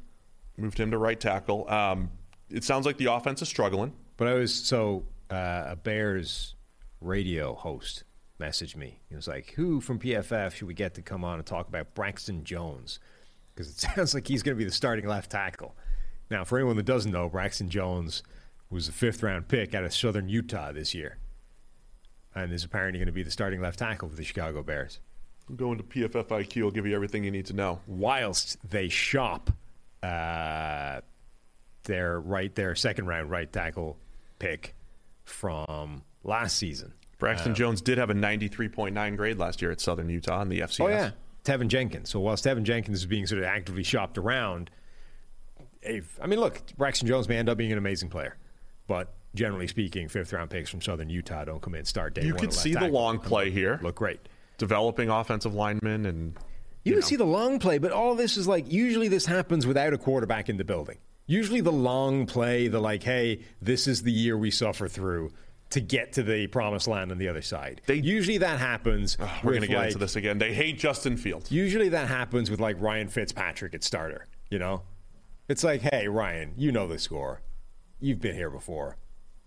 [0.57, 1.69] moved him to right tackle.
[1.69, 2.09] Um,
[2.49, 3.93] it sounds like the offense is struggling.
[4.17, 6.55] But I was so uh, a Bears
[6.99, 8.03] radio host
[8.39, 8.99] messaged me.
[9.09, 11.93] He was like, "Who from PFF should we get to come on and talk about
[11.95, 12.99] Braxton Jones?
[13.53, 15.75] Because it sounds like he's going to be the starting left tackle."
[16.31, 18.23] Now, for anyone that doesn't know, Braxton Jones
[18.69, 21.17] was a fifth round pick out of Southern Utah this year,
[22.33, 25.01] and is apparently going to be the starting left tackle for the Chicago Bears.
[25.57, 26.63] Go into PFF IQ.
[26.63, 27.81] I'll give you everything you need to know.
[27.85, 29.51] Whilst they shop
[30.01, 31.01] uh,
[31.83, 33.97] their right, their second round right tackle
[34.39, 34.73] pick
[35.25, 36.93] from last season.
[37.19, 40.79] Braxton Jones did have a 93.9 grade last year at Southern Utah in the FCS.
[40.79, 41.11] Oh yeah,
[41.43, 42.09] Teven Jenkins.
[42.09, 44.71] So while Teven Jenkins is being sort of actively shopped around,
[45.81, 48.37] if, I mean, look, Braxton Jones may end up being an amazing player,
[48.87, 52.33] but generally speaking, fifth round picks from Southern Utah don't come in start day You
[52.33, 53.79] could see the long play here.
[53.81, 54.19] Look great.
[54.57, 56.35] Developing offensive linemen and
[56.83, 56.99] You, know.
[56.99, 59.97] can see the long play, but all this is like usually this happens without a
[59.97, 60.97] quarterback in the building.
[61.25, 65.31] Usually the long play, the like, hey, this is the year we suffer through
[65.69, 67.81] to get to the promised land on the other side.
[67.85, 69.17] They- usually that happens.
[69.41, 70.37] we're going to get like, into this again.
[70.37, 71.49] They hate Justin Fields.
[71.49, 74.83] Usually that happens with like Ryan Fitzpatrick at starter, you know?
[75.51, 77.41] It's like, hey, Ryan, you know the score.
[77.99, 78.95] You've been here before.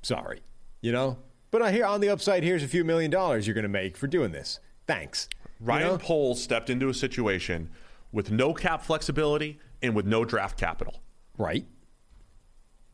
[0.02, 0.42] Sorry.
[0.82, 1.16] You know?
[1.50, 3.96] But I hear on the upside, here's a few million dollars you're going to make
[3.96, 4.60] for doing this.
[4.86, 5.30] Thanks.
[5.60, 5.96] You Ryan know?
[5.96, 7.70] Poles stepped into a situation
[8.12, 11.00] with no cap flexibility and with no draft capital.
[11.38, 11.64] Right.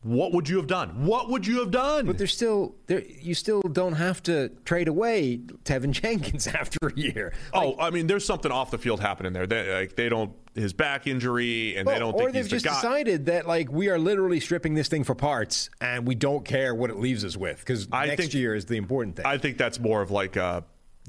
[0.03, 1.05] What would you have done?
[1.05, 2.07] What would you have done?
[2.07, 6.93] But there's still there you still don't have to trade away Teven Jenkins after a
[6.99, 7.33] year.
[7.53, 9.45] oh, I mean, there's something off the field happening there.
[9.45, 12.65] They, like, they don't his back injury, and they don't or think they've the just
[12.65, 12.73] guy.
[12.73, 16.73] decided that like we are literally stripping this thing for parts and we don't care
[16.73, 19.25] what it leaves us with because next think- year is the important thing.
[19.25, 20.61] I think that's more of like uh,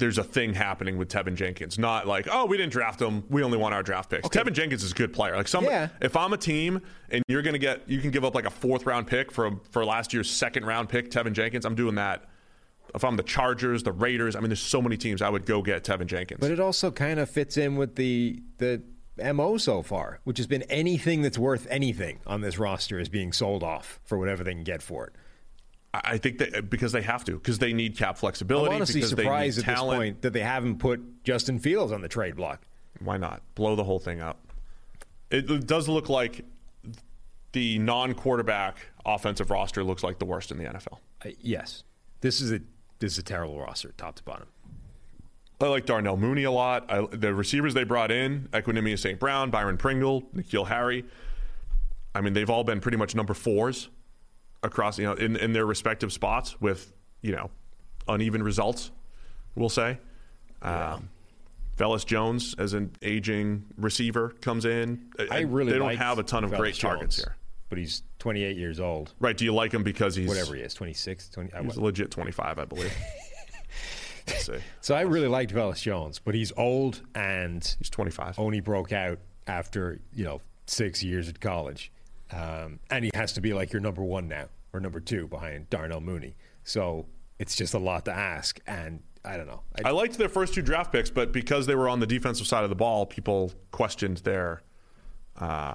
[0.03, 1.79] there's a thing happening with Teven Jenkins.
[1.79, 3.23] Not like, oh, we didn't draft him.
[3.31, 4.29] We only want our draft picks.
[4.29, 5.37] Teven Jenkins is a good player.
[5.37, 5.89] Like some, Yeah.
[6.01, 8.85] if I'm a team and you're gonna get, you can give up like a fourth
[8.85, 11.65] round pick for for last year's second round pick, Teven Jenkins.
[11.65, 12.25] I'm doing that.
[12.95, 15.63] If I'm the Chargers, the Raiders, I mean, there's so many teams I would go
[15.63, 16.41] get Teven Jenkins.
[16.41, 18.83] But it also kind of fits in with the the
[19.33, 23.33] mo so far, which has been anything that's worth anything on this roster is being
[23.33, 25.15] sold off for whatever they can get for it.
[25.95, 28.71] I think that because they have to, because they need cap flexibility.
[28.71, 32.01] I'm honestly because surprised they at this point that they haven't put Justin Fields on
[32.01, 32.63] the trade block.
[33.01, 34.39] Why not blow the whole thing up?
[35.31, 36.45] It, it does look like
[37.53, 40.99] the non-quarterback offensive roster looks like the worst in the NFL.
[41.25, 41.85] Uh, yes,
[42.23, 42.61] this is a
[43.01, 44.47] this is a terrible roster, top to bottom.
[45.61, 46.91] I like Darnell Mooney a lot.
[46.91, 49.19] I, the receivers they brought in, Equanimeous St.
[49.19, 51.05] Brown, Byron Pringle, N'Keal Harry.
[52.15, 53.89] I mean, they've all been pretty much number fours
[54.63, 57.51] across, you know, in, in their respective spots with, you know,
[58.09, 58.91] uneven results,
[59.55, 59.99] we'll say.
[60.63, 61.09] Um,
[61.77, 65.11] Velus Jones, as an aging receiver, comes in.
[65.31, 67.37] I really they don't have a ton of great targets here.
[67.71, 69.15] but he's 28 years old.
[69.19, 69.37] Right?
[69.37, 71.51] Do you like him because he's Whatever he is, 26, 20.
[71.65, 72.95] He's legit 25, I believe.
[74.29, 74.59] Let's see.
[74.81, 78.39] so I really liked Velus Jones, but he's old and He's 25.
[78.39, 79.19] only broke out
[79.49, 81.91] after you know six years at college,
[82.33, 85.69] um, and he has to be like your number one now or number two behind
[85.71, 86.37] Darnell Mooney.
[86.65, 87.07] So
[87.39, 89.63] it's just a lot to ask, and I don't know.
[89.85, 92.47] I, I liked their first two draft picks, but because they were on the defensive
[92.47, 94.63] side of the ball, people questioned their
[95.39, 95.75] uh,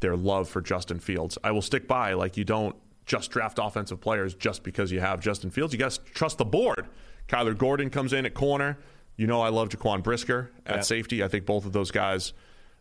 [0.00, 1.38] their love for Justin Fields.
[1.42, 5.20] I will stick by like you don't just draft offensive players just because you have
[5.20, 5.72] Justin Fields.
[5.72, 6.88] You got to trust the board.
[7.28, 8.78] Kyler Gordon comes in at corner.
[9.16, 10.80] You know I love Jaquan Brisker at Yeah.
[10.82, 11.22] safety.
[11.22, 12.32] I think both of those guys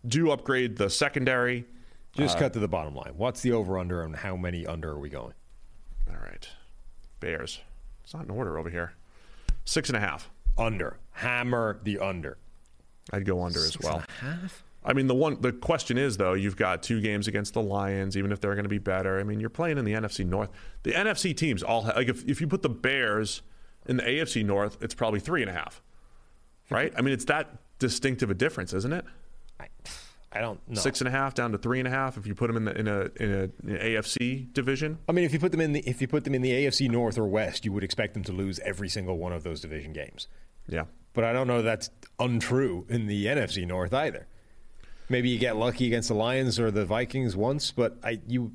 [0.06, 1.66] do upgrade the secondary.
[2.16, 3.14] Just uh, cut to the bottom line.
[3.16, 5.34] What's the over under, and how many under are we going?
[6.10, 6.48] All right,
[7.20, 7.60] Bears.
[8.04, 8.94] It's not in order over here.
[9.66, 10.30] Six and a half.
[10.58, 10.98] Under.
[11.12, 12.38] Hammer the under.
[13.12, 14.04] I'd go under as well.
[14.20, 14.64] half?
[14.86, 18.18] I mean, the one the question is though, you've got two games against the Lions,
[18.18, 19.20] even if they're going to be better.
[19.20, 20.50] I mean, you're playing in the NFC North.
[20.84, 23.42] The NFC teams all ha- like if if you put the Bears
[23.86, 25.82] in the AFC North, it's probably three and a half,
[26.70, 26.94] right?
[26.98, 29.06] I mean, it's that distinctive a difference, isn't it?
[30.34, 30.80] I, I don't know.
[30.80, 32.66] Six and a half down to three and a half if you put them in
[32.66, 34.98] the in a in a, in a AFC division.
[35.08, 36.90] I mean, if you put them in the if you put them in the AFC
[36.90, 39.94] North or West, you would expect them to lose every single one of those division
[39.94, 40.28] games.
[40.68, 41.90] Yeah, But I don't know that's
[42.20, 44.28] untrue in the NFC North either.
[45.10, 48.54] Maybe you get lucky against the Lions or the Vikings once, but I you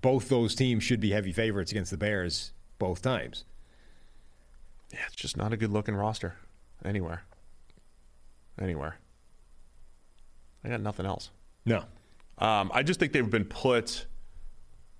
[0.00, 3.44] both those teams should be heavy favorites against the Bears both times.
[4.92, 6.36] yeah, it's just not a good looking roster
[6.84, 7.22] anywhere.
[8.60, 8.98] Anywhere.
[10.64, 11.30] I got nothing else.
[11.64, 11.84] No.
[12.38, 14.06] Um, I just think they've been put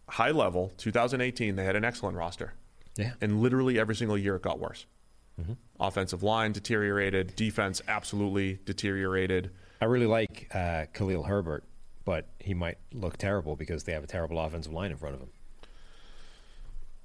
[0.08, 0.72] high level.
[0.78, 2.54] 2018, they had an excellent roster.
[2.96, 3.12] Yeah.
[3.20, 4.86] And literally every single year it got worse.
[5.78, 9.52] Offensive line deteriorated, defense absolutely deteriorated.
[9.80, 11.62] I really like uh, Khalil Herbert,
[12.04, 15.20] but he might look terrible because they have a terrible offensive line in front of
[15.20, 15.28] him.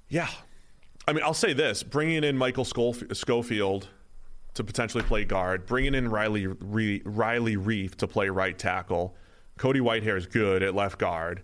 [0.08, 0.28] Yeah.
[1.06, 3.88] I mean, I'll say this bringing in Michael Schof- Schofield
[4.54, 9.16] to potentially play guard, bringing in Riley, Re- Riley Reiff to play right tackle,
[9.58, 11.42] Cody Whitehair is good at left guard.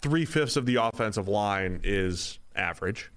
[0.00, 3.10] Three fifths of the offensive line is average,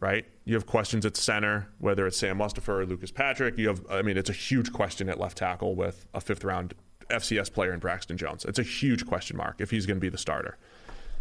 [0.00, 0.24] right?
[0.44, 3.58] You have questions at center, whether it's Sam Mustipher or Lucas Patrick.
[3.58, 6.74] You have, I mean, it's a huge question at left tackle with a fifth round
[7.10, 8.44] FCS player in Braxton Jones.
[8.44, 10.56] It's a huge question mark if he's going to be the starter.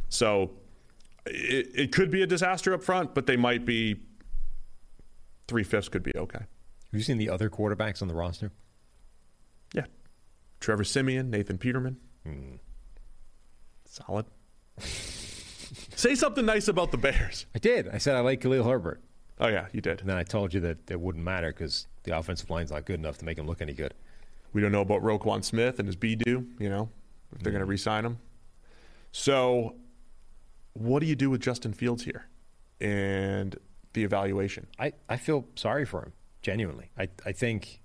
[0.10, 0.52] So
[1.26, 4.00] it, it could be a disaster up front, but they might be
[5.48, 6.46] three fifths could be okay.
[6.92, 8.52] Have you seen the other quarterbacks on the roster?
[9.74, 9.86] Yeah.
[10.60, 11.98] Trevor Siemian, Nathan Peterman.
[12.26, 12.56] Hmm.
[13.86, 14.26] Solid.
[15.96, 17.46] Say something nice about the Bears.
[17.56, 17.88] I did.
[17.88, 19.02] I said I like Khalil Herbert.
[19.40, 20.02] Oh, yeah, you did.
[20.02, 23.00] And then I told you that it wouldn't matter because the offensive line's not good
[23.00, 23.94] enough to make him look any good.
[24.54, 26.90] We don't know about Roquan Smith and his B do, you know,
[27.34, 27.72] if they're going to hmm.
[27.72, 28.20] re sign him.
[29.12, 29.76] So,
[30.74, 32.28] what do you do with Justin Fields here
[32.80, 33.56] and
[33.94, 34.68] the evaluation?
[34.78, 36.92] I, I feel sorry for him, genuinely.
[36.98, 37.82] I, I think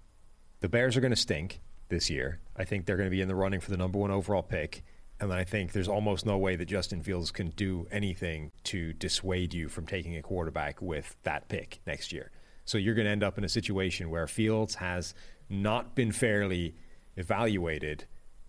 [0.61, 2.41] the Bears are going to stink this year.
[2.57, 4.83] I think they're going to be in the running for the number one overall pick.
[5.19, 9.55] And I think there's almost no way that Justin Fields can do anything to dissuade
[9.55, 12.31] you from taking a quarterback with that pick next year.
[12.65, 15.15] So you're going to end up in a situation where Fields has
[15.49, 16.75] not been fairly
[17.17, 18.05] evaluated.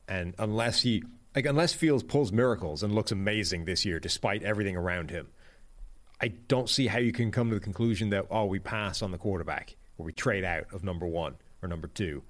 [0.10, 1.04] And unless he,
[1.36, 5.28] like, unless Fields pulls miracles and looks amazing this year despite everything around him,
[6.20, 9.12] I don't see how you can come to the conclusion that oh we pass on
[9.12, 12.24] the quarterback or we trade out of number one or number two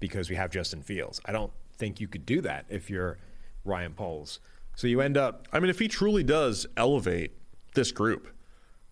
[0.00, 1.20] because we have Justin Fields.
[1.24, 3.18] I don't think you could do that if you're
[3.64, 4.40] Ryan Poles.
[4.76, 7.32] So you end up I mean, if he truly does elevate
[7.74, 8.28] this group,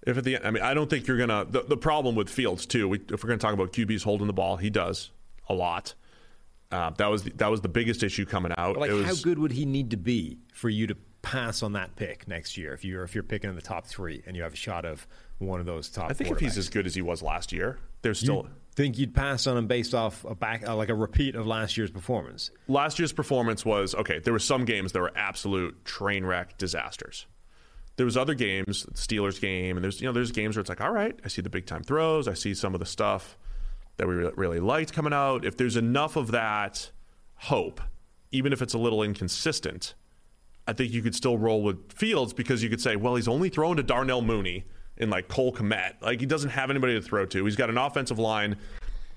[0.06, 1.44] If at the end, I mean, I don't think you're gonna.
[1.48, 2.88] The, the problem with Fields too.
[2.88, 5.10] We, if we're gonna talk about QBs holding the ball, he does
[5.48, 5.94] a lot.
[6.70, 8.76] Uh, that was the, that was the biggest issue coming out.
[8.76, 11.72] Like, It was- how good would he need to be for you to pass on
[11.72, 12.72] that pick next year?
[12.72, 15.06] If you're if you're picking in the top three and you have a shot of
[15.38, 17.78] one of those top, I think if he's as good as he was last year,
[18.06, 20.94] there's still You think you'd pass on him based off a back uh, like a
[20.94, 22.50] repeat of last year's performance?
[22.68, 24.18] last year's performance was okay.
[24.20, 27.26] There were some games that were absolute train wreck disasters.
[27.96, 30.68] There was other games, the Steelers game, and there's you know there's games where it's
[30.68, 33.38] like, all right, I see the big time throws, I see some of the stuff
[33.96, 35.44] that we re- really liked coming out.
[35.44, 36.90] If there's enough of that
[37.36, 37.80] hope,
[38.30, 39.94] even if it's a little inconsistent,
[40.68, 43.48] I think you could still roll with Fields because you could say, well, he's only
[43.48, 44.64] throwing to Darnell Mooney
[44.98, 45.94] and like Cole Kmet.
[46.00, 47.44] Like he doesn't have anybody to throw to.
[47.44, 48.56] He's got an offensive line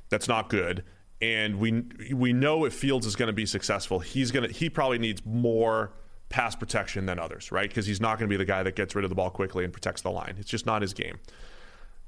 [0.10, 0.84] that's not good.
[1.22, 1.84] And we
[2.14, 5.22] we know if Fields is going to be successful, he's going to he probably needs
[5.26, 5.91] more
[6.30, 7.68] pass protection than others, right?
[7.68, 9.64] Because he's not going to be the guy that gets rid of the ball quickly
[9.64, 10.35] and protects the line.
[10.39, 11.19] It's just not his game.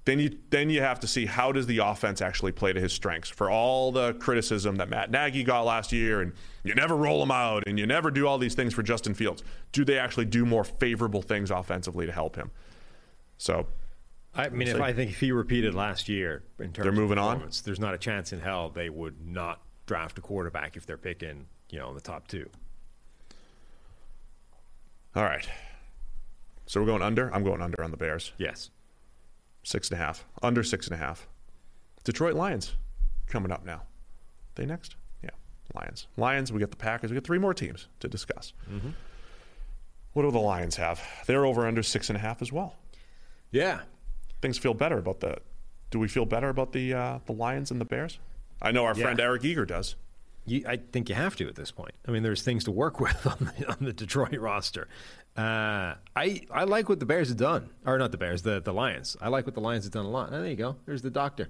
[0.06, 2.94] Then you then you have to see how does the offense actually play to his
[2.94, 3.30] strengths.
[3.30, 6.34] For all the criticism that Matt Nagy got last year, and
[6.64, 9.44] you never roll him out, and you never do all these things for Justin Fields,
[9.72, 12.50] do they actually do more favorable things offensively to help him?
[13.42, 13.66] So
[14.36, 14.80] I mean, if.
[14.80, 17.50] I think if he repeated last year in terms They're moving of on?
[17.66, 21.48] there's not a chance in hell they would not draft a quarterback if they're picking,
[21.72, 22.48] you know, in the top two.
[25.16, 25.50] all right,
[26.68, 27.34] so we're going under.
[27.34, 28.32] I'm going under on the Bears.
[28.38, 28.70] Yes.
[29.64, 30.24] Six and a half.
[30.44, 31.28] Under six and a half.
[32.04, 32.76] Detroit Lions
[33.28, 33.82] coming up now.
[34.54, 34.96] They next?
[35.24, 35.32] Yeah.
[35.74, 36.06] Lions.
[36.16, 37.10] Lions, we got the Packers.
[37.10, 38.54] We got three more teams to discuss.
[38.72, 38.90] Mm-hmm.
[40.14, 41.02] What do the Lions have?
[41.26, 42.76] They're over under six and a half as well.
[43.52, 43.82] Yeah.
[44.42, 45.38] Things feel better about the.
[45.92, 48.20] Do we feel better about the uh, the Lions and the Bears?
[48.62, 49.04] I know our Yeah.
[49.04, 49.96] friend Eric Eager does.
[50.46, 51.92] You, I think you have to at this point.
[52.08, 54.88] I mean, there's things to work with on the, on the Detroit roster.
[55.38, 58.74] Uh, I I like what the Bears have done, or not the Bears, the the
[58.74, 59.16] Lions.
[59.22, 60.30] I like what the Lions have done a lot.
[60.32, 60.78] Oh, there you go.
[60.86, 61.50] There's the doctor.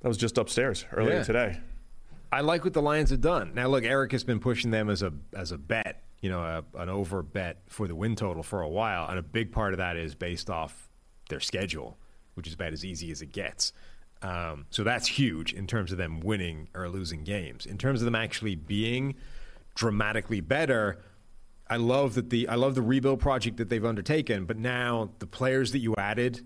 [0.00, 1.22] That was just upstairs earlier Yeah.
[1.24, 1.60] today.
[2.32, 3.52] I like what the Lions have done.
[3.54, 6.64] Now, look, Eric has been pushing them as a as a bet, you know, a,
[6.80, 9.78] an over bet for the win total for a while, and a big part of
[9.78, 10.88] that is based off
[11.28, 11.96] their schedule,
[12.34, 13.72] which is about as easy as it gets.
[14.22, 17.66] Um, so that's huge in terms of them winning or losing games.
[17.66, 19.16] In terms of them actually being
[19.74, 20.98] dramatically better,
[21.68, 24.46] I love that the I love the rebuild project that they've undertaken.
[24.46, 26.44] But now the players that you added,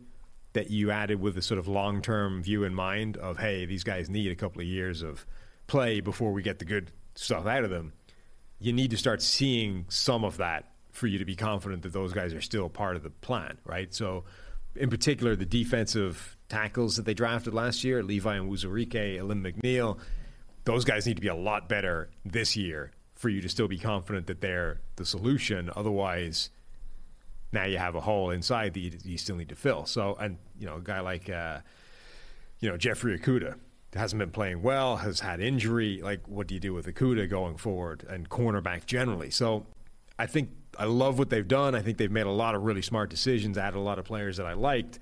[0.55, 3.85] that you added with a sort of long term view in mind of hey, these
[3.85, 5.25] guys need a couple of years of
[5.67, 7.93] play before we get the good stuff out of them.
[8.59, 12.13] You need to start seeing some of that for you to be confident that those
[12.13, 13.95] guys are still part of the plan, right?
[13.95, 14.25] So,
[14.79, 19.99] in particular, the defensive tackles that they drafted last year, Levi and Wuzurike, Alim McNeill,
[20.65, 23.79] those guys need to be a lot better this year for you to still be
[23.79, 25.71] confident that they're the solution.
[25.75, 26.51] Otherwise,
[27.53, 29.87] now you have a hole inside that you, still need to fill.
[29.87, 31.61] So, and you know, a guy like uh,
[32.61, 33.57] you know Jeffrey Okudah
[33.95, 36.01] hasn't been playing well, has had injury.
[36.03, 39.31] Like, what do you do with Okudah going forward and cornerback generally?
[39.31, 39.67] So,
[40.19, 41.75] I think I love what they've done.
[41.75, 44.37] I think they've made a lot of really smart decisions, added a lot of players
[44.37, 45.01] that I liked.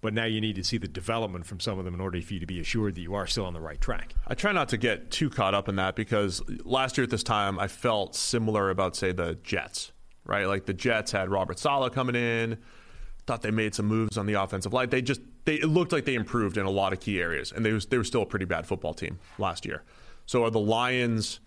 [0.00, 2.34] But now you need to see the development from some of them in order for
[2.34, 4.14] you to be assured that you are still on the right track.
[4.26, 7.22] I try not to get too caught up in that because last year at this
[7.22, 9.92] time I felt similar about say the Jets,
[10.26, 10.46] right?
[10.46, 12.58] Like the Jets had Robert Saleh coming in,
[13.26, 14.90] thought they made some moves on the offensive line.
[14.90, 17.64] They just they it looked like they improved in a lot of key areas, and
[17.64, 19.84] they was they were still a pretty bad football team last year.
[20.26, 21.40] So are the Lions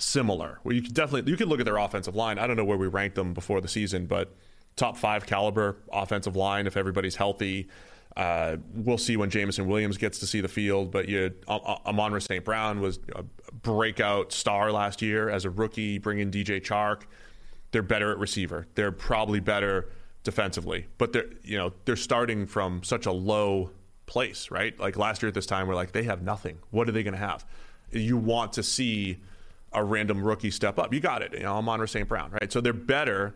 [0.00, 0.58] similar?
[0.64, 2.38] Well, you could definitely you could look at their offensive line.
[2.38, 4.34] I don't know where we ranked them before the season, but
[4.76, 7.68] top five caliber offensive line if everybody's healthy.
[8.16, 12.44] Uh, we'll see when Jameson Williams gets to see the field, but you, Amon St.
[12.44, 13.22] Brown was a
[13.52, 15.98] breakout star last year as a rookie.
[15.98, 17.02] Bring in DJ Chark.
[17.70, 18.66] They're better at receiver.
[18.74, 19.88] They're probably better
[20.24, 23.70] defensively, but they're you know they're starting from such a low
[24.06, 24.78] place, right?
[24.78, 26.58] Like last year at this time, we're like they have nothing.
[26.70, 27.46] What are they going to have?
[27.92, 29.18] You want to see
[29.72, 30.92] a random rookie step up.
[30.92, 31.32] You got it.
[31.32, 32.08] You know, Amon St.
[32.08, 32.52] Brown, right?
[32.52, 33.34] So they're better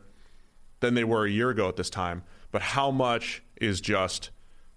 [0.80, 2.24] than they were a year ago at this time.
[2.50, 4.30] But how much is just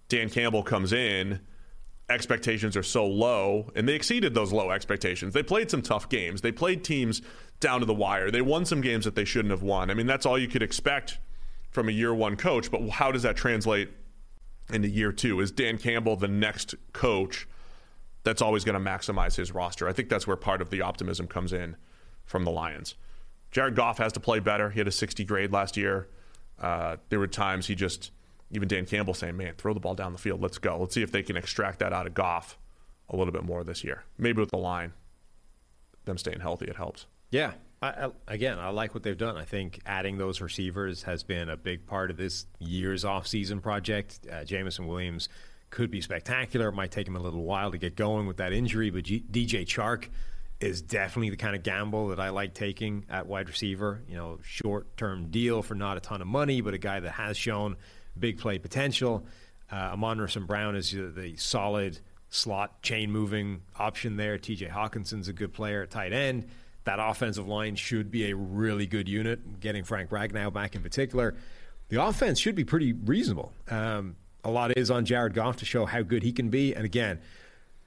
[0.10, 1.42] Dan Campbell comes in,
[2.10, 5.34] expectations are so low, and they exceeded those low expectations.
[5.34, 6.42] They played some tough games.
[6.42, 7.22] They played teams
[7.60, 8.32] down to the wire.
[8.32, 9.90] They won some games that they shouldn't have won.
[9.90, 11.18] I mean, that's all you could expect
[11.72, 13.90] from a year one coach, but how does that translate
[14.72, 15.42] into year two?
[15.42, 17.48] Is Dan Campbell the next coach
[18.28, 19.88] that's always going to maximize his roster?
[19.88, 21.78] I think that's where part of the optimism comes in
[22.26, 22.96] from the Lions.
[23.52, 24.70] Jared Goff has to play better.
[24.70, 26.10] He had a 60 grade last year.
[26.60, 28.12] Uh, there were times he just
[28.52, 30.42] even Dan Campbell saying, "Man, throw the ball down the field.
[30.42, 30.78] Let's go.
[30.78, 32.58] Let's see if they can extract that out of Goff
[33.10, 34.04] a little bit more this year.
[34.18, 34.94] Maybe with the line,
[36.06, 39.38] them staying healthy, it helps." Yeah, I, I, again, I like what they've done.
[39.38, 44.20] I think adding those receivers has been a big part of this year's offseason project.
[44.32, 45.30] Uh, Jamison Williams
[45.70, 46.70] could be spectacular.
[46.70, 49.24] It might take him a little while to get going with that injury, but G-
[49.30, 50.08] DJ Chark
[50.60, 54.02] is definitely the kind of gamble that I like taking at wide receiver.
[54.08, 57.12] You know, short term deal for not a ton of money, but a guy that
[57.12, 57.76] has shown
[58.20, 59.26] big play potential.
[59.72, 60.48] Uh, Amon St.
[60.48, 62.00] Brown is the solid
[62.30, 64.38] slot chain moving option there.
[64.38, 66.48] TJ Hockenson's a good player at tight end.
[66.86, 71.36] That offensive line should be a really good unit, getting Frank Ragnow back in particular.
[71.90, 73.52] The offense should be pretty reasonable.
[73.70, 74.16] Um,
[74.48, 76.74] a lot is on Jared Goff to show how good he can be.
[76.74, 77.20] And again,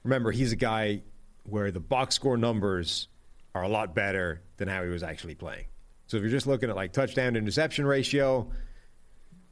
[0.03, 1.01] remember, he's a guy
[1.43, 3.07] where the box score numbers
[3.55, 5.65] are a lot better than how he was actually playing.
[6.05, 8.49] So if you're just looking at like touchdown to interception ratio,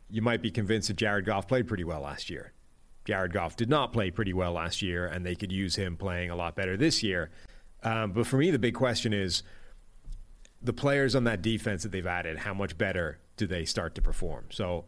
[0.10, 2.53] you might be convinced that Jared Goff played pretty well last year.
[3.06, 6.30] Jared Goff did not play pretty well last year, and they could use him playing
[6.30, 7.31] a lot better this year.
[7.81, 9.41] Um, but for me, the big question is
[10.61, 14.02] the players on that defense that they've added, how much better do they start to
[14.02, 14.45] perform?
[14.52, 14.86] So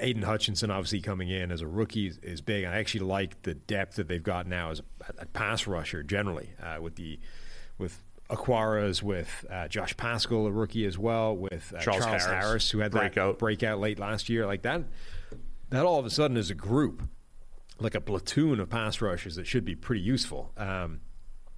[0.00, 2.64] Aidan Hutchinson, obviously coming in as a rookie, is big.
[2.64, 6.50] I actually like the depth that they've got now as a, a pass rusher generally
[6.62, 7.18] uh, with the
[7.78, 12.44] with Okwara's, with uh, Josh Paschal, a rookie as well, with uh, Charles, Charles Harris,
[12.44, 13.34] Harris, who had breakout.
[13.34, 14.46] that breakout late last year.
[14.46, 14.84] Like that,
[15.70, 17.02] that all of a sudden is a group,
[17.80, 20.52] like a platoon of pass rushers that should be pretty useful.
[20.56, 21.00] Um,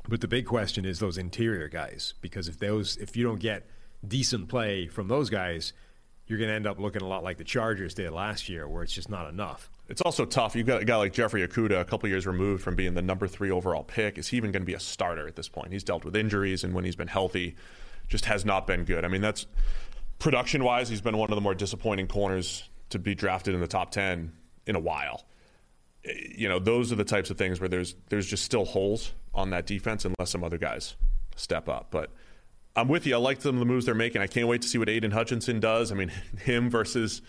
[0.08, 3.66] but the big question is those interior guys, because if those if you don't get
[4.06, 5.72] decent play from those guys,
[6.32, 8.82] you're going to end up looking a lot like the Chargers did last year, where
[8.82, 9.68] it's just not enough.
[9.90, 10.56] It's also tough.
[10.56, 13.28] You've got a guy like Jeffrey Okudah, a couple years removed from being the number
[13.28, 14.16] three overall pick.
[14.16, 15.74] Is he even going to be a starter at this point?
[15.74, 17.54] He's dealt with injuries, and when he's been healthy,
[18.08, 19.04] just has not been good.
[19.04, 19.46] I mean, that's
[20.18, 23.66] production wise, he's been one of the more disappointing corners to be drafted in the
[23.66, 24.32] top 10
[24.66, 25.26] in a while.
[26.34, 29.50] You know, those are the types of things where there's there's just still holes on
[29.50, 30.96] that defense unless some other guys
[31.36, 31.88] step up.
[31.90, 32.10] But
[32.74, 33.14] I'm with you.
[33.14, 34.22] I like some of the moves they're making.
[34.22, 35.92] I can't wait to see what Aidan Hutchinson does.
[35.92, 36.08] I mean,
[36.38, 37.22] him versus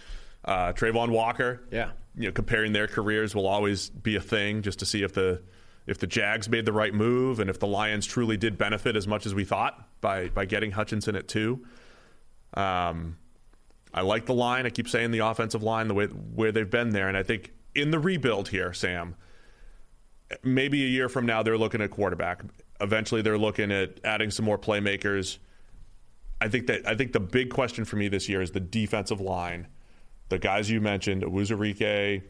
[0.45, 1.61] uh, Travon Walker.
[1.71, 1.91] Yeah.
[2.15, 5.41] You know, comparing their careers will always be a thing, just to see if the
[5.85, 9.05] if the Jags made the right move and if the Lions truly did benefit as
[9.05, 11.65] much as we thought by by getting Hutchinson at two.
[12.53, 13.17] Um,
[13.93, 14.65] I like the line.
[14.65, 17.51] I keep saying the offensive line, the way where they've been there, and I think
[17.75, 19.15] in the rebuild here, Sam.
[20.41, 22.41] Maybe a year from now, they're looking at quarterback.
[22.83, 25.37] Eventually, they're looking at adding some more playmakers.
[26.41, 29.21] I think that I think the big question for me this year is the defensive
[29.21, 29.67] line.
[30.29, 32.23] The guys you mentioned, Onwuzurike,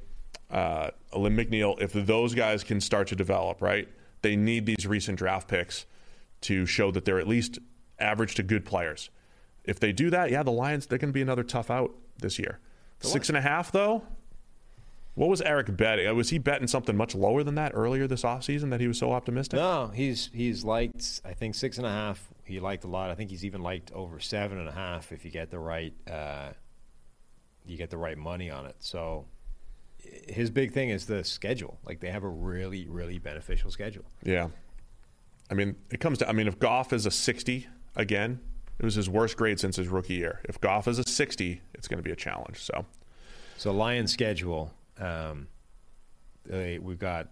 [0.51, 3.87] uh, Alim McNeill, if those guys can start to develop, right?
[4.21, 5.85] They need these recent draft picks
[6.41, 7.59] to show that they're at least
[7.99, 9.09] average to good players.
[9.63, 12.37] If they do that, yeah, the Lions, they're going to be another tough out this
[12.37, 12.59] year.
[12.99, 14.03] Six and a half, though,
[15.15, 16.07] what was Eric betting?
[16.07, 18.97] Uh, was he betting something much lower than that earlier this offseason that he was
[18.97, 19.57] so optimistic?
[19.57, 22.29] No, he's he's liked I think six and a half.
[22.45, 23.11] He liked a lot.
[23.11, 25.93] I think he's even liked over seven and a half if you get the right
[26.09, 26.49] uh,
[27.65, 28.75] you get the right money on it.
[28.79, 29.25] So
[29.99, 31.79] his big thing is the schedule.
[31.85, 34.05] Like they have a really really beneficial schedule.
[34.23, 34.49] Yeah,
[35.51, 38.39] I mean it comes to I mean if Goff is a sixty again,
[38.79, 40.41] it was his worst grade since his rookie year.
[40.45, 42.63] If Goff is a sixty, it's going to be a challenge.
[42.63, 42.87] So,
[43.57, 45.47] so Lions schedule um,
[46.45, 47.29] they, we've got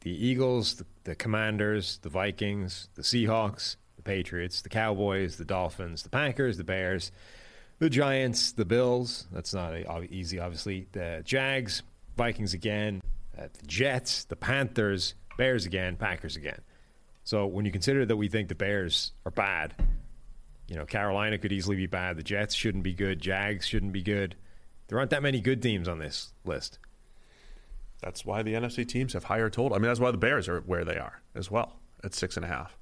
[0.00, 6.02] the Eagles, the, the, Commanders, the Vikings, the Seahawks, the Patriots, the Cowboys, the Dolphins,
[6.02, 7.10] the Packers, the Bears,
[7.78, 9.26] the Giants, the Bills.
[9.32, 9.74] That's not
[10.10, 10.86] easy, obviously.
[10.92, 11.82] The Jags,
[12.16, 13.02] Vikings again,
[13.38, 16.60] uh, the Jets, the Panthers, Bears again, Packers again.
[17.24, 19.74] So when you consider that we think the Bears are bad,
[20.68, 22.16] you know, Carolina could easily be bad.
[22.16, 23.20] The Jets shouldn't be good.
[23.20, 24.34] Jags shouldn't be good.
[24.88, 26.78] There aren't that many good teams on this list.
[28.02, 29.74] That's why the NFC teams have higher total.
[29.74, 32.44] I mean, that's why the Bears are where they are as well at six and
[32.44, 32.76] a half.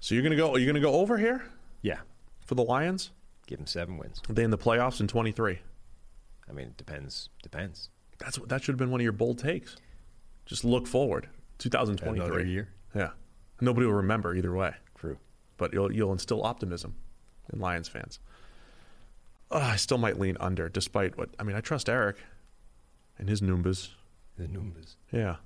[0.00, 0.54] So you're gonna go?
[0.54, 1.44] Are you gonna go over here?
[1.82, 2.00] Yeah,
[2.44, 3.10] for the Lions.
[3.46, 4.20] Give them seven wins.
[4.28, 5.58] Are they in the playoffs in 23?
[6.48, 7.28] I mean, it depends.
[7.42, 7.90] Depends.
[8.18, 9.76] That's that should have been one of your bold takes.
[10.46, 11.28] Just look forward.
[11.58, 12.24] 2023.
[12.24, 12.68] Another year.
[12.94, 13.10] Yeah.
[13.60, 14.74] Nobody will remember either way.
[14.98, 15.18] True.
[15.56, 16.96] But you'll you'll instill optimism
[17.52, 18.18] in Lions fans.
[19.50, 21.56] Uh, I still might lean under, despite what I mean.
[21.56, 22.18] I trust Eric
[23.18, 23.88] and his Noombas.
[24.36, 24.96] The Noombas.
[25.12, 25.36] Yeah,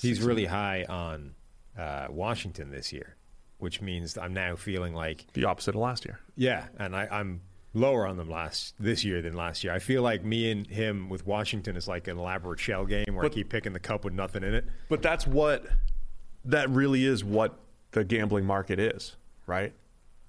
[0.00, 1.34] he's really high on
[1.78, 3.16] uh, Washington this year,
[3.58, 6.18] which means I'm now feeling like the opposite of last year.
[6.34, 7.42] Yeah, and I, I'm
[7.74, 9.72] lower on them last this year than last year.
[9.72, 13.22] I feel like me and him with Washington is like an elaborate shell game where
[13.22, 14.64] but, I keep picking the cup with nothing in it.
[14.88, 15.66] But that's what
[16.46, 17.58] that really is what
[17.92, 19.16] the gambling market is,
[19.46, 19.72] right?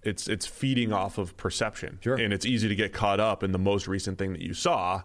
[0.07, 2.15] It's it's feeding off of perception, sure.
[2.15, 5.01] and it's easy to get caught up in the most recent thing that you saw,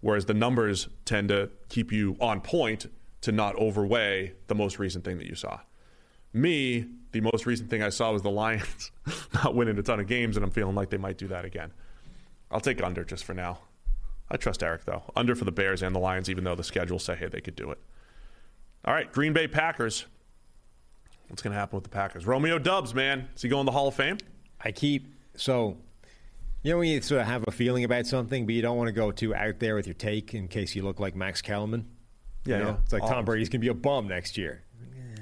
[0.00, 2.86] whereas the numbers tend to keep you on point
[3.22, 5.60] to not overweigh the most recent thing that you saw.
[6.34, 8.90] Me, the most recent thing I saw was the Lions
[9.34, 11.72] not winning a ton of games, and I'm feeling like they might do that again.
[12.50, 13.60] I'll take under just for now.
[14.30, 15.02] I trust Eric though.
[15.16, 17.56] Under for the Bears and the Lions, even though the schedule say hey they could
[17.56, 17.78] do it.
[18.84, 20.06] All right, Green Bay Packers.
[21.28, 22.26] What's going to happen with the Packers?
[22.26, 24.18] Romeo Doubs, man, is he going to the Hall of Fame?
[24.64, 25.76] I keep so
[26.62, 28.88] you know when you sort of have a feeling about something, but you don't want
[28.88, 31.86] to go too out there with your take in case you look like Max Kellerman.
[32.44, 32.70] Yeah, you know?
[32.70, 32.76] yeah.
[32.84, 33.08] It's like Oh.
[33.08, 34.62] Tom Brady's gonna be a bum next year.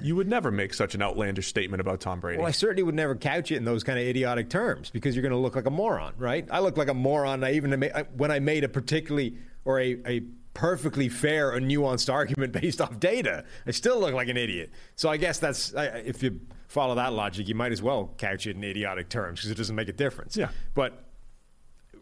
[0.02, 2.38] You would never make such an outlandish statement about Tom Brady.
[2.38, 5.20] Well, I certainly would never couch it in those kind of idiotic terms because you're
[5.22, 6.48] going to look like a moron, right?
[6.50, 7.44] I look like a moron.
[7.44, 7.82] I even
[8.16, 9.36] when I made a particularly
[9.66, 10.20] or a, a
[10.54, 14.70] perfectly fair or nuanced argument based off data, I still look like an idiot.
[14.96, 16.40] So I guess that's I, if you
[16.70, 19.74] follow that logic, you might as well couch it in idiotic terms because it doesn't
[19.74, 20.36] make a difference.
[20.36, 20.50] Yeah.
[20.72, 21.04] But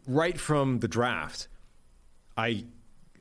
[0.07, 1.49] right from the draft,
[2.37, 2.67] I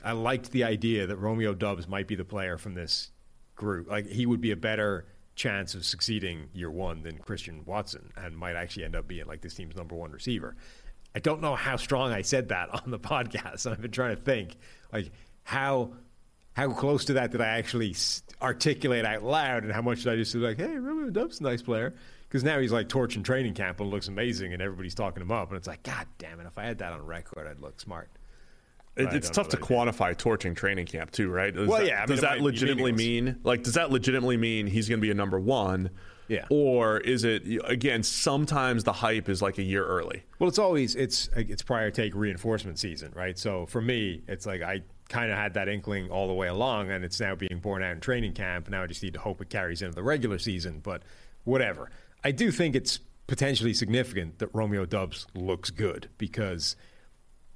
[0.04, 3.12] I liked the idea that Romeo Doubs might be the player from this
[3.56, 3.90] group.
[3.90, 5.06] Like he would be a better
[5.36, 9.40] chance of succeeding year one than Christian Watson, and might actually end up being like
[9.40, 10.58] this team's number one receiver.
[11.16, 14.18] I don't know how strong I said that on the podcast, and I've been trying
[14.18, 14.58] to think
[14.92, 15.12] like
[15.44, 15.94] how
[16.52, 17.94] how close to that did I actually
[18.42, 21.44] articulate out loud, and how much did I just say like, "Hey, Romeo Doubs, a
[21.44, 21.94] nice player."
[22.28, 25.48] Because now he's like torching training camp and looks amazing, and everybody's talking him up,
[25.50, 26.46] and it's like, God damn it!
[26.46, 28.10] If I had that on record, I'd look smart.
[28.98, 31.54] It, it's tough to quantify torching training camp too, right?
[31.54, 34.68] Does Well, that, yeah, I mean, does that legitimately mean like does that legitimately mean
[34.68, 35.92] he's going to be a number one?
[36.28, 36.46] Yeah.
[36.50, 38.04] Or is it again?
[38.04, 40.24] Sometimes the hype is like a year early.
[40.40, 43.38] Well, it's always it's it's prior take reinforcement season, right?
[43.38, 46.92] So for me, it's like I kind of had that inkling all the way along,
[46.92, 48.70] and it's now being borne out in training camp.
[48.70, 50.80] Now I just need to hope it carries into the regular season.
[50.84, 51.04] But
[51.44, 51.90] whatever,
[52.24, 56.76] I do think it's potentially significant that Romeo Doubs looks good because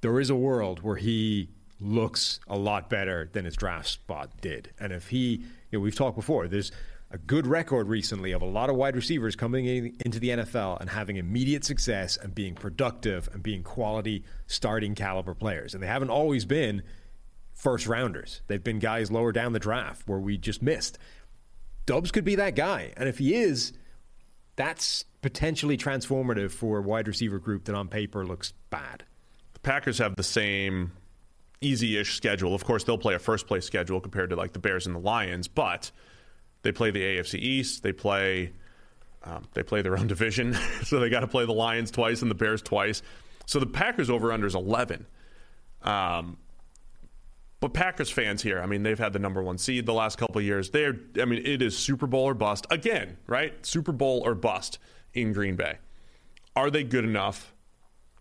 [0.02, 1.48] there is a world where he
[1.80, 4.70] looks a lot better than his draft spot did.
[4.78, 6.70] And if he, you know, we've talked before, there's
[7.10, 10.80] a good record recently of a lot of wide receivers coming in, into the NFL
[10.80, 15.74] and having immediate success and being productive and being quality starting caliber players.
[15.74, 16.82] And they haven't always been
[17.54, 18.42] first rounders.
[18.46, 20.98] They've been guys lower down the draft where we just missed.
[21.86, 22.92] Doubs could be that guy.
[22.96, 23.72] And if he is,
[24.56, 29.04] that's potentially transformative for a wide receiver group that on paper looks bad.
[29.54, 30.92] The Packers have the same
[31.60, 32.54] easy-ish schedule.
[32.54, 35.00] Of course, they'll play a first place schedule compared to like the Bears and the
[35.00, 35.90] Lions, but
[36.62, 37.82] they play the AFC East.
[37.82, 38.52] They play
[39.24, 40.54] um, they play their own division,
[40.84, 43.02] so they got to play the Lions twice and the Bears twice.
[43.46, 45.06] So the Packers over under is eleven.
[45.82, 46.36] Um,
[47.62, 50.40] but Packers fans here, I mean, they've had the number one seed the last couple
[50.40, 50.70] of years.
[50.70, 53.54] They're, I mean, it is Super Bowl or bust again, right?
[53.64, 54.80] Super Bowl or bust
[55.14, 55.78] in Green Bay.
[56.56, 57.54] Are they good enough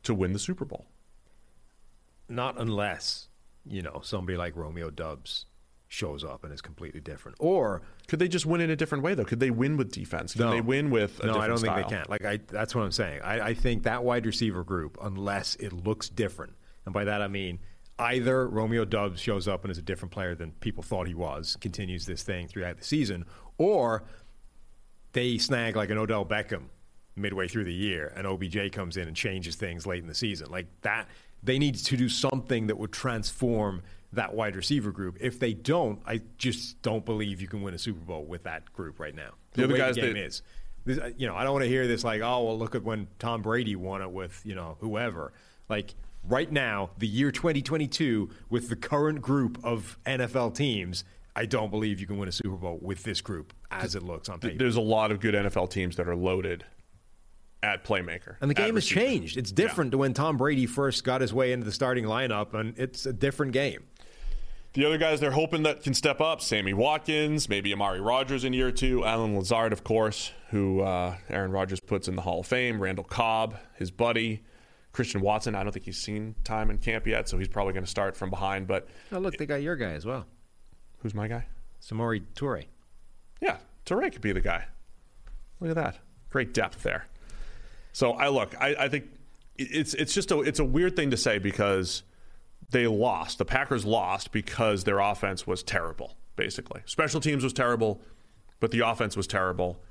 [0.03, 0.85] to win the Super Bowl?
[2.29, 3.29] Not unless,
[3.65, 5.47] you know, somebody like Romeo Doubs
[5.87, 7.35] shows up and is completely different.
[7.41, 9.25] Or Could they just win in a different way though?
[9.25, 10.33] Could they win with defense?
[10.33, 10.51] Can No.
[10.51, 11.75] they win with a no, I don't style?
[11.77, 12.05] think they can.
[12.09, 13.21] Like I that's what I'm saying.
[13.23, 16.53] I, I think that wide receiver group, unless it looks different,
[16.85, 17.57] and by that I mean
[18.01, 21.57] either Romeo Doubs shows up and is a different player than people thought he was,
[21.61, 23.25] continues this thing throughout the season,
[23.57, 24.03] or
[25.13, 26.63] they snag like an Odell Beckham
[27.15, 30.49] midway through the year, and OBJ comes in and changes things late in the season.
[30.49, 31.07] Like that,
[31.43, 33.81] they need to do something that would transform
[34.13, 35.17] that wide receiver group.
[35.21, 38.71] If they don't, I just don't believe you can win a Super Bowl with that
[38.73, 39.31] group right now.
[39.53, 40.41] The other way guys game that- is.
[40.83, 42.83] This, uh, you know, I don't want to hear this like, oh, well, look at
[42.83, 45.31] when Tom Brady won it with, you know, whoever.
[45.69, 51.03] Like, right now, the year 2022, with the current group of NFL teams,
[51.35, 54.29] I don't believe you can win a Super Bowl with this group as it looks
[54.29, 54.57] on paper.
[54.57, 56.65] There's a lot of good NFL teams that are loaded
[57.63, 58.35] at playmaker.
[58.41, 58.99] And the game has receiver.
[58.99, 59.37] changed.
[59.37, 62.77] It's different to when Tom Brady first got his way into the starting lineup, and
[62.77, 63.83] it's a different game.
[64.73, 68.53] The other guys they're hoping that can step up: Sammy Watkins, maybe Amari Rodgers in
[68.53, 72.47] year two, Allen Lazard, of course, who uh, Aaron Rodgers puts in the Hall of
[72.47, 74.43] Fame, Randall Cobb, his buddy,
[74.91, 75.55] Christian Watson.
[75.55, 78.15] I don't think he's seen time in camp yet, so he's probably going to start
[78.15, 78.67] from behind.
[78.67, 80.25] But Oh, look, they got your guy as well,
[80.99, 81.45] who's my guy?
[81.81, 82.65] Samori Toure.
[83.41, 84.65] Yeah, Toure could be the guy.
[85.59, 85.99] Look at that.
[86.29, 87.05] Great depth there.
[87.93, 89.05] So I look, I, I think
[89.57, 92.03] it's it's just a it's a weird thing to say because
[92.69, 93.37] they lost.
[93.37, 96.81] The Packers lost because their offense was terrible, basically.
[96.85, 97.99] Special teams was terrible,
[98.59, 99.81] but the offense was terrible.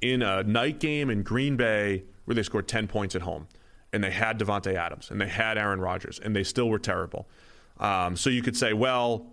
[0.00, 3.48] In a night game in Green Bay where they scored 10 points at home,
[3.92, 7.28] and they had Davante Adams, and they had Aaron Rodgers, and they still were terrible.
[7.78, 9.26] Um, so you could say, well,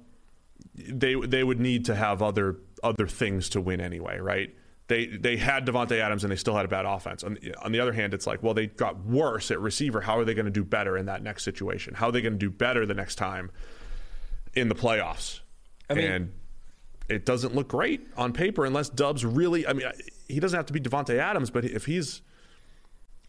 [0.76, 4.56] they they would need to have other other things to win anyway, right?
[4.88, 7.24] They they had Davante Adams and they still had a bad offense.
[7.24, 10.02] On, the- on the other hand, it's like, well, they got worse at receiver.
[10.02, 11.94] How are they going to do better in that next situation?
[11.94, 13.52] How are they going to do better the next time
[14.56, 15.42] in the playoffs?
[15.94, 16.32] mean- and
[17.08, 19.68] it doesn't look great on paper unless Doubs really.
[19.68, 19.88] I mean,
[20.28, 22.22] he doesn't have to be Davante Adams, but if he's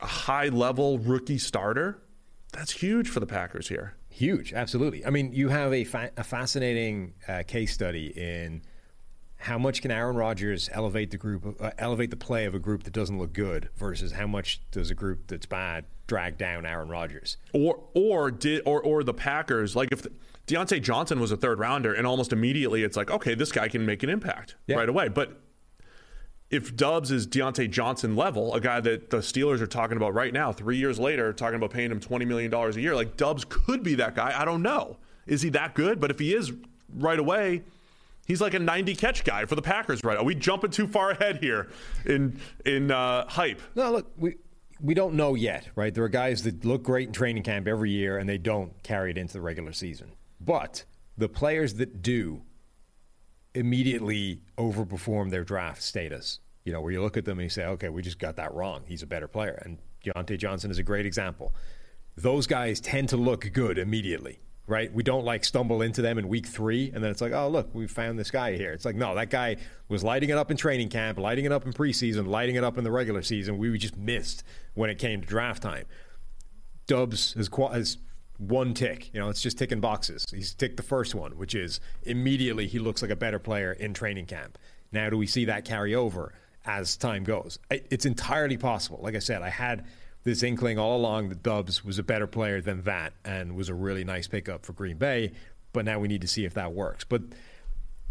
[0.01, 2.03] a high level rookie starter,
[2.53, 3.95] that's huge for the Packers here.
[4.09, 5.05] Huge, absolutely.
[5.07, 8.63] I mean, you have a, fa- a fascinating uh, case study in
[9.37, 12.83] how much can Aaron Rodgers elevate the group, uh, elevate the play of a group
[12.83, 16.89] that doesn't look good, versus how much does a group that's bad drag down Aaron
[16.89, 17.37] Rodgers?
[17.55, 20.13] Or or did or or the Packers like if the,
[20.47, 23.87] Diontae Johnson was a third rounder, and almost immediately it's like okay, this guy can
[23.87, 24.77] make an impact Yeah.
[24.77, 25.41] right away, but.
[26.51, 30.33] If Doubs is Diontae Johnson level, a guy that the Steelers are talking about right
[30.33, 33.85] now, three years later, talking about paying him $20 million a year, like Doubs could
[33.85, 34.35] be that guy.
[34.37, 34.97] I don't know.
[35.27, 36.01] Is he that good?
[36.01, 36.53] But if he is
[36.97, 37.63] right away,
[38.27, 40.19] he's like a 90 catch guy for the Packers, right?
[40.19, 41.69] Are we jumping too far ahead here
[42.05, 43.63] in in uh, hype?
[43.77, 44.37] No, look, we
[44.83, 45.95] we don't know yet, right?
[45.95, 49.11] There are guys that look great in training camp every year and they don't carry
[49.11, 50.13] it into the regular season.
[50.41, 50.85] But
[51.17, 52.43] the players that do
[53.55, 56.41] immediately overperform their draft status.
[56.65, 58.53] You know, where you look at them and you say, okay, we just got that
[58.55, 58.83] wrong.
[58.87, 59.61] He's a better player.
[59.65, 61.55] And Diontae Johnson is a great example.
[62.17, 64.93] Those guys tend to look good immediately, right?
[64.93, 67.75] We don't like stumble into them in week three and then it's like, oh, look,
[67.75, 68.73] we found this guy here.
[68.73, 69.57] It's like, no, that guy
[69.89, 72.77] was lighting it up in training camp, lighting it up in preseason, lighting it up
[72.77, 73.59] in the regular season.
[73.59, 74.45] We just missed
[74.75, 75.87] when it came to draft time.
[76.87, 77.99] Doubs has, has
[78.41, 79.13] one tick.
[79.13, 80.27] You know, it's just ticking boxes.
[80.31, 83.95] He's ticked the first one, which is immediately he looks like a better player in
[83.95, 84.59] training camp.
[84.93, 86.33] Now, do we see that carry over
[86.65, 87.59] as time goes?
[87.71, 88.99] It's entirely possible.
[89.03, 89.85] Like I said, I had
[90.25, 93.75] this inkling all along that Doubs was a better player than that and was a
[93.75, 95.33] really nice pickup for Green Bay.
[95.73, 97.05] But now we need to see if that works.
[97.05, 97.23] But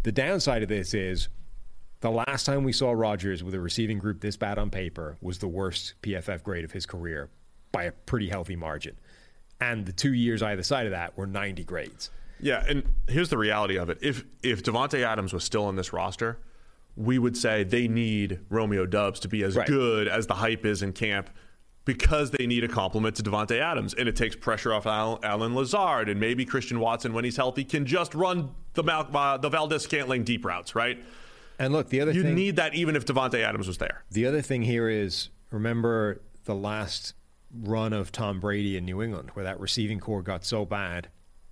[0.02, 1.28] the downside of this is
[2.00, 5.38] the last time we saw Rodgers with a receiving group this bad on paper was
[5.38, 7.28] the worst PFF grade of his career
[7.72, 8.96] by a pretty healthy margin.
[9.60, 12.10] And the two years either side of that were 90 grades.
[12.40, 13.98] Yeah, and here's the reality of it.
[14.00, 16.38] If if Davante Adams was still on this roster,
[16.96, 19.66] we would say they need Romeo Doubs to be as Right.
[19.66, 21.28] good as the hype is in camp
[21.84, 25.54] because they need a compliment to Davante Adams, and it takes pressure off Al- Allen
[25.54, 29.48] Lazard and maybe Christian Watson when he's healthy can just run the Mal- uh, the
[29.50, 30.98] Valdes-Scantling deep routes, right?
[31.58, 34.02] And look, the other You thing need that even if Davante Adams was there.
[34.10, 37.12] the other thing here is remember the last
[37.52, 41.08] run of Tom Brady in New England where that receiving corps got so bad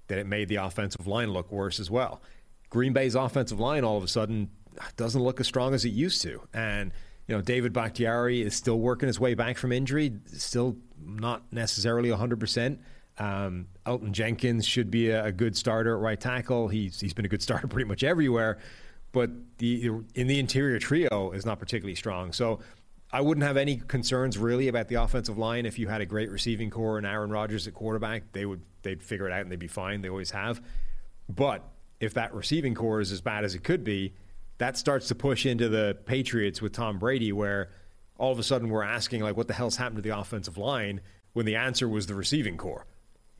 [0.09, 2.23] that it made the offensive line look worse as well.
[2.71, 4.51] Green Bay's offensive line all of a sudden
[4.97, 6.41] doesn't look as strong as it used to.
[6.53, 6.93] And
[7.27, 12.09] you know, David Bakhtiari is still working his way back from injury, still not necessarily
[12.09, 12.79] 100%.
[13.19, 16.69] Um, Elgton Jenkins should be a, a good starter at right tackle.
[16.69, 18.59] He's he's been a good starter pretty much everywhere,
[19.13, 22.33] but the in the interior trio is not particularly strong.
[22.33, 22.61] So
[23.11, 26.31] I wouldn't have any concerns really about the offensive line if you had a great
[26.31, 28.33] receiving corps and Aaron Rodgers at quarterback.
[28.33, 30.03] They would they'd figure it out and they'd be fine.
[30.03, 30.61] They always have.
[31.29, 31.65] But
[32.01, 34.15] if that receiving corps is as bad as it could be,
[34.59, 37.71] that starts to push into the Patriots with Tom Brady, where
[38.19, 41.01] all of a sudden we're asking like, what the hell's happened to the offensive line?
[41.33, 42.87] When the answer was the receiving corps,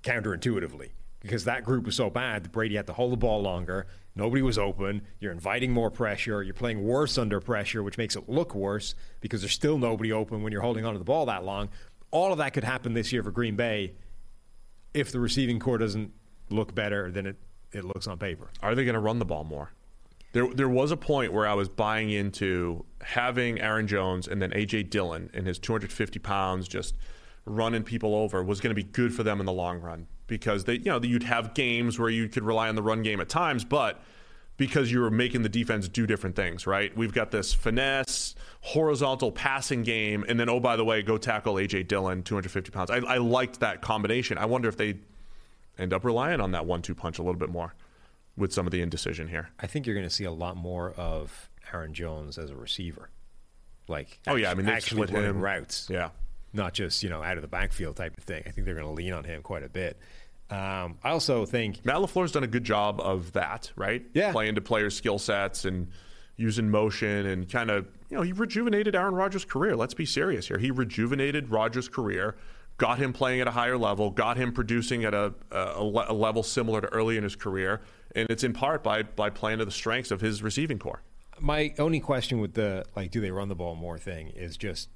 [0.03, 0.91] counterintuitively,
[1.21, 3.87] because that group was so bad that Brady had to hold the ball longer.
[4.19, 5.03] Nobody was open.
[5.21, 6.43] You're inviting more pressure.
[6.43, 10.43] You're playing worse under pressure, which makes it look worse because there's still nobody open
[10.43, 11.69] when you're holding onto the ball that long.
[12.11, 13.95] All of that could happen this year for Green Bay
[14.93, 16.11] if the receiving corps doesn't
[16.51, 17.37] look better than it,
[17.71, 18.51] it looks on paper.
[18.61, 19.71] Are they going to run the ball more?
[20.33, 24.51] There, there was a point where I was buying into having Aaron Jones and then
[24.51, 26.97] AJ Dillon and his 250 pounds just
[27.45, 30.65] running people over was going to be good for them in the long run because
[30.65, 33.29] they, you know, you'd have games where you could rely on the run game at
[33.29, 34.01] times, but
[34.57, 36.97] because you were making the defense do different things, right?
[36.97, 41.55] We've got this finesse, horizontal passing game, and then oh by the way, go tackle
[41.55, 42.91] AJ Dillon, 250 pounds.
[42.91, 44.39] I, I liked that combination.
[44.39, 44.99] I wonder if they
[45.79, 47.75] end up relying on that one-two punch a little bit more
[48.37, 49.49] with some of the indecision here.
[49.61, 53.11] I think you're going to see a lot more of Aaron Jones as a receiver.
[53.87, 55.41] Like, Oh, yeah, I mean, they've actually split him.
[55.41, 56.11] routes, Yeah.
[56.53, 58.43] not just you know out of the backfield type of thing.
[58.47, 59.99] I think they're going to lean on him quite a bit.
[60.51, 64.05] Um, I also think Matt LaFleur's done a good job of that, right?
[64.15, 64.33] Yeah.
[64.33, 65.89] Playing to players' skill sets and
[66.37, 69.77] using motion and kind of, you know, he rejuvenated Aaron Rodgers' career.
[69.77, 70.59] Let's be serious here.
[70.59, 72.37] He rejuvenated Rodgers' career,
[72.79, 76.43] got him playing at a higher level, got him producing at a, a, a level
[76.43, 77.83] similar to early in his career.
[78.15, 81.03] And it's in part by, by playing to the strengths of his receiving corps.
[81.41, 84.89] my only question with the like, do they run the ball more thing is just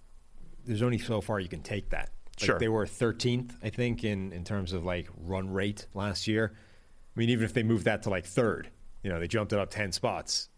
[0.64, 2.10] there's only so far you can take that.
[2.40, 2.58] Like, Sure.
[2.58, 6.52] They were 13th, I think, in in terms of like run rate last year.
[6.54, 8.70] I mean, even if they moved that to like third,
[9.02, 10.48] you know, they jumped it up 10 spots.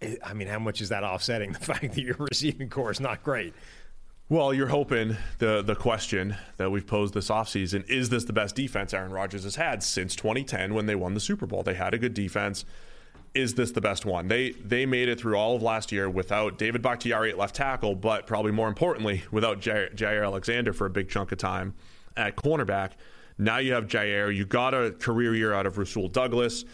[0.00, 3.00] It- I mean, how much is that offsetting the fact that your receiving corps is
[3.00, 3.52] not great?
[4.30, 8.54] Well, you're hoping the the question that we've posed this offseason is this the best
[8.54, 11.62] defense Aaron Rodgers has had since 2010 when they won the Super Bowl?
[11.62, 12.64] They had a good defense.
[13.38, 14.26] Is this the best one?
[14.26, 17.94] They they made it through all of last year without David Bakhtiari at left tackle,
[17.94, 21.74] but probably more importantly, without Jaire, Jaire Alexander for a big chunk of time
[22.16, 22.94] at cornerback.
[23.38, 24.34] Now you have Jaire.
[24.34, 26.64] You got a career year out of Rasul Douglas.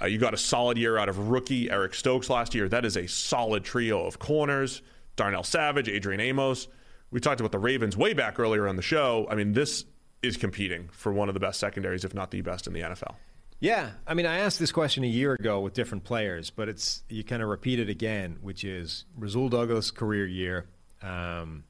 [0.00, 2.68] Uh, you got a solid year out of rookie Eric Stokes last year.
[2.68, 4.80] That is a solid trio of corners.
[5.16, 6.68] Darnell Savage, Adrian Amos.
[7.10, 9.26] We talked about the Ravens way back earlier on the show.
[9.28, 9.86] I mean, this
[10.22, 13.16] is competing for one of the best secondaries, if not the best in the NFL.
[13.62, 17.04] Yeah, I mean, I asked this question a year ago with different players, but it's
[17.08, 20.66] you kind of repeat it again, which is Rasul Douglas career year,
[21.00, 21.62] um,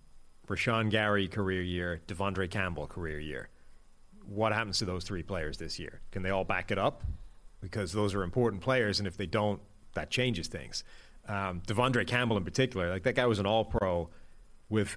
[0.48, 3.51] Rashan Gary career year, De'Vondre Campbell career year.
[4.27, 6.01] What happens to those three players this year?
[6.12, 7.02] Can they all back it up?
[7.60, 9.60] Because those are important players, and if they don't,
[9.93, 10.85] that changes things.
[11.28, 14.09] Um, De'Vondre Campbell in particular, like that guy was an All Pro
[14.70, 14.97] with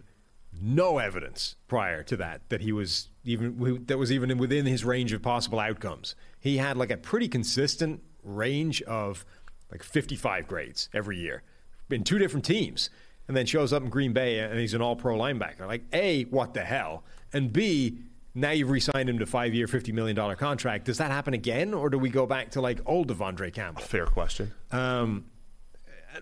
[0.62, 5.14] no evidence prior to that that he was even that was even within his range
[5.14, 6.16] of possible outcomes.
[6.40, 9.26] He had like a pretty consistent range of
[9.72, 11.44] like 55 grades every year
[11.90, 12.90] in two different teams,
[13.28, 15.68] and then shows up in Green Bay and he's an All-Pro linebacker.
[15.68, 17.04] Like a, what the hell,
[17.34, 18.00] and b,
[18.34, 20.86] now you've re-signed him to five-year, fifty million dollar contract.
[20.86, 23.82] Does that happen again, or do we go back to like old De'Vondre Campbell?
[23.82, 24.52] Fair question.
[24.72, 25.26] Um,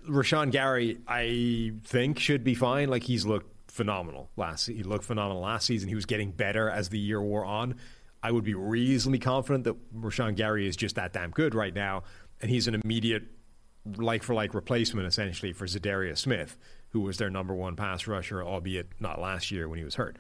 [0.08, 2.90] Rashan Gary, I think, should be fine.
[2.90, 4.68] Like he's looked phenomenal last.
[4.68, 5.90] He looked phenomenal last season.
[5.90, 7.76] He was getting better as the year wore on.
[8.22, 12.04] I would be reasonably confident that Rashan Gary is just that damn good right now,
[12.40, 13.24] and he's an immediate
[13.98, 16.58] like for like replacement essentially for Za'Darius Smith,
[16.90, 20.18] who was their number one pass rusher, albeit not last year when he was hurt.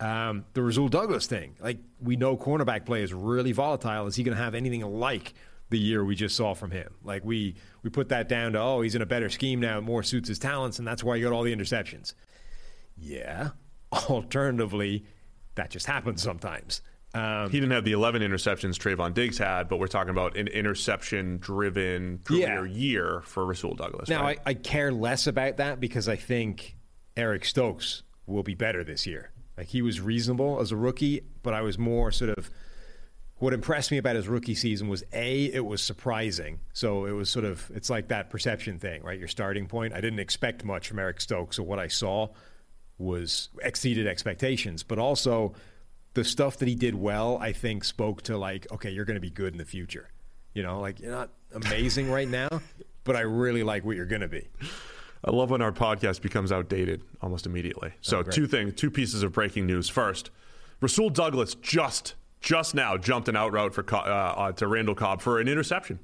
[0.00, 4.06] Um, the Rasul Douglas thing, like we know cornerback play is really volatile.
[4.06, 5.34] Is he going to have anything like
[5.68, 6.94] the year we just saw from him?
[7.04, 10.02] Like we we put that down to oh he's in a better scheme now, more
[10.02, 12.14] suits his talents, and that's why he got all the interceptions.
[12.96, 13.50] Yeah.
[13.92, 15.04] Alternatively,
[15.54, 16.82] that just happens sometimes.
[17.14, 20.48] Um, he didn't have the 11 interceptions Trevon Diggs had, but we're talking about an
[20.48, 22.72] interception driven career Yeah.
[22.74, 24.08] year for Rasul Douglas.
[24.08, 24.40] Now, right?
[24.44, 26.76] I, I care less about that because I think
[27.16, 29.30] Eric Stokes will be better this year.
[29.56, 32.50] Like he was reasonable as a rookie, but I was more sort of
[33.36, 36.58] what impressed me about his rookie season was a it was surprising.
[36.72, 39.18] So it was sort of it's like that perception thing, right?
[39.18, 39.92] Your starting point.
[39.94, 42.28] I didn't expect much from Eric Stokes, so what I saw
[42.98, 45.54] was exceeded expectations, but also
[46.14, 49.20] the stuff that he did well, I think spoke to like, okay, you're going to
[49.20, 50.08] be good in the future.
[50.54, 52.48] You know, like you're not amazing right now,
[53.04, 54.48] but I really like what you're going to be.
[55.24, 57.92] I love when our podcast becomes outdated almost immediately.
[58.00, 58.34] So great.
[58.34, 59.88] two things, two pieces of breaking news.
[59.88, 60.30] First,
[60.80, 65.22] Rasul Douglas just just now jumped an out route for uh, uh, to Randall Cobb
[65.22, 65.98] for an interception.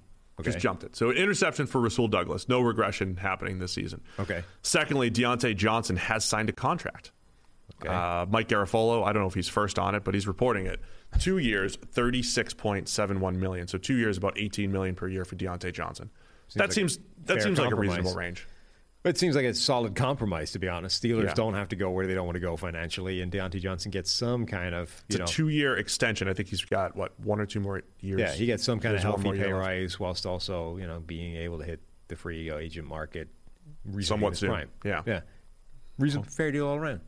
[0.44, 0.96] Just jumped it.
[0.96, 2.48] So interception for Rasul Douglas.
[2.48, 4.00] No regression happening this season.
[4.18, 4.42] Okay.
[4.62, 7.12] Secondly, Diontae Johnson has signed a contract.
[7.82, 7.92] Okay.
[7.92, 10.80] Uh, Mike Garafolo, I don't know if he's first on it, but he's reporting it.
[11.18, 13.66] Two years, thirty-six point seven one million.
[13.66, 16.10] So two years, about eighteen million per year for Diontae Johnson.
[16.54, 18.46] that like seems that seems like a reasonable range.
[19.02, 21.02] But it seems like a solid compromise, to be honest.
[21.02, 21.34] Steelers Yeah.
[21.34, 24.10] don't have to go where they don't want to go financially, and Diontae Johnson gets
[24.10, 26.28] some kind of, you It's know, a two-year extension.
[26.28, 28.20] I think he's got what one or two more years.
[28.20, 31.58] yeah, he gets some kind of healthy pay rise, whilst also, you know, being able
[31.58, 33.28] to hit the free agent market
[34.00, 34.50] Somewhat soon.
[34.50, 34.68] prime.
[34.84, 35.02] Yeah.
[35.06, 35.20] yeah,
[35.98, 37.00] reasonable, fair deal all around.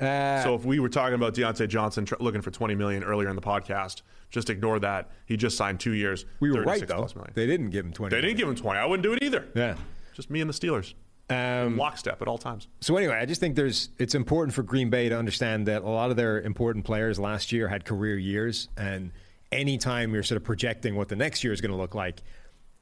[0.00, 3.28] Uh, So if we were talking about Diontae Johnson tr- looking for twenty million earlier
[3.28, 5.10] in the podcast, just ignore that.
[5.26, 6.24] He just signed two years.
[6.40, 8.16] we were right though; they didn't give him twenty.
[8.16, 8.80] They didn't give him twenty.
[8.80, 9.46] I wouldn't do it either.
[9.54, 9.76] Yeah.
[10.14, 10.94] Just me and the Steelers.
[11.30, 12.68] Um, Lockstep at all times.
[12.80, 15.88] So anyway, I just think there's it's important for Green Bay to understand that a
[15.88, 19.12] lot of their important players last year had career years, and
[19.52, 22.22] anytime you're sort of projecting what the next year is going to look like,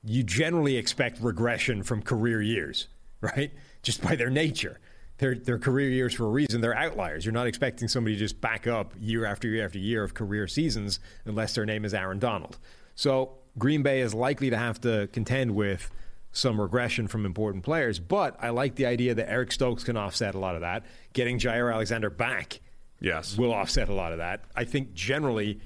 [0.05, 2.89] you generally expect regression from career years,
[3.21, 3.53] right?
[3.83, 4.79] Just by their nature.
[5.19, 6.61] They're, they're career years for a reason.
[6.61, 7.25] They're outliers.
[7.25, 10.47] You're not expecting somebody to just back up year after year after year of career
[10.47, 12.59] seasons unless their name is Aaron Donald.
[12.95, 15.91] So Green Bay is likely to have to contend with
[16.37, 17.99] some regression from important players.
[17.99, 20.85] But I like the idea that Eric Stokes can offset a lot of that.
[21.15, 22.61] Getting Jaire Alexander back
[23.01, 23.37] Yes.
[23.39, 24.45] will offset a lot of that.
[24.55, 25.61] I think generally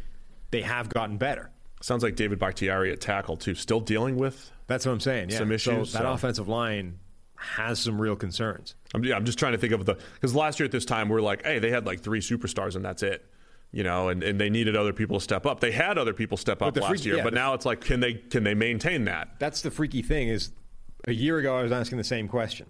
[0.50, 1.50] they have gotten better.
[1.82, 3.54] Sounds like David Bakhtiari at tackle too.
[3.54, 4.50] Still dealing with.
[4.68, 5.30] That's what I'm saying.
[5.30, 5.38] Yeah.
[5.38, 6.98] Some issues, So that so- offensive line
[7.34, 8.74] has some real concerns.
[8.94, 11.08] I'm, yeah, I'm just trying to think of the because last year at this time
[11.08, 13.24] we are like, hey, they had like three superstars and that's it.
[13.72, 15.60] You know, and, and they needed other people to step up.
[15.60, 18.14] They had other people step up last year, yeah, but now it's like, can they
[18.14, 19.28] can they maintain that?
[19.38, 20.50] That's the freaky thing is
[21.06, 22.66] a year ago I was asking the same question.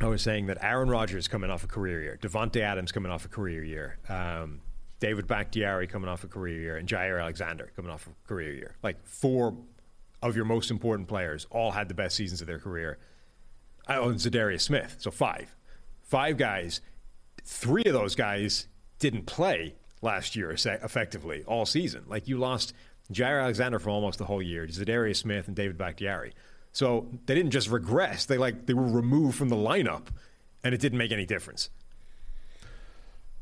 [0.00, 3.24] I was saying that Aaron Rodgers coming off a career year, Davante Adams coming off
[3.24, 4.60] a career year, um,
[5.00, 8.76] David Bakhtiari coming off a career year, and Jaire Alexander coming off a career year.
[8.82, 9.56] Like four
[10.22, 12.98] of your most important players all had the best seasons of their career.
[13.88, 15.54] Oh, and Za'Darius Smith, so five.
[16.02, 16.80] Five guys.
[17.44, 18.68] Three of those guys
[18.98, 22.04] didn't play last year effectively all season.
[22.06, 22.74] Like you lost
[23.12, 26.32] Jaire Alexander for almost the whole year, Za'Darius Smith and David Bakhtiari.
[26.76, 30.08] So they didn't just regress; they like they were removed from the lineup,
[30.62, 31.70] and it didn't make any difference.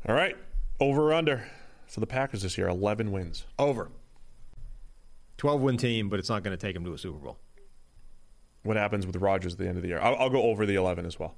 [0.07, 0.37] All right,
[0.79, 1.45] over or under.
[1.87, 3.43] So the Packers this year, 11 wins.
[3.59, 3.91] Over.
[5.35, 7.37] Twelve win team, but it's not going to take them to a Super Bowl.
[8.63, 9.99] What happens with Rodgers at the end of the year?
[9.99, 11.35] I'll, I'll go over the 11 as well.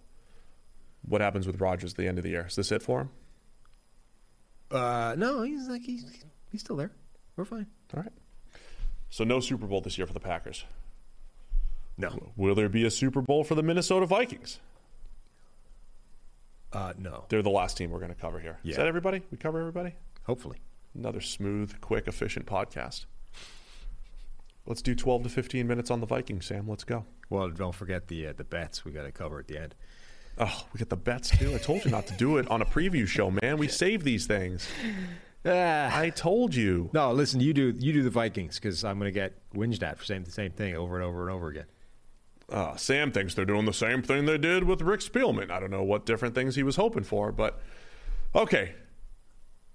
[1.02, 2.46] What happens with Rodgers at the end of the year?
[2.48, 3.10] Is this it for him?
[4.70, 6.06] Uh, no, he's like he's
[6.52, 6.92] he's still there.
[7.36, 7.66] We're fine.
[7.96, 8.14] All right.
[9.10, 10.64] So no Super Bowl this year for the Packers.
[11.98, 14.60] No, Will there be a Super Bowl for the Minnesota Vikings?
[16.74, 17.26] uh, no.
[17.30, 18.60] They're the last team we're going to cover here.
[18.64, 18.78] Is Yeah.
[18.78, 19.22] that everybody?
[19.32, 19.96] We cover everybody?
[20.26, 20.58] Hopefully.
[20.94, 23.06] Another smooth, quick, efficient podcast.
[24.66, 26.68] Let's do 12 to 15 minutes on the Vikings, Sam.
[26.68, 27.06] Let's go.
[27.30, 29.76] Well, don't forget the uh, the bets we got to cover at the end.
[30.38, 31.54] Oh, we got the bets too.
[31.56, 33.58] I told you not to do it on a preview show, man.
[33.58, 34.68] We save these things.
[35.46, 36.90] I told you.
[36.94, 39.98] No, listen, you do you do the Vikings because I'm going to get whinged at
[39.98, 41.66] for saying the same thing over and over and over again.
[42.50, 45.52] Uh, Sam thinks they're doing the same thing they did with Rick Spielman.
[45.52, 47.60] I don't know what different things he was hoping for, but
[48.34, 48.74] okay.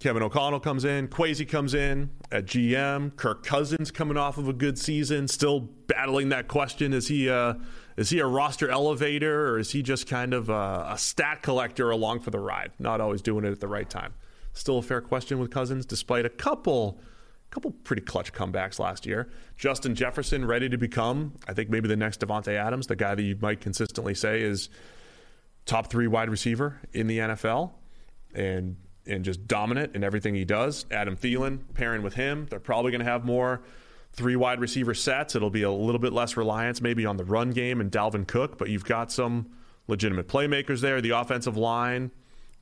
[0.01, 4.53] Kevin O'Connell comes in, Kwesi comes in at GM, Kirk Cousins coming off of a
[4.53, 7.61] good season, still battling that question: is he a
[7.97, 11.91] is he a roster elevator or is he just kind of a, a stat collector
[11.91, 14.15] along for the ride, not always doing it at the right time?
[14.55, 16.99] Still a fair question with Cousins, despite a couple
[17.53, 19.29] couple pretty clutch comebacks last year.
[19.59, 23.23] Justin Jefferson ready to become, I think maybe the next Davante Adams, the guy that
[23.23, 24.71] you might consistently say is
[25.67, 27.73] top three wide receiver in the NFL,
[28.35, 30.87] and and just dominant in everything he does.
[30.91, 33.61] Adam Thielen pairing with him, they're probably going to have more
[34.13, 35.35] three wide receiver sets.
[35.35, 38.57] It'll be a little bit less reliance maybe on the run game and Dalvin Cook,
[38.59, 39.51] but you've got some
[39.89, 41.01] legitimate playmakers there.
[41.01, 42.13] The offensive line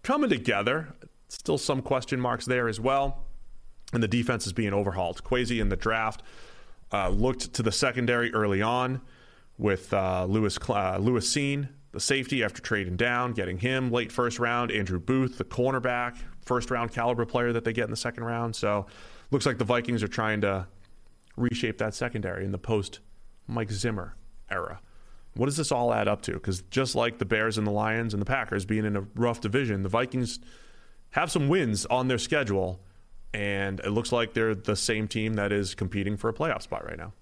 [0.02, 0.94] coming together.
[1.28, 3.26] Still some question marks there as well
[3.92, 5.22] and the defense is being overhauled.
[5.24, 6.22] Kwesi in the draft
[6.92, 9.00] uh, looked to the secondary early on
[9.58, 14.38] with uh, Lewis uh, Lewis Cine, the safety, after trading down, getting him late first
[14.38, 14.70] round.
[14.70, 18.56] Andrew Booth, the cornerback, first round caliber player that they get in the second round.
[18.56, 18.86] So
[19.30, 20.66] looks like the Vikings are trying to
[21.36, 23.00] reshape that secondary in the post
[23.46, 24.16] Mike Zimmer
[24.50, 24.80] era.
[25.34, 26.32] What does this all add up to?
[26.32, 29.40] Because just like the Bears and the Lions and the Packers being in a rough
[29.40, 30.40] division, the Vikings
[31.10, 32.80] have some wins on their schedule
[33.32, 36.84] and it looks like they're the same team that is competing for a playoff spot
[36.84, 37.12] right now.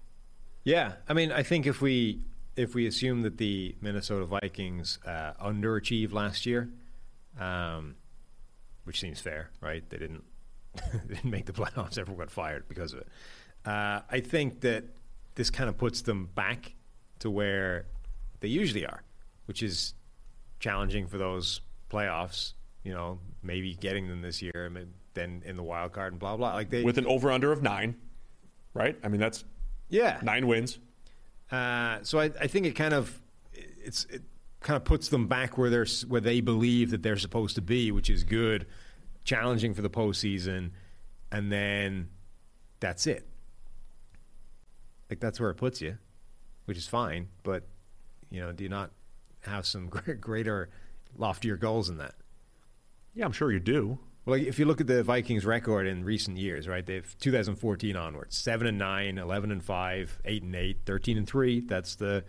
[0.63, 2.21] Yeah, I mean, I think if we
[2.55, 6.69] if we assume that the Minnesota Vikings uh, underachieved last year,
[7.39, 7.95] um,
[8.83, 9.87] which seems fair, right?
[9.89, 10.23] They didn't
[11.07, 11.97] they didn't make the playoffs.
[11.97, 13.07] Everyone got fired because of it.
[13.65, 14.83] Uh, I think that
[15.35, 16.73] this kind of puts them back
[17.19, 17.85] to where
[18.39, 19.03] they usually are,
[19.45, 19.93] which is
[20.59, 22.53] challenging for those playoffs.
[22.83, 26.37] You know, maybe getting them this year, and then in the wild card and blah
[26.37, 26.53] blah.
[26.53, 27.95] Like they With an over under of nine,
[28.73, 28.97] right?
[29.03, 29.43] I mean, that's
[29.89, 30.79] yeah nine wins.
[31.51, 33.19] Uh, so I, I think it kind of
[33.53, 34.21] it's it
[34.61, 37.91] kind of puts them back where they're where they believe that they're supposed to be,
[37.91, 38.67] which is good,
[39.23, 40.71] challenging for the postseason,
[41.31, 42.09] and then
[42.79, 43.25] that's it.
[45.09, 45.97] Like that's where it puts you,
[46.65, 47.29] which is fine.
[47.43, 47.63] But
[48.29, 48.91] you know, do you not
[49.41, 49.87] have some
[50.21, 50.69] greater,
[51.17, 52.15] loftier goals than that?
[53.15, 53.97] Yeah, I'm sure you do.
[54.29, 56.85] Well, if you look at the Vikings' record in recent years, right?
[56.85, 61.59] They've 2014 onwards, 7 and 9, 11 and 5, 8 and 8, 13 and 3.
[61.61, 62.23] That's the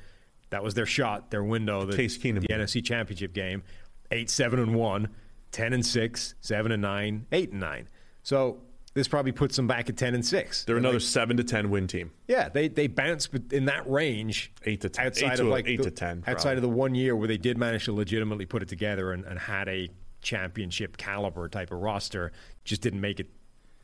[0.50, 2.40] that was their shot, their window, the, Case Keenum.
[2.40, 3.62] the NFC Championship game.
[4.10, 5.08] 8 7 and 1,
[5.52, 7.88] 10 and 6, 7 and 9, 8 and 9.
[8.24, 8.62] So,
[8.92, 10.64] this probably puts them back at 10 and 6.
[10.64, 12.10] They're But, another like, seven to ten win team.
[12.26, 15.06] yeah, they they bounce in that range, Eight to 10.
[15.06, 16.56] outside Eight to of like eight the- to 10, outside probably.
[16.56, 19.38] of the one year where they did manage to legitimately put it together and, and
[19.38, 19.88] had a
[20.20, 22.32] championship caliber type of roster,
[22.64, 23.28] just didn't make it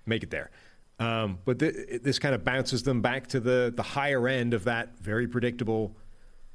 [0.06, 0.50] make it there.
[0.98, 4.64] Um, but th- this kind of bounces them back to the the higher end of
[4.64, 5.96] that very predictable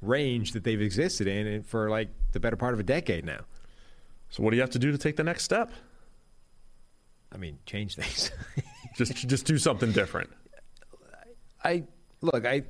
[0.00, 3.40] range that they've existed in for like the better part of a decade now.
[4.30, 5.70] So what do you have to do to take the next step?
[7.30, 8.30] I mean, change things.
[8.96, 10.28] Just just do something different.
[11.64, 11.84] I
[12.20, 12.64] look, I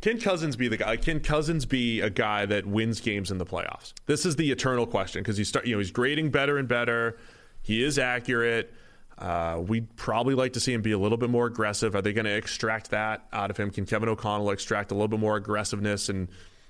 [0.00, 0.96] Can Cousins be the guy?
[0.96, 3.92] Can Cousins be a guy that wins games in the playoffs?
[4.06, 7.18] This is the eternal question because he's start, you know he's grading better and better.
[7.62, 8.72] He is accurate.
[9.18, 11.94] Uh, we'd probably like to see him be a little bit more aggressive.
[11.94, 13.70] Are they going to extract that out of him?
[13.70, 16.28] Can Kevin O'Connell extract a little bit more aggressiveness and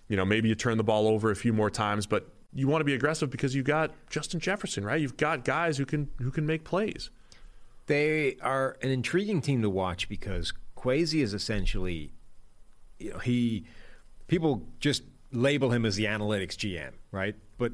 [0.08, 2.80] you know maybe you turn the ball over a few more times, but you want
[2.80, 5.00] to be aggressive because you've got Justin Jefferson, right?
[5.00, 7.10] You've got guys who can who can make plays.
[7.86, 12.12] They are an intriguing team to watch because Kwesi is essentially,
[12.98, 13.64] you know, he
[14.26, 15.02] people just
[15.32, 17.34] label him as the analytics GM, right?
[17.58, 17.72] But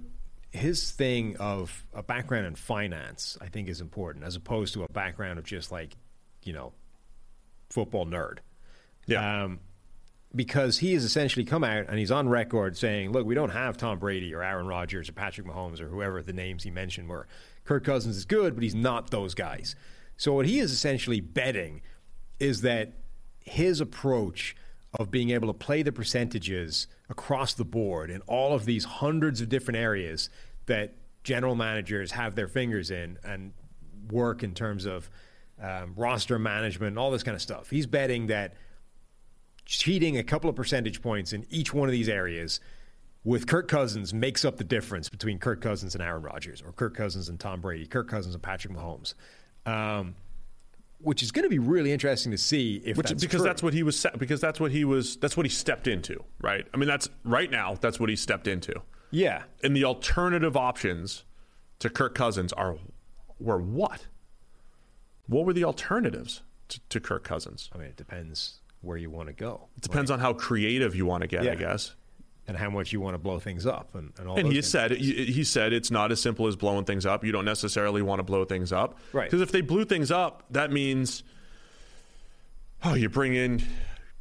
[0.50, 4.88] his thing of a background in finance, I think, is important as opposed to a
[4.92, 5.96] background of just like,
[6.42, 6.72] you know,
[7.70, 8.38] football nerd.
[9.06, 9.44] Yeah.
[9.44, 9.60] Um,
[10.34, 13.76] because he has essentially come out and he's on record saying, look, we don't have
[13.76, 17.26] Tom Brady or Aaron Rodgers or Patrick Mahomes or whoever the names he mentioned were.
[17.64, 19.76] Kirk Cousins is good, but he's not those guys.
[20.16, 21.82] So what he is essentially betting
[22.38, 22.92] is that
[23.40, 24.56] his approach
[24.98, 29.40] of being able to play the percentages across the board in all of these hundreds
[29.40, 30.28] of different areas
[30.66, 30.94] that
[31.24, 33.52] general managers have their fingers in and
[34.10, 35.08] work in terms of
[35.60, 37.70] um, roster management and all this kind of stuff.
[37.70, 38.54] He's betting that
[39.64, 42.60] cheating a couple of percentage points in each one of these areas
[43.24, 46.96] with Kirk Cousins makes up the difference between Kirk Cousins and Aaron Rodgers, or Kirk
[46.96, 49.14] Cousins and Tom Brady, Kirk Cousins and Patrick Mahomes.
[49.64, 50.16] Um,
[51.02, 53.48] which is going to be really interesting to see if Which, that's because true.
[53.48, 56.22] that's what he was set, because that's what he was that's what he stepped into,
[56.40, 56.66] right?
[56.72, 57.76] I mean, that's right now.
[57.80, 58.74] That's what he stepped into.
[59.10, 59.42] yeah.
[59.62, 61.24] And the alternative options
[61.80, 62.76] to Kirk Cousins are
[63.38, 64.06] were what?
[65.26, 67.70] What were the alternatives to, to Kirk Cousins?
[67.74, 69.68] I mean, it depends where you want to go.
[69.76, 71.52] It depends on how creative you want to get, Yeah.
[71.52, 71.94] I guess.
[72.48, 74.92] And how much you want to blow things up and, and all And he said
[74.92, 77.24] he he said it's not as simple as blowing things up.
[77.24, 79.30] You don't necessarily want to blow things up, Right.
[79.30, 81.22] Because if they blew things up, that means
[82.84, 83.62] oh, you bring in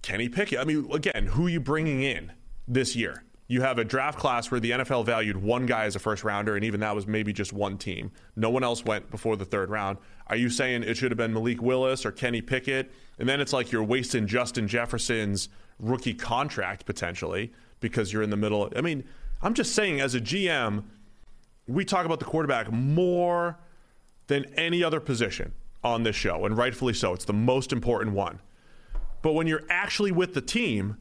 [0.02, 0.60] Kenny Pickett.
[0.60, 2.32] I mean, again, who are you bringing in
[2.68, 3.24] this year?
[3.48, 6.56] You have a draft class where the NFL valued one guy as a first rounder,
[6.56, 8.12] and even that was maybe just one team.
[8.38, 9.98] No one else went before the third round.
[10.28, 12.94] Are you saying it should have been Malik Willis or Kenny Pickett?
[13.20, 15.50] And then it's like you're wasting Justin Jefferson's
[15.80, 17.52] rookie contract potentially
[17.82, 18.72] because you're in the middle.
[18.76, 19.04] I mean,
[19.42, 20.84] I'm just saying, as a GM,
[21.68, 23.60] we talk about the quarterback more
[24.28, 25.54] than any other position
[25.84, 27.14] on this show, and rightfully so.
[27.14, 28.40] It's the most important one.
[29.22, 30.98] But when you're actually with the team,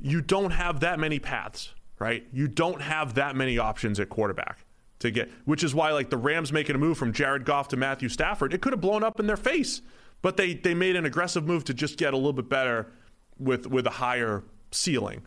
[0.00, 2.26] you don't have that many paths, right?
[2.32, 4.64] You don't have that many options at quarterback
[5.00, 7.76] to get, which is why like the Rams making a move from Jared Goff to
[7.76, 9.82] Matthew Stafford, it could have blown up in their face,
[10.22, 12.92] but they they made an aggressive move to just get a little bit better
[13.38, 15.22] with with a higher ceiling.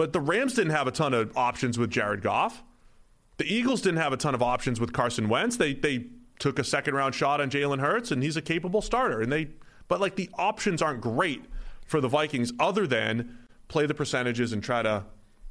[0.00, 2.62] But the Rams didn't have a ton of options with Jared Goff.
[3.36, 5.58] The Eagles didn't have a ton of options with Carson Wentz.
[5.58, 6.06] They they
[6.38, 9.20] took a second round shot on Jalen Hurts, and he's a capable starter.
[9.20, 9.48] And they,
[9.88, 11.44] but like the options aren't great
[11.84, 15.04] for the Vikings, other than play the percentages and try to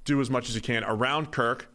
[0.03, 1.71] do as much as you can around Kirk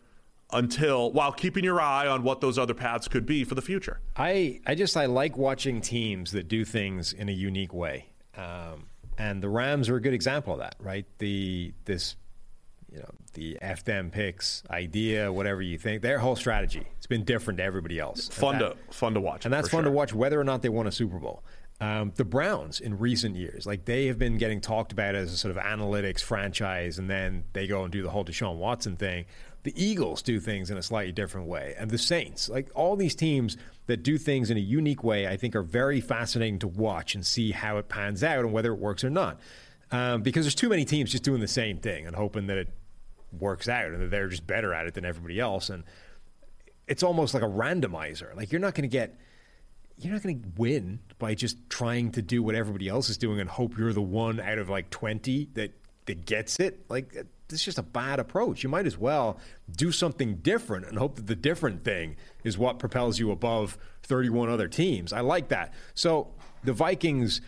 [0.51, 4.01] until while keeping your eye on what those other paths could be for the future.
[4.17, 8.07] I, I just I like watching teams that do things in a unique way,
[8.37, 8.87] um,
[9.17, 11.07] and the Rams are a good example of that, right?
[11.19, 12.17] The this,
[12.95, 17.25] you know, the F them picks idea, whatever you think, their whole strategy it's been
[17.25, 18.29] different to everybody else.
[18.29, 20.69] Fun that- to fun to watch, and that's fun to watch whether or not they
[20.69, 21.43] won a Super Bowl.
[21.81, 25.37] Um, the Browns in recent years, like they have been getting talked about as a
[25.37, 29.25] sort of analytics franchise, and then they go and do the whole Deshaun Watson thing.
[29.65, 33.17] The Eagles do things in a slightly different way, and the Saints, like all these
[33.17, 33.57] teams
[33.87, 37.27] that do things in a unique way, I think are very fascinating to watch and
[37.27, 39.41] see how it pans out and whether it works or not.
[39.91, 42.69] Um, because there's too many teams just doing the same thing and hoping that it
[43.41, 45.71] works out and that they're just better at it than everybody else.
[45.71, 45.85] And
[46.87, 48.35] it's almost like a randomizer.
[48.37, 49.19] Like you're not going to get
[49.97, 53.39] you're not going to win by just trying to do what everybody else is doing
[53.39, 55.73] and hope you're the one out of like 20 that
[56.07, 56.85] that gets it.
[56.89, 57.15] Like
[57.51, 58.63] it's just a bad approach.
[58.63, 59.39] You might as well
[59.71, 64.49] do something different and hope that the different thing is what propels you above 31
[64.49, 65.13] other teams.
[65.13, 65.73] I like that.
[65.95, 66.29] So
[66.63, 67.41] the Vikings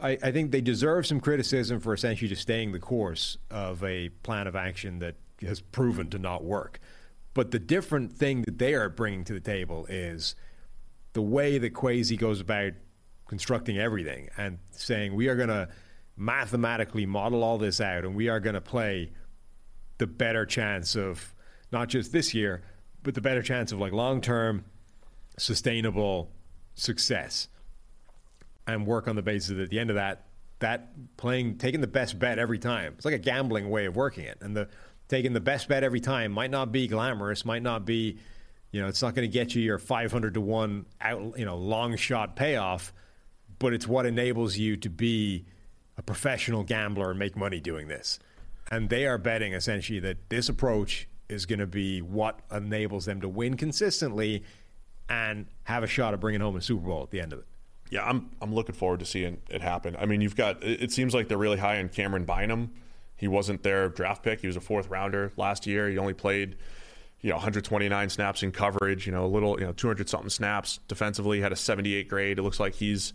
[0.00, 4.08] I, I think they deserve some criticism for essentially just staying the course of a
[4.22, 6.80] plan of action that has proven to not work.
[7.34, 10.34] But the different thing that they are bringing to the table is
[11.12, 12.72] the way that Kwesi goes about
[13.28, 15.68] constructing everything and saying we are going to
[16.16, 19.12] mathematically model all this out and we are going to play
[19.98, 21.34] the better chance of
[21.72, 22.62] not just this year,
[23.02, 24.64] but the better chance of like long term,
[25.38, 26.30] sustainable
[26.74, 27.48] success
[28.66, 30.26] and work on the basis that at the end of that,
[30.60, 32.94] that playing, taking the best bet every time.
[32.96, 34.38] It's like a gambling way of working it.
[34.40, 34.68] And the
[35.08, 38.18] taking the best bet every time might not be glamorous, might not be,
[38.70, 41.56] you know, it's not going to get you your 500 to 1 out, you know,
[41.56, 42.92] long shot payoff,
[43.58, 45.46] but it's what enables you to be
[45.96, 48.18] a professional gambler and make money doing this.
[48.70, 53.20] And they are betting essentially that this approach is going to be what enables them
[53.20, 54.44] to win consistently
[55.08, 57.46] and have a shot at bringing home a Super Bowl at the end of it.
[57.90, 59.96] Yeah, I'm I'm looking forward to seeing it happen.
[59.98, 62.72] I mean, you've got it seems like they're really high on Camryn Bynum.
[63.16, 64.40] He wasn't their draft pick.
[64.40, 65.88] He was a fourth rounder last year.
[65.88, 66.56] He only played
[67.20, 70.78] you know 129 snaps in coverage, you know, a little, you know, 200 something snaps
[70.88, 72.38] defensively, had a 78 grade.
[72.38, 73.12] It looks like he's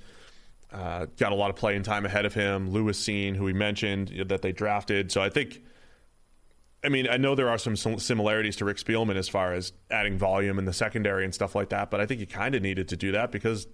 [0.72, 2.70] uh, got a lot of playing time ahead of him.
[2.70, 5.12] Lewis Cine, who we mentioned you know, that they drafted.
[5.12, 5.62] So I think
[6.84, 10.18] I mean, I know there are some similarities to Rick Spielman as far as adding
[10.18, 12.90] volume in the secondary and stuff like that, but I think you kind of needed
[12.90, 13.66] to do that because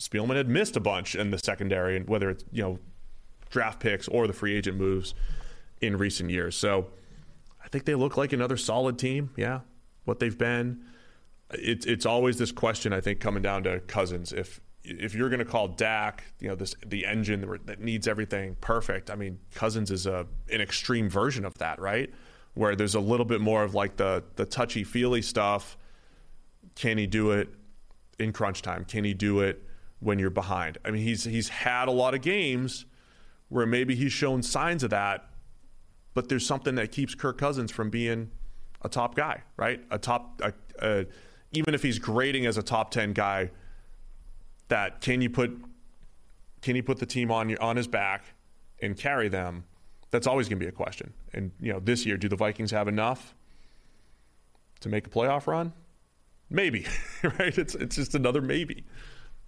[0.00, 2.78] Spielman had missed a bunch in the secondary, and whether it's you know
[3.50, 5.14] draft picks or the free agent moves
[5.80, 6.56] in recent years.
[6.56, 6.86] So
[7.62, 9.30] I think they look like another solid team.
[9.36, 9.60] Yeah,
[10.04, 10.84] what they've been.
[11.50, 12.92] It's it's always this question.
[12.94, 14.32] I think coming down to Cousins.
[14.32, 18.56] If if you're going to call Dak, you know, this the engine that needs everything
[18.62, 19.10] perfect.
[19.10, 22.10] I mean, Cousins is a an extreme version of that, right?
[22.54, 25.76] Where there's a little bit more of like the the touchy feely stuff.
[26.74, 27.50] Can he do it
[28.18, 28.86] in crunch time?
[28.86, 29.62] Can he do it
[30.00, 30.78] when you're behind?
[30.84, 32.84] I mean, he's he's had a lot of games
[33.48, 35.30] where maybe he's shown signs of that,
[36.14, 38.30] but there's something that keeps Kirk Cousins from being
[38.82, 39.82] a top guy, right?
[39.90, 41.06] A top, a, a,
[41.52, 43.50] even if he's grading as a top ten guy,
[44.68, 45.50] that can you put
[46.62, 48.24] can you put the team on your, on his back
[48.80, 49.64] and carry them?
[50.10, 51.12] That's always going to be a question.
[51.32, 53.34] And you know, this year, do the Vikings have enough
[54.80, 55.72] to make a playoff run?
[56.48, 56.86] Maybe,
[57.22, 57.56] right?
[57.56, 58.84] It's it's just another maybe.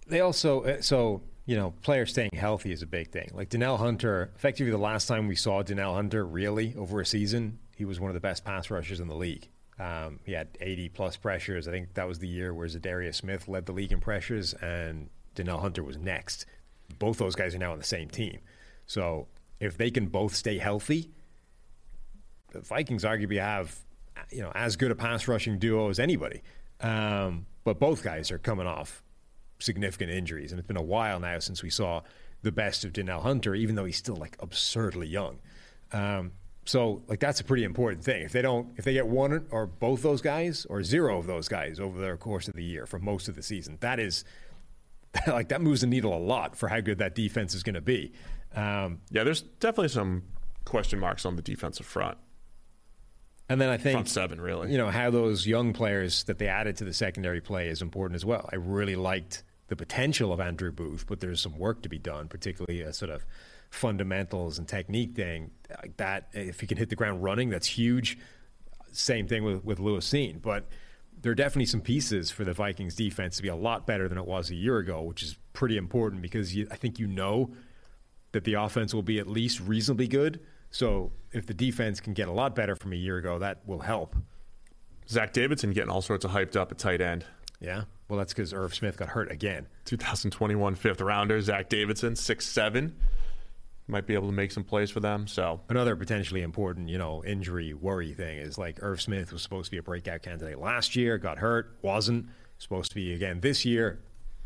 [0.07, 3.31] They also uh, so you know players staying healthy is a big thing.
[3.33, 7.59] Like Danielle Hunter, effectively the last time we saw Danielle Hunter really over a season,
[7.75, 9.49] he was one of the best pass rushers in the league.
[9.79, 11.67] Um, he had 80 plus pressures.
[11.67, 15.09] I think that was the year where Za'Darius Smith led the league in pressures, and
[15.33, 16.45] Danielle Hunter was next.
[16.99, 18.39] Both those guys are now on the same team.
[18.85, 19.27] So
[19.59, 21.09] if they can both stay healthy,
[22.51, 23.79] the Vikings arguably have
[24.29, 26.41] you know as good a pass rushing duo as anybody.
[26.81, 29.01] Um, but both guys are coming off
[29.63, 32.01] significant injuries, and it's been a while now since we saw
[32.41, 35.39] the best of Danielle Hunter, even though he's still like absurdly young.
[35.91, 36.33] Um,
[36.65, 38.23] so like that's a pretty important thing.
[38.23, 41.47] If they don't, if they get one or both those guys or zero of those
[41.47, 44.23] guys over the course of the year for most of the season, that is
[45.27, 47.81] like that moves the needle a lot for how good that defense is going to
[47.81, 48.13] be.
[48.55, 50.23] Um, yeah, there's definitely some
[50.65, 52.17] question marks on the defensive front.
[53.49, 54.71] And then I think front seven really.
[54.71, 58.15] You know how those young players that they added to the secondary play is important
[58.15, 58.49] as well.
[58.51, 62.27] I really liked the potential of Andrew Booth, but there's some work to be done,
[62.27, 63.25] particularly a sort of
[63.71, 65.49] fundamentals and technique thing.
[65.81, 68.19] Like that, if he can hit the ground running, that's huge.
[68.91, 70.67] Same thing with with Lewis Cine, but
[71.19, 74.19] there are definitely some pieces for the Vikings defense to be a lot better than
[74.19, 77.51] it was a year ago, which is pretty important because you, I think you know
[78.33, 80.39] that the offense will be at least reasonably good.
[80.69, 83.79] So if the defense can get a lot better from a year ago, that will
[83.79, 84.15] help.
[85.07, 87.25] Zach Davidson getting all sorts of hyped up at tight end.
[87.63, 87.83] Yeah.
[88.09, 89.67] Well, that's because Irv Smith got hurt again.
[89.85, 92.95] 2021 fifth rounder, Zach Davidson, six seven,
[93.87, 95.25] might be able to make some plays for them.
[95.27, 99.65] So another potentially important, you know, injury worry thing is like Irv Smith was supposed
[99.65, 102.27] to be a breakout candidate last year, got hurt, wasn't
[102.59, 103.99] supposed to be again this year.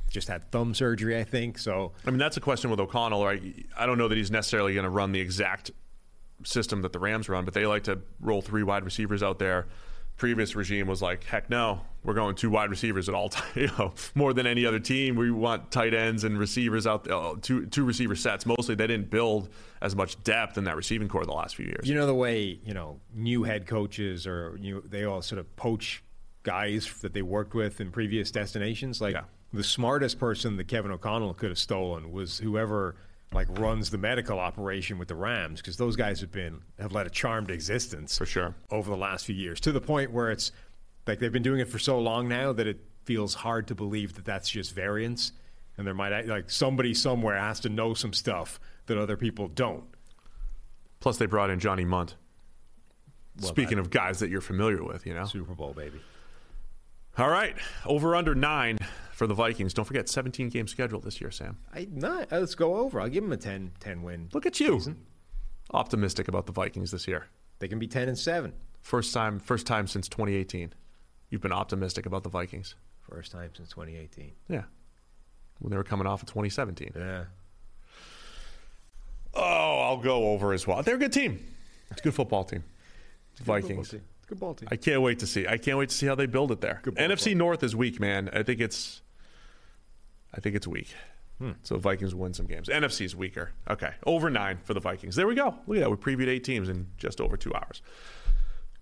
[0.09, 1.57] Just had thumb surgery, I think.
[1.57, 3.25] So I mean, that's a question with O'Connell.
[3.25, 3.65] Right?
[3.75, 5.71] I don't know that he's necessarily going to run the exact
[6.43, 9.67] system that the Rams run, but they like to roll three wide receivers out there.
[10.17, 13.43] Previous regime was like, heck no, we're going two wide receivers at all time.
[13.55, 17.13] You know, more than any other team, we want tight ends and receivers out there,
[17.15, 18.45] uh, two two receiver sets.
[18.45, 19.49] Mostly, they didn't build
[19.81, 21.87] as much depth in that receiving corps the last few years.
[21.87, 25.55] You know the way you know new head coaches or you they all sort of
[25.55, 26.03] poach
[26.43, 29.01] guys that they worked with in previous destinations.
[29.01, 29.23] Like Yeah.
[29.53, 32.95] the smartest person that Kevin O'Connell could have stolen was whoever
[33.33, 37.07] like runs the medical operation with the Rams because those guys have been have led
[37.07, 38.55] a charmed existence For sure.
[38.71, 40.51] over the last few years to the point where it's
[41.05, 44.13] like they've been doing it for so long now that it feels hard to believe
[44.15, 45.31] that that's just variance
[45.77, 49.83] and there might like somebody somewhere has to know some stuff that other people don't.
[50.99, 52.15] Plus, they brought in Johnny Mundt.
[53.39, 55.25] Well, Speaking of guys that you're familiar with, you know.
[55.25, 56.01] Super Bowl baby.
[57.17, 57.55] All right,
[57.85, 58.79] over under nine
[59.17, 59.73] for the Vikings.
[59.73, 61.57] Don't forget, 17 game schedule this year, Sam.
[61.73, 63.01] I not, let's go over.
[63.01, 64.29] I'll give them a 10, 10 win.
[64.31, 65.05] Look at you, season.
[65.73, 67.25] optimistic about the Vikings this year.
[67.57, 68.53] They can be ten and seven.
[68.81, 70.71] First time, first time since 2018.
[71.31, 72.75] You've been optimistic about the Vikings.
[73.09, 74.33] First time since 2018.
[74.49, 74.65] Yeah,
[75.59, 76.91] when they were coming off of 2017.
[76.95, 77.23] Yeah.
[79.33, 80.83] Oh, I'll go over as well.
[80.83, 81.43] They're a good team.
[81.89, 82.63] It's a good football team.
[83.41, 83.95] Vikings.
[84.27, 84.67] Good ball team.
[84.71, 85.47] I can't wait to see.
[85.47, 86.81] I can't wait to see how they build it there.
[86.85, 87.35] NFC.
[87.35, 88.29] North is weak, man.
[88.33, 89.01] I think it's.
[90.37, 90.93] I think it's weak.
[91.39, 91.51] Hmm.
[91.63, 92.67] So Vikings win some games.
[92.69, 93.51] NFC is weaker.
[93.69, 95.15] Okay, over nine for the Vikings.
[95.15, 95.55] There we go.
[95.67, 95.89] Look at that.
[95.89, 97.81] We previewed eight teams in just over two hours.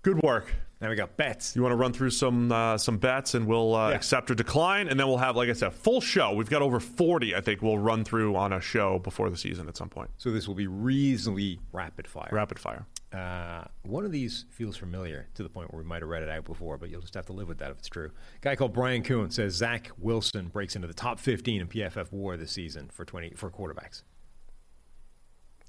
[0.02, 0.54] Good work.
[0.80, 1.56] Now we got bets.
[1.56, 3.96] You want to run through some uh, some bets, and we'll uh, Yeah.
[3.96, 6.32] accept or decline, and then we'll have, like I said, full show.
[6.34, 7.34] We've got over forty.
[7.34, 10.10] I think we'll run through on a show before the season at some point.
[10.18, 12.28] So this will be reasonably rapid fire.
[12.30, 12.86] Rapid fire.
[13.16, 16.28] Uh, one of these feels familiar to the point where we might have read it
[16.28, 18.10] out before, but you'll just have to live with that if it's true.
[18.36, 22.12] A guy called Brian Kuhn says Zach Wilson breaks into the top 15 in PFF
[22.12, 24.02] WAR this season for 20 for quarterbacks.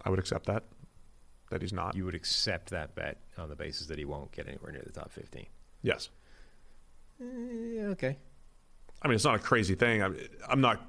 [0.03, 0.63] I would accept that.
[1.49, 1.95] That he's not.
[1.95, 4.91] You would accept that bet on the basis that he won't get anywhere near the
[4.91, 5.45] top 15.
[5.81, 6.09] yes.
[7.19, 8.17] Yeah, okay.
[9.01, 10.03] I mean, it's not a crazy thing.
[10.03, 10.17] I'm,
[10.47, 10.85] I'm not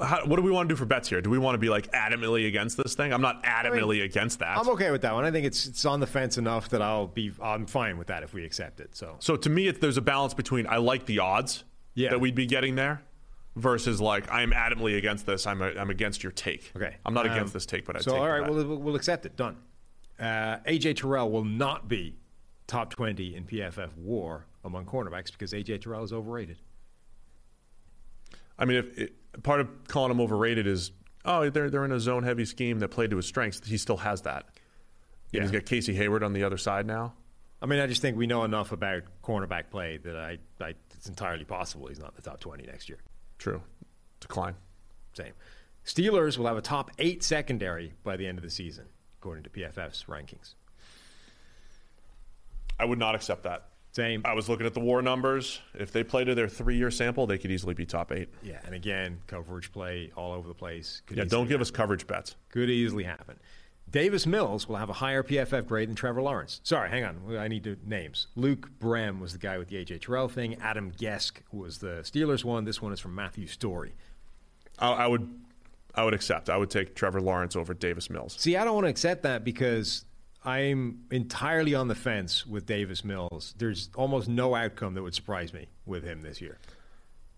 [0.00, 1.20] How, what do we want to do for bets here?
[1.20, 3.12] Do we want to be like adamantly against this thing?
[3.12, 4.58] I'm not adamantly against that.
[4.58, 5.24] I'm okay with that one.
[5.24, 8.22] I think it's it's on the fence enough that I'll be I'm fine with that
[8.22, 8.96] if we accept it.
[8.96, 11.64] So So to me, there's a balance between I like the odds
[11.94, 12.10] Yeah.
[12.10, 13.02] that we'd be getting there
[13.56, 15.46] versus like I'm adamantly against this.
[15.46, 16.72] I'm, a, I'm against your take.
[16.76, 18.96] okay, I'm not Um, against this take, but I so take all right, we'll, we'll
[18.96, 19.36] accept it.
[19.36, 19.56] Done.
[20.18, 22.16] Uh, AJ Terrell will not be
[22.66, 26.58] top 20 in PFF WAR among cornerbacks because AJ Terrell is overrated.
[28.58, 29.12] I mean, if it,
[29.42, 30.92] part of calling him overrated is
[31.24, 33.66] oh they're they're in a zone heavy scheme that played to his strengths.
[33.66, 34.46] He still has that.
[35.30, 35.40] Yeah.
[35.40, 35.42] Yeah.
[35.42, 37.14] He's got Casey Hayward on the other side now.
[37.60, 41.08] I mean, I just think we know enough about cornerback play that I, I it's
[41.08, 42.98] entirely possible he's not in the top 20 next year.
[43.38, 43.62] True,
[44.20, 44.54] decline.
[45.14, 45.32] Same.
[45.84, 48.86] Steelers will have a top eight secondary by the end of the season,
[49.18, 50.54] according to PFF's rankings.
[52.78, 53.68] I would not accept that.
[53.94, 54.22] Same.
[54.24, 55.60] I was looking at the war numbers.
[55.72, 58.28] If they play to their three year sample, they could easily be top eight.
[58.42, 61.02] Yeah, and again, coverage play all over the place.
[61.06, 62.34] Could Yeah, don't give us coverage bets.
[62.50, 63.38] Could easily happen.
[63.88, 66.60] Davis Mills will have a higher PFF grade than Trevor Lawrence.
[66.64, 67.36] Sorry, hang on.
[67.36, 68.26] I need to names.
[68.34, 70.56] Luke Brem was the guy with the AJ Terrell thing.
[70.60, 72.64] Adam Gesk was the Steelers one.
[72.64, 73.94] This one is from Matthew Story.
[74.80, 75.32] I, I would,
[75.94, 76.50] I would accept.
[76.50, 78.34] I would take Trevor Lawrence over Davis Mills.
[78.40, 80.04] See, I don't want to accept that because
[80.44, 83.54] I'm entirely on the fence with Davis Mills.
[83.56, 86.58] There's almost no outcome that would surprise me with him this year.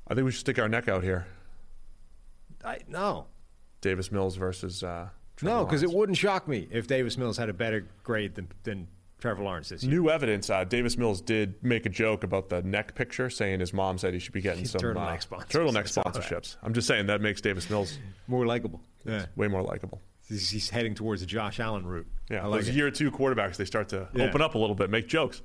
[0.09, 1.27] I think we should stick our neck out here.
[2.65, 3.27] I no.
[3.81, 4.83] Davis Mills versus.
[4.83, 5.09] Uh,
[5.43, 8.89] No, because it wouldn't shock me if Davis Mills had a better grade than, than
[9.21, 9.93] Trevor Lawrence this year.
[9.93, 10.51] New evidence.
[10.51, 14.15] Uh, Davis Mills did make a joke about the neck picture, saying his mom said
[14.15, 15.51] he should be getting some Turtleneck uh, sponsors.
[15.53, 16.57] turtleneck sponsorships.
[16.63, 18.81] I'm just saying that makes Davis Mills More likable.
[19.05, 19.27] Yeah.
[19.37, 20.01] way more likable.
[20.29, 22.07] He's, he's heading towards the Josh Allen route.
[22.31, 22.75] Yeah, I like those it.
[22.75, 24.25] year two quarterbacks, they start to Yeah.
[24.25, 25.41] open up a little bit, make jokes.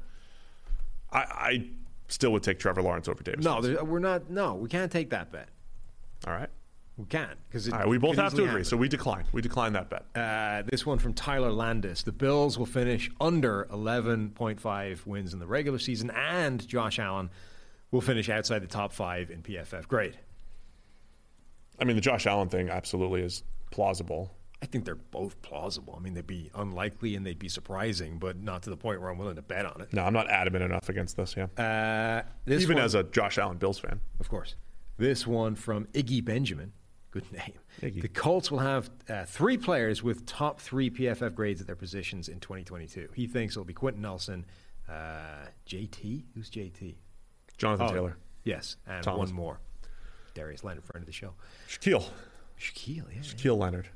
[1.11, 1.65] I, I
[2.07, 3.45] still would take Trevor Lawrence over Davis.
[3.45, 4.29] No, we're not.
[4.29, 5.49] No, we can't take that bet.
[6.25, 6.49] All right.
[6.97, 7.87] We can't because right.
[7.87, 9.23] We both have to agree, so we decline.
[9.31, 10.05] We decline that bet.
[10.13, 12.03] Uh, this one from Tyler Landis.
[12.03, 17.29] The Bills will finish under 11.5 wins in the regular season, and Josh Allen
[17.91, 19.87] will finish outside the top five in PFF.
[19.87, 20.15] Great.
[21.79, 24.31] I mean, the Josh Allen thing absolutely is plausible.
[24.61, 25.95] I think they're both plausible.
[25.97, 29.09] I mean, they'd be unlikely and they'd be surprising, but not to the point where
[29.09, 29.91] I'm willing to bet on it.
[29.91, 31.35] No, I'm not adamant enough against this.
[31.35, 33.99] Yeah, Uh, this even one- as a Josh Allen Bills fan.
[34.19, 34.55] Of course.
[34.97, 36.73] This one from Iggy Benjamin.
[37.09, 37.53] Good name.
[37.81, 38.01] Iggy.
[38.03, 42.29] The Colts will have uh, three players with top three PFF grades at their positions
[42.29, 43.09] in 2022.
[43.15, 44.45] He thinks it'll be Quenton Nelson,
[44.87, 46.23] uh, JT.
[46.35, 46.95] Who's JT?
[47.57, 49.29] Jonathan Oh, Taylor, Yes, and Thomas.
[49.29, 49.59] one more.
[50.35, 51.33] Darius Leonard, friend of the show.
[51.67, 52.05] Shaquille,
[52.59, 53.21] Shaquille, yeah.
[53.21, 53.89] Shaquille Leonard.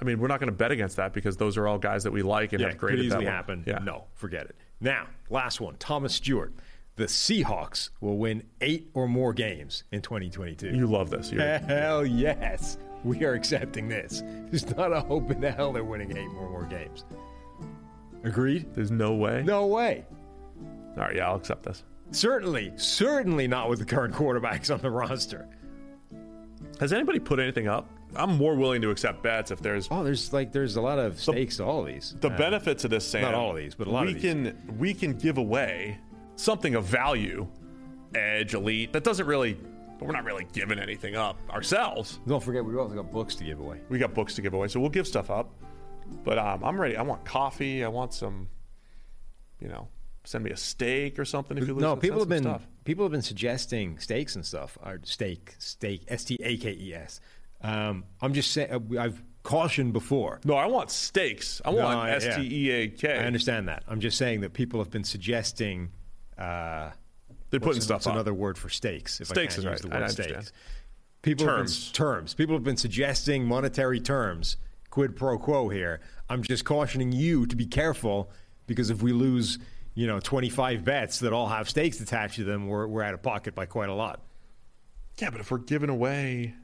[0.00, 2.12] I mean, we're not going to bet against that because those are all guys that
[2.12, 3.64] we like and Yeah, have could graded easily happen.
[3.66, 4.56] Yeah, No, forget it.
[4.80, 5.76] Now, last one.
[5.78, 6.52] Thomas Stewart.
[6.96, 10.68] The Seahawks will win eight or more games in 2022.
[10.74, 11.32] you love this.
[11.32, 12.76] You're, Hell yes.
[13.04, 14.22] We are accepting this.
[14.50, 17.04] There's not a hope in the hell they're winning eight more more games.
[18.24, 18.66] Agreed?
[18.74, 19.42] there's no way.
[19.42, 20.04] No way.
[20.96, 21.84] All right, yeah, I'll accept this.
[22.10, 25.48] Certainly, certainly not with the current quarterbacks on the roster.
[26.80, 27.88] Has anybody put anything up?
[28.16, 31.20] I'm more willing to accept bets if there's Oh, there's like there's a lot of
[31.20, 32.14] stakes to all of these.
[32.20, 33.06] the Uh, benefits of this.
[33.06, 34.32] Sam, not all of these, but a lot we of these.
[34.32, 35.98] can we can give away
[36.36, 37.46] something of value,
[38.14, 38.92] edge, elite.
[38.92, 39.54] That doesn't really,
[39.98, 42.18] but we're not really giving anything up ourselves.
[42.26, 43.80] Don't forget, we also got books to give away.
[43.88, 45.54] We got books to give away, so we'll give stuff up.
[46.24, 46.96] But um, I'm ready.
[46.96, 47.84] I want coffee.
[47.84, 48.48] I want some,
[49.60, 49.88] you know,
[50.24, 51.82] send me a steak or something if you lose.
[51.82, 52.66] No, people have been stuff.
[52.84, 54.76] people have been suggesting steaks and stuff.
[54.82, 57.20] Or steak, steak, S T A K E S.
[57.62, 58.96] Um, I'm just saying.
[58.98, 60.40] I've cautioned before.
[60.44, 61.60] No, I want stakes.
[61.64, 62.14] I No, want yeah.
[62.30, 63.18] S T E A I K.
[63.26, 63.82] understand that.
[63.88, 65.90] I'm just saying that people have been suggesting.
[66.38, 66.90] Uh,
[67.50, 68.14] They're putting what's, stuff what's up.
[68.14, 69.20] another word for stakes?
[69.20, 69.82] If Steaks I is can't use right.
[69.82, 70.30] the word understand.
[70.44, 70.52] steaks.
[71.22, 71.92] People have been- Terms.
[71.92, 72.34] terms.
[72.34, 74.56] People have been suggesting monetary terms,
[74.88, 76.00] quid pro quo here.
[76.30, 78.30] I'm just cautioning you to be careful
[78.66, 79.58] because if we lose,
[79.94, 83.22] you know, 25 bets that all have stakes attached to them, we're, we're out of
[83.22, 84.22] pocket by quite a lot.
[85.18, 86.54] Yeah, but if we're giving away,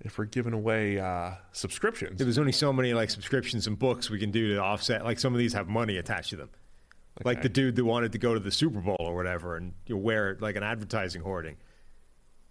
[0.00, 4.18] if we're giving away uh, subscriptions, There's only so many like subscriptions and books we
[4.18, 5.04] can do to offset.
[5.04, 6.50] Like some of these have money attached to them.
[7.24, 9.96] Like the dude that wanted to go to the Super Bowl or whatever and you
[9.96, 11.56] wear like an advertising hoarding.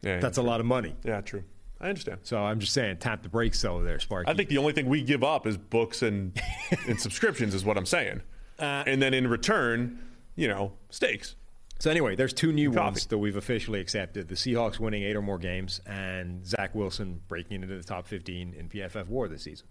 [0.02, 0.96] yeah, That's a lot of money.
[1.04, 1.44] yeah, true.
[1.80, 2.22] I understand.
[2.24, 4.32] So I'm just saying, tap the brakes though there, Sparky.
[4.32, 6.36] I think the only thing we give up is books and
[6.88, 8.22] and subscriptions is what I'm saying.
[8.58, 10.00] Uh, and then in return,
[10.36, 11.36] you know, steaks.
[11.80, 12.80] So anyway, there's two new Coffee.
[12.84, 17.22] ones that we've officially accepted: the Seahawks winning eight or more games, and Zach Wilson
[17.28, 19.68] breaking into the top 15 in PFF WAR this season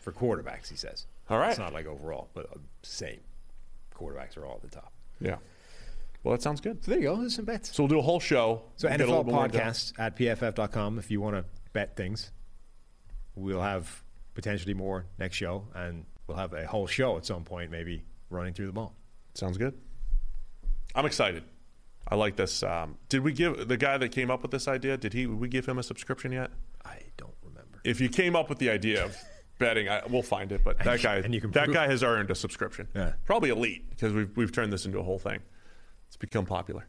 [0.00, 0.68] for quarterbacks.
[0.68, 1.06] He says.
[1.30, 1.50] All right.
[1.50, 3.20] It's not like overall, but uh, same.
[3.98, 4.92] Quarterbacks are all at the top.
[5.20, 5.36] Yeah.
[6.22, 6.84] Well, that sounds good.
[6.84, 7.16] So there you go.
[7.16, 7.74] There's some bets.
[7.74, 8.62] So we'll do a whole show.
[8.76, 9.60] So NFL little bit more done.
[9.62, 12.32] podcast at pff.com if you want to bet things.
[13.36, 14.02] We'll have
[14.34, 18.54] potentially more next show, and we'll have a whole show at some point, maybe running
[18.54, 18.94] through the ball.
[19.34, 19.74] Sounds good.
[20.94, 21.44] I'm excited.
[22.08, 22.62] I like this.
[22.62, 24.96] Um, did we give the guy that came up with this idea?
[24.96, 25.26] Did he?
[25.26, 26.50] We give him a subscription yet?
[26.84, 27.80] I don't remember.
[27.82, 29.16] If you came up with the idea of
[29.58, 30.62] betting, I, we'll find it.
[30.62, 32.88] But that guy, and you can that guy has earned a subscription.
[32.94, 33.14] Yeah.
[33.24, 35.40] Probably elite because we've we've turned this into a whole thing.
[36.08, 36.86] It's become popular.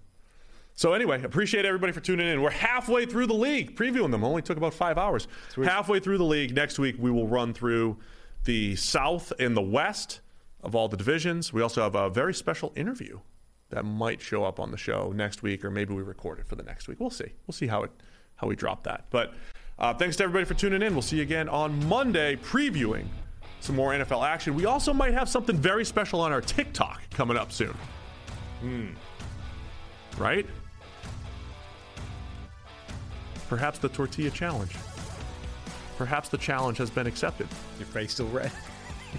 [0.77, 2.41] So anyway, appreciate everybody for tuning in.
[2.41, 4.26] We're halfway through the league, previewing them.
[4.26, 5.30] Only took about five hours.
[5.56, 6.53] Halfway through the league.
[6.53, 7.98] Next week we will run through
[8.44, 10.19] the South and the West
[10.61, 11.53] of all the divisions.
[11.53, 13.22] We also have a very special interview
[13.70, 16.56] that might show up on the show next week, or maybe we record it for
[16.56, 17.00] the next week.
[17.00, 17.32] We'll see.
[17.48, 17.92] We'll see how it
[18.38, 19.06] how we drop that.
[19.10, 19.34] But
[19.80, 20.94] uh, thanks to everybody for tuning in.
[20.94, 23.06] We'll see you again on Monday, previewing
[23.60, 24.56] some more NFL action.
[24.56, 27.76] We also might have something very special on our TikTok coming up soon.
[28.62, 28.88] Hmm.
[30.18, 30.46] Right?
[33.50, 34.76] Perhaps the tortilla challenge.
[35.98, 37.48] Perhaps the challenge has been accepted.
[37.80, 38.52] Your face still red.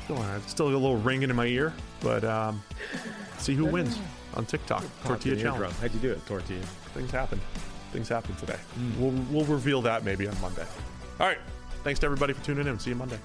[0.04, 2.62] Still, still a little ringing in my ear, but um,
[3.38, 3.98] see who wins
[4.36, 4.84] on TikTok.
[5.04, 5.74] Tortilla challenge.
[5.80, 6.24] How'd you do it?
[6.26, 6.60] Tortilla.
[6.94, 7.40] Things happen.
[7.92, 8.58] Things happen today.
[8.74, 9.00] Hmm.
[9.00, 10.66] We'll, we'll reveal that maybe on Monday.
[11.18, 11.38] All right.
[11.82, 12.78] Thanks to everybody for tuning in.
[12.78, 13.18] See you Monday.